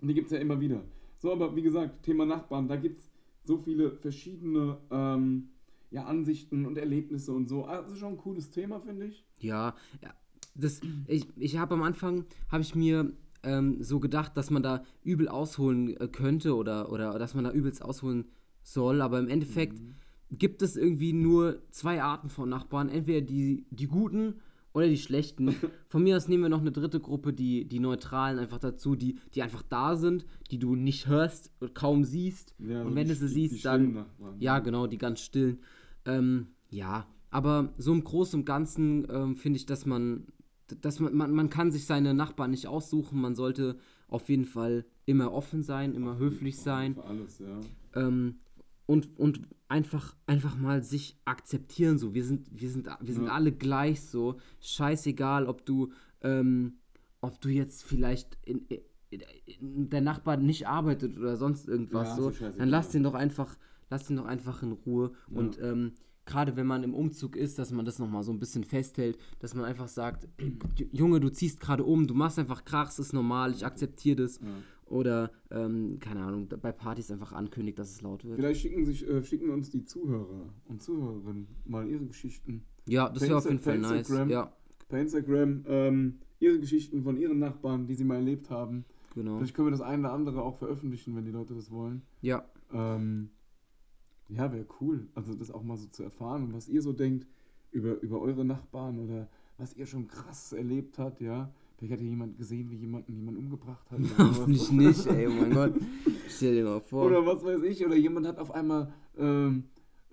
die 0.02 0.14
gibt 0.14 0.28
es 0.28 0.34
ja 0.34 0.40
immer 0.40 0.60
wieder. 0.60 0.84
So, 1.18 1.32
aber 1.32 1.56
wie 1.56 1.62
gesagt, 1.62 2.04
Thema 2.04 2.26
Nachbarn, 2.26 2.68
da 2.68 2.76
gibt 2.76 3.00
es 3.00 3.10
so 3.44 3.58
viele 3.58 3.92
verschiedene 3.92 4.78
ähm, 4.92 5.50
ja, 5.90 6.04
Ansichten 6.04 6.66
und 6.66 6.78
Erlebnisse 6.78 7.32
und 7.32 7.48
so. 7.48 7.66
Das 7.66 7.92
ist 7.92 8.00
schon 8.00 8.14
ein 8.14 8.18
cooles 8.18 8.50
Thema, 8.50 8.82
finde 8.82 9.06
ich. 9.06 9.24
Ja, 9.40 9.76
ja. 10.02 10.14
Das, 10.54 10.82
ich 11.08 11.26
ich 11.38 11.58
habe 11.58 11.76
am 11.76 11.84
Anfang, 11.84 12.26
habe 12.50 12.62
ich 12.62 12.76
mir 12.76 13.14
ähm, 13.44 13.82
so 13.82 14.00
gedacht, 14.00 14.36
dass 14.36 14.50
man 14.50 14.64
da 14.64 14.84
übel 15.04 15.28
ausholen 15.28 15.96
äh, 15.98 16.08
könnte 16.08 16.56
oder, 16.56 16.92
oder 16.92 17.18
dass 17.20 17.36
man 17.36 17.46
da 17.46 17.52
übelst 17.52 17.82
ausholen 17.82 18.26
soll, 18.64 19.02
aber 19.02 19.20
im 19.20 19.28
Endeffekt 19.28 19.82
gibt 20.32 20.62
es 20.62 20.76
irgendwie 20.76 21.14
nur 21.14 21.62
zwei 21.72 22.02
Arten 22.02 22.30
von 22.30 22.50
Nachbarn, 22.50 22.90
entweder 22.90 23.22
die, 23.22 23.66
die 23.70 23.88
guten 23.88 24.42
oder 24.76 24.88
die 24.88 24.98
schlechten. 24.98 25.56
Von 25.88 26.04
mir 26.04 26.18
aus 26.18 26.28
nehmen 26.28 26.44
wir 26.44 26.50
noch 26.50 26.62
eine 26.62 26.72
dritte 26.72 27.00
Gruppe, 27.00 27.34
die, 27.34 27.66
die 27.68 27.80
Neutralen 27.80 28.38
einfach 28.40 28.60
dazu, 28.60 28.96
die, 28.96 29.18
die 29.34 29.42
einfach 29.42 29.64
da 29.64 29.96
sind, 29.96 30.26
die 30.52 30.60
du 30.60 30.76
nicht 30.76 31.08
hörst 31.08 31.52
und 31.60 31.74
kaum 31.74 32.04
siehst. 32.04 32.54
Ja, 32.60 32.84
und 32.84 32.94
wenn 32.96 33.08
die- 33.08 33.14
du 33.14 33.16
sie 33.16 33.28
siehst, 33.28 33.66
dann. 33.66 34.06
Ja. 34.40 34.60
genau, 34.60 34.86
die 34.86 34.98
ganz 34.98 35.22
stillen. 35.22 35.60
Ähm, 36.06 36.48
ja, 36.70 37.08
aber 37.32 37.74
so 37.78 37.94
im 37.94 38.04
Großen 38.04 38.42
und 38.42 38.46
Ganzen 38.46 39.08
ähm, 39.10 39.36
finde 39.36 39.58
ich, 39.58 39.66
dass 39.66 39.86
man, 39.86 40.28
dass 40.82 41.00
man, 41.00 41.16
man, 41.16 41.32
man 41.32 41.50
kann 41.50 41.72
sich 41.72 41.86
seine 41.86 42.14
Nachbarn 42.14 42.52
nicht 42.52 42.68
aussuchen. 42.68 43.20
Man 43.22 43.36
sollte 43.36 43.78
auf 44.10 44.28
jeden 44.30 44.46
Fall 44.46 44.86
immer 45.06 45.32
offen 45.32 45.64
sein, 45.64 45.94
immer 45.96 46.18
höflich 46.18 46.58
sein. 46.58 46.96
Für 46.96 47.06
alles, 47.06 47.40
ja. 47.40 47.60
Ähm, 47.96 48.36
und, 48.86 49.18
und 49.20 49.42
einfach, 49.68 50.16
einfach 50.28 50.56
mal 50.58 50.84
sich 50.84 51.18
akzeptieren 51.26 51.98
so. 51.98 52.14
Wir 52.14 52.24
sind, 52.24 52.48
wir 52.52 52.70
sind, 52.70 52.88
wir 53.02 53.14
sind 53.14 53.26
Ja. 53.26 53.34
alle 53.34 53.52
gleich 53.52 54.02
so. 54.02 54.38
Scheißegal, 54.60 55.48
ob 55.48 55.66
du, 55.66 55.92
ähm, 56.22 56.74
ob 57.22 57.42
du 57.42 57.50
jetzt 57.50 57.84
vielleicht 57.84 58.38
in, 58.44 58.66
in, 58.68 58.80
in 59.60 59.90
der 59.90 60.02
Nachbar 60.02 60.38
nicht 60.38 60.68
arbeitet 60.68 61.18
oder 61.18 61.36
sonst 61.38 61.68
irgendwas 61.68 62.10
Ja, 62.10 62.16
so. 62.16 62.32
Dann 62.58 62.70
lass 62.70 62.90
den 62.90 63.04
doch 63.04 63.14
einfach, 63.16 63.58
lass 63.90 64.06
den 64.08 64.18
doch 64.18 64.26
einfach 64.26 64.62
in 64.62 64.74
Ruhe. 64.74 65.12
Ja. 65.32 65.40
Und 65.40 65.60
ähm, 65.62 65.94
gerade 66.26 66.56
wenn 66.56 66.68
man 66.68 66.84
im 66.84 66.94
Umzug 66.94 67.36
ist, 67.36 67.58
dass 67.60 67.72
man 67.72 67.86
das 67.86 68.00
nochmal 68.00 68.24
so 68.24 68.32
ein 68.32 68.40
bisschen 68.40 68.64
festhält, 68.64 69.18
dass 69.40 69.54
man 69.56 69.66
einfach 69.66 69.88
sagt, 69.88 70.28
Junge, 70.92 71.20
du 71.20 71.30
ziehst 71.30 71.60
gerade 71.60 71.84
um, 71.84 72.06
du 72.08 72.14
machst 72.14 72.38
einfach 72.40 72.66
Krach, 72.66 72.90
es 72.90 73.00
ist 73.00 73.14
normal, 73.14 73.52
ich 73.52 73.66
akzeptiere 73.66 74.18
das. 74.24 74.40
Oder, 74.88 75.32
ähm, 75.50 75.98
keine 76.00 76.22
Ahnung, 76.24 76.48
bei 76.48 76.72
Partys 76.72 77.10
einfach 77.10 77.32
ankündigt, 77.32 77.80
dass 77.80 77.90
es 77.92 78.02
laut 78.02 78.24
wird. 78.24 78.36
Vielleicht 78.36 78.62
schicken, 78.62 78.86
sich, 78.86 79.08
äh, 79.08 79.24
schicken 79.24 79.50
uns 79.50 79.70
die 79.72 79.84
Zuhörer 79.84 80.54
und 80.66 80.82
Zuhörerinnen 80.84 81.48
mal 81.66 81.88
ihre 81.88 82.06
Geschichten 82.06 82.64
Ja, 82.88 83.10
das 83.10 83.24
wäre 83.24 83.38
auf 83.38 83.46
jeden 83.46 83.60
Fall 83.60 83.80
nice. 83.80 84.00
Instagram. 84.10 84.30
Ja, 84.30 84.54
per 84.88 85.02
Instagram. 85.02 85.64
Ähm, 85.68 86.20
ihre 86.40 86.60
Geschichten 86.60 87.02
von 87.02 87.18
ihren 87.18 87.40
Nachbarn, 87.40 87.88
die 87.88 87.96
sie 87.96 88.04
mal 88.04 88.16
erlebt 88.18 88.50
haben. 88.52 88.86
genau. 89.16 89.38
Vielleicht 89.38 89.56
können 89.56 89.68
wir 89.68 89.72
das 89.72 89.82
eine 89.82 90.04
oder 90.04 90.14
andere 90.14 90.44
auch 90.44 90.58
veröffentlichen, 90.58 91.16
wenn 91.16 91.26
die 91.26 91.32
Leute 91.32 91.56
das 91.56 91.72
wollen. 91.72 92.04
Ja, 92.22 92.46
Ähm, 92.72 93.30
ja, 94.30 94.52
wäre 94.52 94.66
cool. 94.82 95.08
Also 95.16 95.34
das 95.34 95.50
auch 95.52 95.64
mal 95.64 95.78
so 95.78 95.88
zu 95.88 96.04
erfahren 96.04 96.44
und 96.44 96.54
was 96.54 96.68
ihr 96.68 96.82
so 96.82 96.94
denkt 96.94 97.28
über, 97.72 98.00
über 98.02 98.20
eure 98.22 98.44
Nachbarn 98.46 99.00
oder 99.00 99.30
was 99.58 99.76
ihr 99.76 99.86
schon 99.86 100.08
krass 100.08 100.52
erlebt 100.54 101.00
habt, 101.00 101.22
ja. 101.22 101.52
Vielleicht 101.86 102.00
hat 102.00 102.06
ja 102.06 102.10
jemand 102.10 102.38
gesehen, 102.38 102.72
wie 102.72 102.78
jemanden 102.78 103.14
jemand 103.14 103.38
umgebracht 103.38 103.86
hat. 103.92 104.00
hoffentlich 104.18 104.72
nicht, 104.72 105.06
ey, 105.06 105.28
oh 105.28 105.32
mein 105.32 105.54
Gott. 105.54 105.74
Stell 106.28 106.56
dir 106.56 106.64
mal 106.64 106.82
vor. 106.82 107.06
Oder 107.06 107.24
was 107.24 107.44
weiß 107.44 107.62
ich, 107.62 107.86
oder 107.86 107.96
jemand 107.96 108.26
hat 108.26 108.40
auf 108.40 108.52
einmal 108.56 108.92
ähm, 109.20 109.66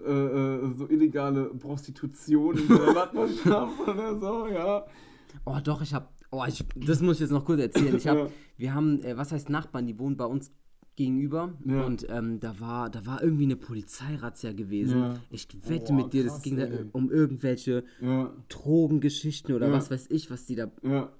äh, 0.05 0.11
äh, 0.11 0.75
so 0.75 0.87
illegale 0.89 1.47
Prostitution 1.55 2.59
in 2.59 2.69
seiner 2.69 2.93
Nachbarschaft 2.93 3.81
oder 3.89 4.19
so, 4.19 4.49
ja. 4.49 4.85
Oh, 5.47 5.57
doch, 5.65 5.81
ich 5.81 5.95
hab. 5.95 6.13
Oh, 6.31 6.45
ich, 6.47 6.63
das 6.77 7.01
muss 7.01 7.17
ich 7.17 7.21
jetzt 7.21 7.31
noch 7.31 7.45
kurz 7.45 7.61
erzählen. 7.61 7.97
Ich 7.97 8.07
hab, 8.07 8.19
Ja. 8.19 8.27
Wir 8.59 8.75
haben, 8.75 9.03
äh, 9.03 9.17
was 9.17 9.33
heißt 9.33 9.49
Nachbarn, 9.49 9.87
die 9.87 9.99
wohnen 9.99 10.19
bei 10.19 10.27
uns 10.27 10.53
gegenüber. 10.95 11.55
Ja. 11.65 11.85
Und 11.85 12.07
ähm, 12.11 12.39
da, 12.41 12.61
war, 12.61 12.91
da 12.91 13.07
war 13.07 13.23
irgendwie 13.23 13.45
eine 13.45 13.57
Polizeirazzia 13.57 14.53
gewesen. 14.53 14.99
Ja. 15.01 15.17
Ich 15.31 15.49
wette 15.67 15.93
Oh, 15.93 15.97
mit 15.97 16.13
dir, 16.13 16.25
das 16.25 16.35
krass, 16.35 16.43
ging 16.43 16.57
da 16.59 16.65
ey. 16.65 16.85
um 16.93 17.11
irgendwelche 17.11 17.85
Ja, 18.01 18.31
Drogengeschichten 18.49 19.55
oder 19.55 19.73
was 19.73 19.91
weiß 19.91 20.09
ich, 20.11 20.31
was 20.31 20.45
die 20.47 20.55
da. 20.55 20.71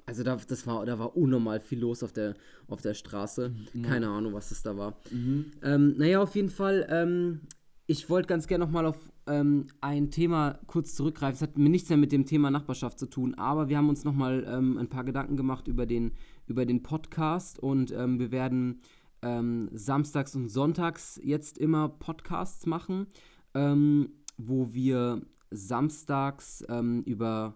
Also 0.07 0.23
da, 0.25 0.37
das 0.37 0.67
war, 0.67 0.85
da 0.85 0.99
war 0.99 1.17
unnormal 1.17 1.61
viel 1.61 1.81
los 1.81 2.03
auf 2.03 2.13
der, 2.13 2.35
auf 2.69 2.83
der 2.83 2.95
Straße. 2.95 3.55
Keine 3.83 4.09
Ahnung, 4.09 4.35
was 4.35 4.51
das 4.51 4.63
da 4.63 4.77
war. 4.77 4.97
Mhm. 5.11 5.47
Ähm, 5.63 5.95
naja, 5.97 6.23
auf 6.23 6.35
jeden 6.35 6.51
Fall, 6.51 6.87
ähm, 6.91 7.41
ich 7.87 8.09
wollte 8.11 8.29
ganz 8.29 8.47
gerne 8.47 8.65
nochmal 8.65 8.87
auf 8.87 9.11
ähm, 9.27 9.67
ein 9.81 10.11
Thema 10.11 10.59
kurz 10.67 10.95
zurückgreifen. 10.95 11.37
Es 11.37 11.43
hat 11.43 11.57
mir 11.59 11.69
nichts 11.71 11.89
mehr 11.89 11.99
mit 11.99 12.13
dem 12.13 12.27
Thema 12.27 12.51
Nachbarschaft 12.51 12.99
zu 12.99 13.07
tun, 13.07 13.35
aber 13.35 13.69
wir 13.69 13.77
haben 13.79 13.89
uns 13.89 14.05
nochmal 14.05 14.45
ähm, 14.47 14.77
ein 14.79 14.89
paar 14.89 15.05
Gedanken 15.05 15.37
gemacht 15.37 15.67
über 15.69 15.87
den, 15.87 16.13
über 16.47 16.67
den 16.67 16.83
Podcast 16.83 17.59
und 17.59 17.93
ähm, 17.93 18.19
wir 18.19 18.31
werden 18.33 18.81
ähm, 19.23 19.69
samstags 19.73 20.35
und 20.37 20.49
sonntags 20.49 21.21
jetzt 21.23 21.59
immer 21.59 21.89
Podcasts 21.89 22.67
machen, 22.67 23.07
ähm, 23.55 24.11
wo 24.37 24.73
wir 24.73 25.23
samstags 25.51 26.65
ähm, 26.69 27.03
über 27.05 27.55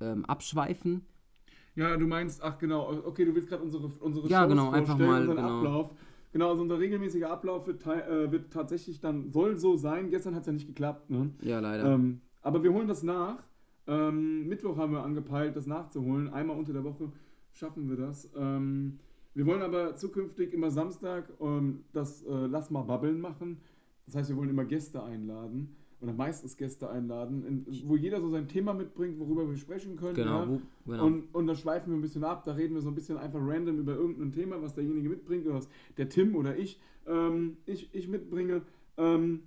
ähm, 0.00 0.24
abschweifen. 0.24 1.06
Ja, 1.74 1.96
du 1.96 2.06
meinst, 2.06 2.42
ach 2.42 2.58
genau, 2.58 2.90
okay, 3.04 3.24
du 3.24 3.34
willst 3.34 3.48
gerade 3.48 3.62
unsere, 3.62 3.86
unsere 4.00 4.28
Ja, 4.28 4.40
Shows 4.40 4.48
genau, 4.48 4.70
einfach 4.70 4.96
vorstellen, 4.96 5.10
mal, 5.10 5.20
unseren 5.20 5.36
genau. 5.36 5.58
Ablauf. 5.58 5.94
Genau, 6.32 6.50
also 6.50 6.62
unser 6.62 6.78
regelmäßiger 6.78 7.30
Ablauf 7.30 7.66
wird, 7.66 7.86
äh, 7.86 8.30
wird 8.30 8.52
tatsächlich 8.52 9.00
dann, 9.00 9.30
soll 9.30 9.56
so 9.56 9.76
sein. 9.76 10.10
Gestern 10.10 10.34
hat 10.34 10.42
es 10.42 10.46
ja 10.46 10.52
nicht 10.52 10.66
geklappt, 10.66 11.10
ne? 11.10 11.30
Ja, 11.42 11.60
leider. 11.60 11.94
Ähm, 11.94 12.20
aber 12.42 12.62
wir 12.62 12.72
holen 12.72 12.88
das 12.88 13.02
nach. 13.02 13.42
Ähm, 13.86 14.46
Mittwoch 14.48 14.76
haben 14.76 14.92
wir 14.92 15.02
angepeilt, 15.02 15.56
das 15.56 15.66
nachzuholen. 15.66 16.28
Einmal 16.28 16.58
unter 16.58 16.72
der 16.72 16.84
Woche 16.84 17.12
schaffen 17.52 17.88
wir 17.88 17.96
das. 17.96 18.30
Ähm, 18.36 18.98
wir 19.36 19.44
wollen 19.44 19.60
aber 19.60 19.94
zukünftig 19.96 20.54
immer 20.54 20.70
Samstag 20.70 21.30
ähm, 21.40 21.84
das 21.92 22.22
äh, 22.22 22.46
Lass 22.46 22.70
mal 22.70 22.82
babbeln 22.82 23.20
machen. 23.20 23.58
Das 24.06 24.14
heißt, 24.14 24.30
wir 24.30 24.36
wollen 24.38 24.48
immer 24.48 24.64
Gäste 24.64 25.02
einladen. 25.02 25.76
Oder 26.00 26.14
meistens 26.14 26.56
Gäste 26.56 26.88
einladen, 26.88 27.44
in, 27.46 27.88
wo 27.88 27.96
jeder 27.96 28.20
so 28.20 28.30
sein 28.30 28.48
Thema 28.48 28.72
mitbringt, 28.72 29.18
worüber 29.18 29.48
wir 29.48 29.56
sprechen 29.56 29.96
können. 29.96 30.14
genau, 30.14 30.40
ja. 30.40 30.48
wo, 30.48 30.60
genau. 30.90 31.06
Und, 31.06 31.34
und 31.34 31.46
da 31.46 31.54
schweifen 31.54 31.90
wir 31.90 31.98
ein 31.98 32.02
bisschen 32.02 32.24
ab, 32.24 32.44
da 32.44 32.52
reden 32.52 32.74
wir 32.74 32.80
so 32.80 32.88
ein 32.88 32.94
bisschen 32.94 33.18
einfach 33.18 33.40
random 33.42 33.78
über 33.78 33.94
irgendein 33.94 34.32
Thema, 34.32 34.60
was 34.62 34.74
derjenige 34.74 35.08
mitbringt, 35.08 35.46
oder 35.46 35.56
was 35.56 35.68
der 35.98 36.08
Tim 36.08 36.34
oder 36.34 36.56
ich, 36.56 36.80
ähm, 37.06 37.58
ich, 37.66 37.94
ich 37.94 38.08
mitbringe. 38.08 38.62
Ähm, 38.96 39.42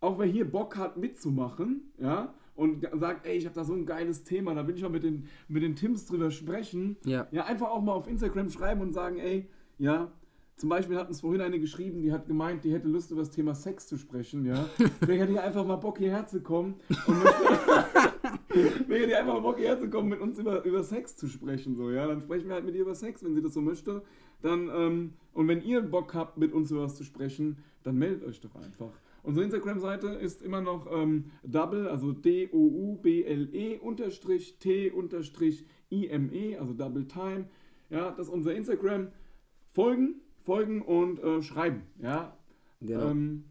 auch 0.00 0.18
wer 0.18 0.26
hier 0.26 0.50
Bock 0.50 0.76
hat 0.76 0.96
mitzumachen, 0.96 1.92
ja, 1.98 2.34
und 2.58 2.84
sagt, 2.98 3.24
ey, 3.24 3.36
ich 3.36 3.44
habe 3.44 3.54
da 3.54 3.64
so 3.64 3.72
ein 3.72 3.86
geiles 3.86 4.24
Thema, 4.24 4.52
da 4.52 4.66
will 4.66 4.74
ich 4.74 4.82
mal 4.82 4.88
mit 4.88 5.04
den, 5.04 5.28
mit 5.46 5.62
den 5.62 5.76
Tims 5.76 6.06
drüber 6.06 6.32
sprechen. 6.32 6.96
ja. 7.04 7.28
Ja, 7.30 7.44
einfach 7.44 7.68
auch 7.68 7.80
mal 7.80 7.92
auf 7.92 8.08
Instagram 8.08 8.50
schreiben 8.50 8.80
und 8.80 8.92
sagen, 8.92 9.18
ey, 9.18 9.48
ja, 9.78 10.10
zum 10.56 10.68
Beispiel 10.68 10.96
hat 10.96 11.06
uns 11.08 11.20
vorhin 11.20 11.40
eine 11.40 11.60
geschrieben, 11.60 12.02
die 12.02 12.12
hat 12.12 12.26
gemeint, 12.26 12.64
die 12.64 12.72
hätte 12.72 12.88
Lust 12.88 13.12
über 13.12 13.20
das 13.20 13.30
Thema 13.30 13.54
Sex 13.54 13.86
zu 13.86 13.96
sprechen, 13.96 14.44
ja. 14.44 14.68
Vielleicht 15.00 15.22
hat 15.22 15.28
die 15.28 15.38
einfach 15.38 15.64
mal 15.64 15.76
Bock 15.76 15.98
hierher 15.98 16.26
zu 16.26 16.40
kommen 16.40 16.74
und 17.06 17.24
hat 17.24 17.86
die 18.88 19.14
einfach 19.14 19.34
mal 19.34 19.40
Bock 19.40 19.58
hierher 19.58 19.78
zu 19.78 19.88
kommen, 19.88 20.08
mit 20.08 20.20
uns 20.20 20.36
über, 20.40 20.64
über 20.64 20.82
Sex 20.82 21.16
zu 21.16 21.28
sprechen, 21.28 21.76
so, 21.76 21.92
ja. 21.92 22.08
Dann 22.08 22.20
sprechen 22.20 22.48
wir 22.48 22.56
halt 22.56 22.64
mit 22.64 22.74
ihr 22.74 22.82
über 22.82 22.96
Sex, 22.96 23.22
wenn 23.22 23.36
sie 23.36 23.42
das 23.42 23.54
so 23.54 23.60
möchte. 23.60 24.02
Dann, 24.42 24.68
ähm, 24.74 25.12
und 25.32 25.46
wenn 25.46 25.62
ihr 25.62 25.80
Bock 25.80 26.12
habt, 26.12 26.38
mit 26.38 26.52
uns 26.52 26.72
über 26.72 26.82
was 26.82 26.96
zu 26.96 27.04
sprechen, 27.04 27.58
dann 27.84 27.96
meldet 27.98 28.24
euch 28.24 28.40
doch 28.40 28.56
einfach. 28.56 28.90
Unsere 29.22 29.44
Instagram-Seite 29.44 30.08
ist 30.08 30.42
immer 30.42 30.60
noch 30.60 30.86
ähm, 30.90 31.26
double, 31.42 31.88
also 31.88 32.12
D-O-U-B-L-E 32.12 33.78
unterstrich 33.78 34.58
T 34.58 34.90
unterstrich 34.90 35.64
I-M-E, 35.90 36.56
also 36.56 36.72
double 36.72 37.06
time. 37.06 37.46
Ja, 37.90 38.10
das 38.10 38.28
ist 38.28 38.32
unser 38.32 38.54
Instagram. 38.54 39.08
Folgen, 39.72 40.20
folgen 40.44 40.82
und 40.82 41.20
äh, 41.20 41.42
schreiben. 41.42 41.82
Ja. 42.02 42.36
Genau. 42.80 43.10
Ähm, 43.10 43.44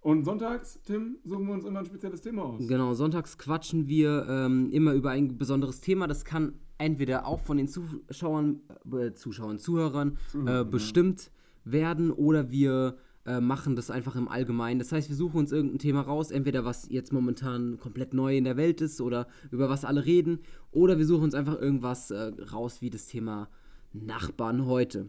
und 0.00 0.24
sonntags, 0.24 0.80
Tim, 0.82 1.18
suchen 1.24 1.46
wir 1.46 1.54
uns 1.54 1.64
immer 1.64 1.78
ein 1.78 1.86
spezielles 1.86 2.20
Thema 2.20 2.42
aus. 2.42 2.66
Genau, 2.66 2.92
sonntags 2.92 3.38
quatschen 3.38 3.86
wir 3.86 4.26
ähm, 4.28 4.70
immer 4.72 4.94
über 4.94 5.10
ein 5.10 5.38
besonderes 5.38 5.80
Thema. 5.80 6.08
Das 6.08 6.24
kann 6.24 6.54
entweder 6.78 7.26
auch 7.26 7.38
von 7.38 7.56
den 7.56 7.68
Zuschauern, 7.68 8.62
äh, 8.92 9.12
Zuschauern, 9.12 9.58
Zuhörern 9.58 10.18
äh, 10.44 10.64
bestimmt 10.64 11.30
werden 11.64 12.10
oder 12.10 12.50
wir 12.50 12.96
äh, 13.24 13.40
machen 13.40 13.76
das 13.76 13.90
einfach 13.90 14.16
im 14.16 14.28
Allgemeinen. 14.28 14.78
Das 14.78 14.90
heißt, 14.92 15.08
wir 15.08 15.16
suchen 15.16 15.38
uns 15.38 15.52
irgendein 15.52 15.78
Thema 15.78 16.00
raus, 16.02 16.30
entweder 16.30 16.64
was 16.64 16.88
jetzt 16.90 17.12
momentan 17.12 17.78
komplett 17.78 18.14
neu 18.14 18.36
in 18.36 18.44
der 18.44 18.56
Welt 18.56 18.80
ist 18.80 19.00
oder 19.00 19.28
über 19.50 19.68
was 19.68 19.84
alle 19.84 20.04
reden, 20.04 20.40
oder 20.72 20.98
wir 20.98 21.06
suchen 21.06 21.24
uns 21.24 21.34
einfach 21.34 21.60
irgendwas 21.60 22.10
äh, 22.10 22.32
raus 22.52 22.80
wie 22.82 22.90
das 22.90 23.06
Thema 23.06 23.48
Nachbarn 23.92 24.66
heute. 24.66 25.08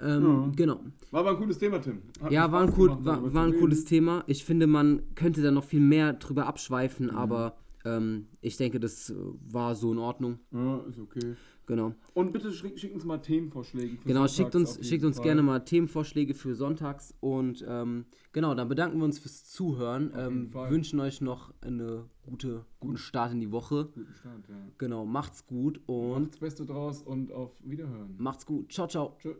Ähm, 0.00 0.22
Ja. 0.22 0.52
Genau. 0.56 0.80
War 1.10 1.20
aber 1.20 1.30
ein 1.30 1.36
cooles 1.36 1.58
Thema, 1.58 1.78
Tim. 1.80 2.02
Hat 2.22 2.30
Ja, 2.32 2.50
war 2.52 2.62
ein, 2.62 2.72
cool, 2.76 2.88
gemacht, 2.88 3.04
war, 3.04 3.34
war 3.34 3.44
ein 3.44 3.56
cooles 3.58 3.84
Thema. 3.84 4.24
Ich 4.26 4.44
finde, 4.44 4.66
man 4.66 5.02
könnte 5.14 5.42
da 5.42 5.50
noch 5.50 5.64
viel 5.64 5.80
mehr 5.80 6.12
drüber 6.14 6.46
abschweifen, 6.46 7.06
Mhm. 7.06 7.16
aber 7.16 7.56
ähm, 7.84 8.26
ich 8.42 8.56
denke, 8.58 8.78
das 8.78 9.12
war 9.50 9.74
so 9.74 9.92
in 9.92 9.98
Ordnung. 9.98 10.38
Ja, 10.52 10.78
ist 10.88 10.98
okay. 10.98 11.34
Genau. 11.70 11.94
Und 12.14 12.32
bitte 12.32 12.52
schick, 12.52 12.76
schick 12.80 12.92
uns 12.92 13.04
mal 13.04 13.18
Themenvorschläge. 13.18 13.96
für 13.96 14.08
Genau, 14.08 14.26
sonntags 14.26 14.34
schickt 14.34 14.54
uns, 14.56 14.88
schickt 14.88 15.04
uns 15.04 15.18
Fall. 15.18 15.24
gerne 15.24 15.42
mal 15.42 15.60
Themenvorschläge 15.60 16.34
für 16.34 16.56
sonntags 16.56 17.14
und 17.20 17.64
ähm, 17.68 18.06
genau, 18.32 18.56
dann 18.56 18.66
bedanken 18.68 18.98
wir 18.98 19.04
uns 19.04 19.20
fürs 19.20 19.44
Zuhören. 19.44 20.12
Ähm, 20.16 20.52
wünschen 20.52 20.98
euch 20.98 21.20
noch 21.20 21.54
eine 21.60 22.06
gute, 22.24 22.64
guten 22.80 22.96
Start 22.96 23.30
in 23.30 23.38
die 23.38 23.52
Woche. 23.52 23.88
Guten 23.94 24.12
Start, 24.14 24.48
ja. 24.48 24.56
Genau, 24.78 25.04
macht's 25.04 25.46
gut 25.46 25.80
und 25.86 26.22
Macht's 26.22 26.38
Beste 26.38 26.66
draus 26.66 27.02
und 27.02 27.30
auf 27.30 27.52
Wiederhören. 27.62 28.16
macht's 28.18 28.44
gut. 28.46 28.72
Ciao, 28.72 28.88
ciao. 28.88 29.16
Tschö. 29.20 29.36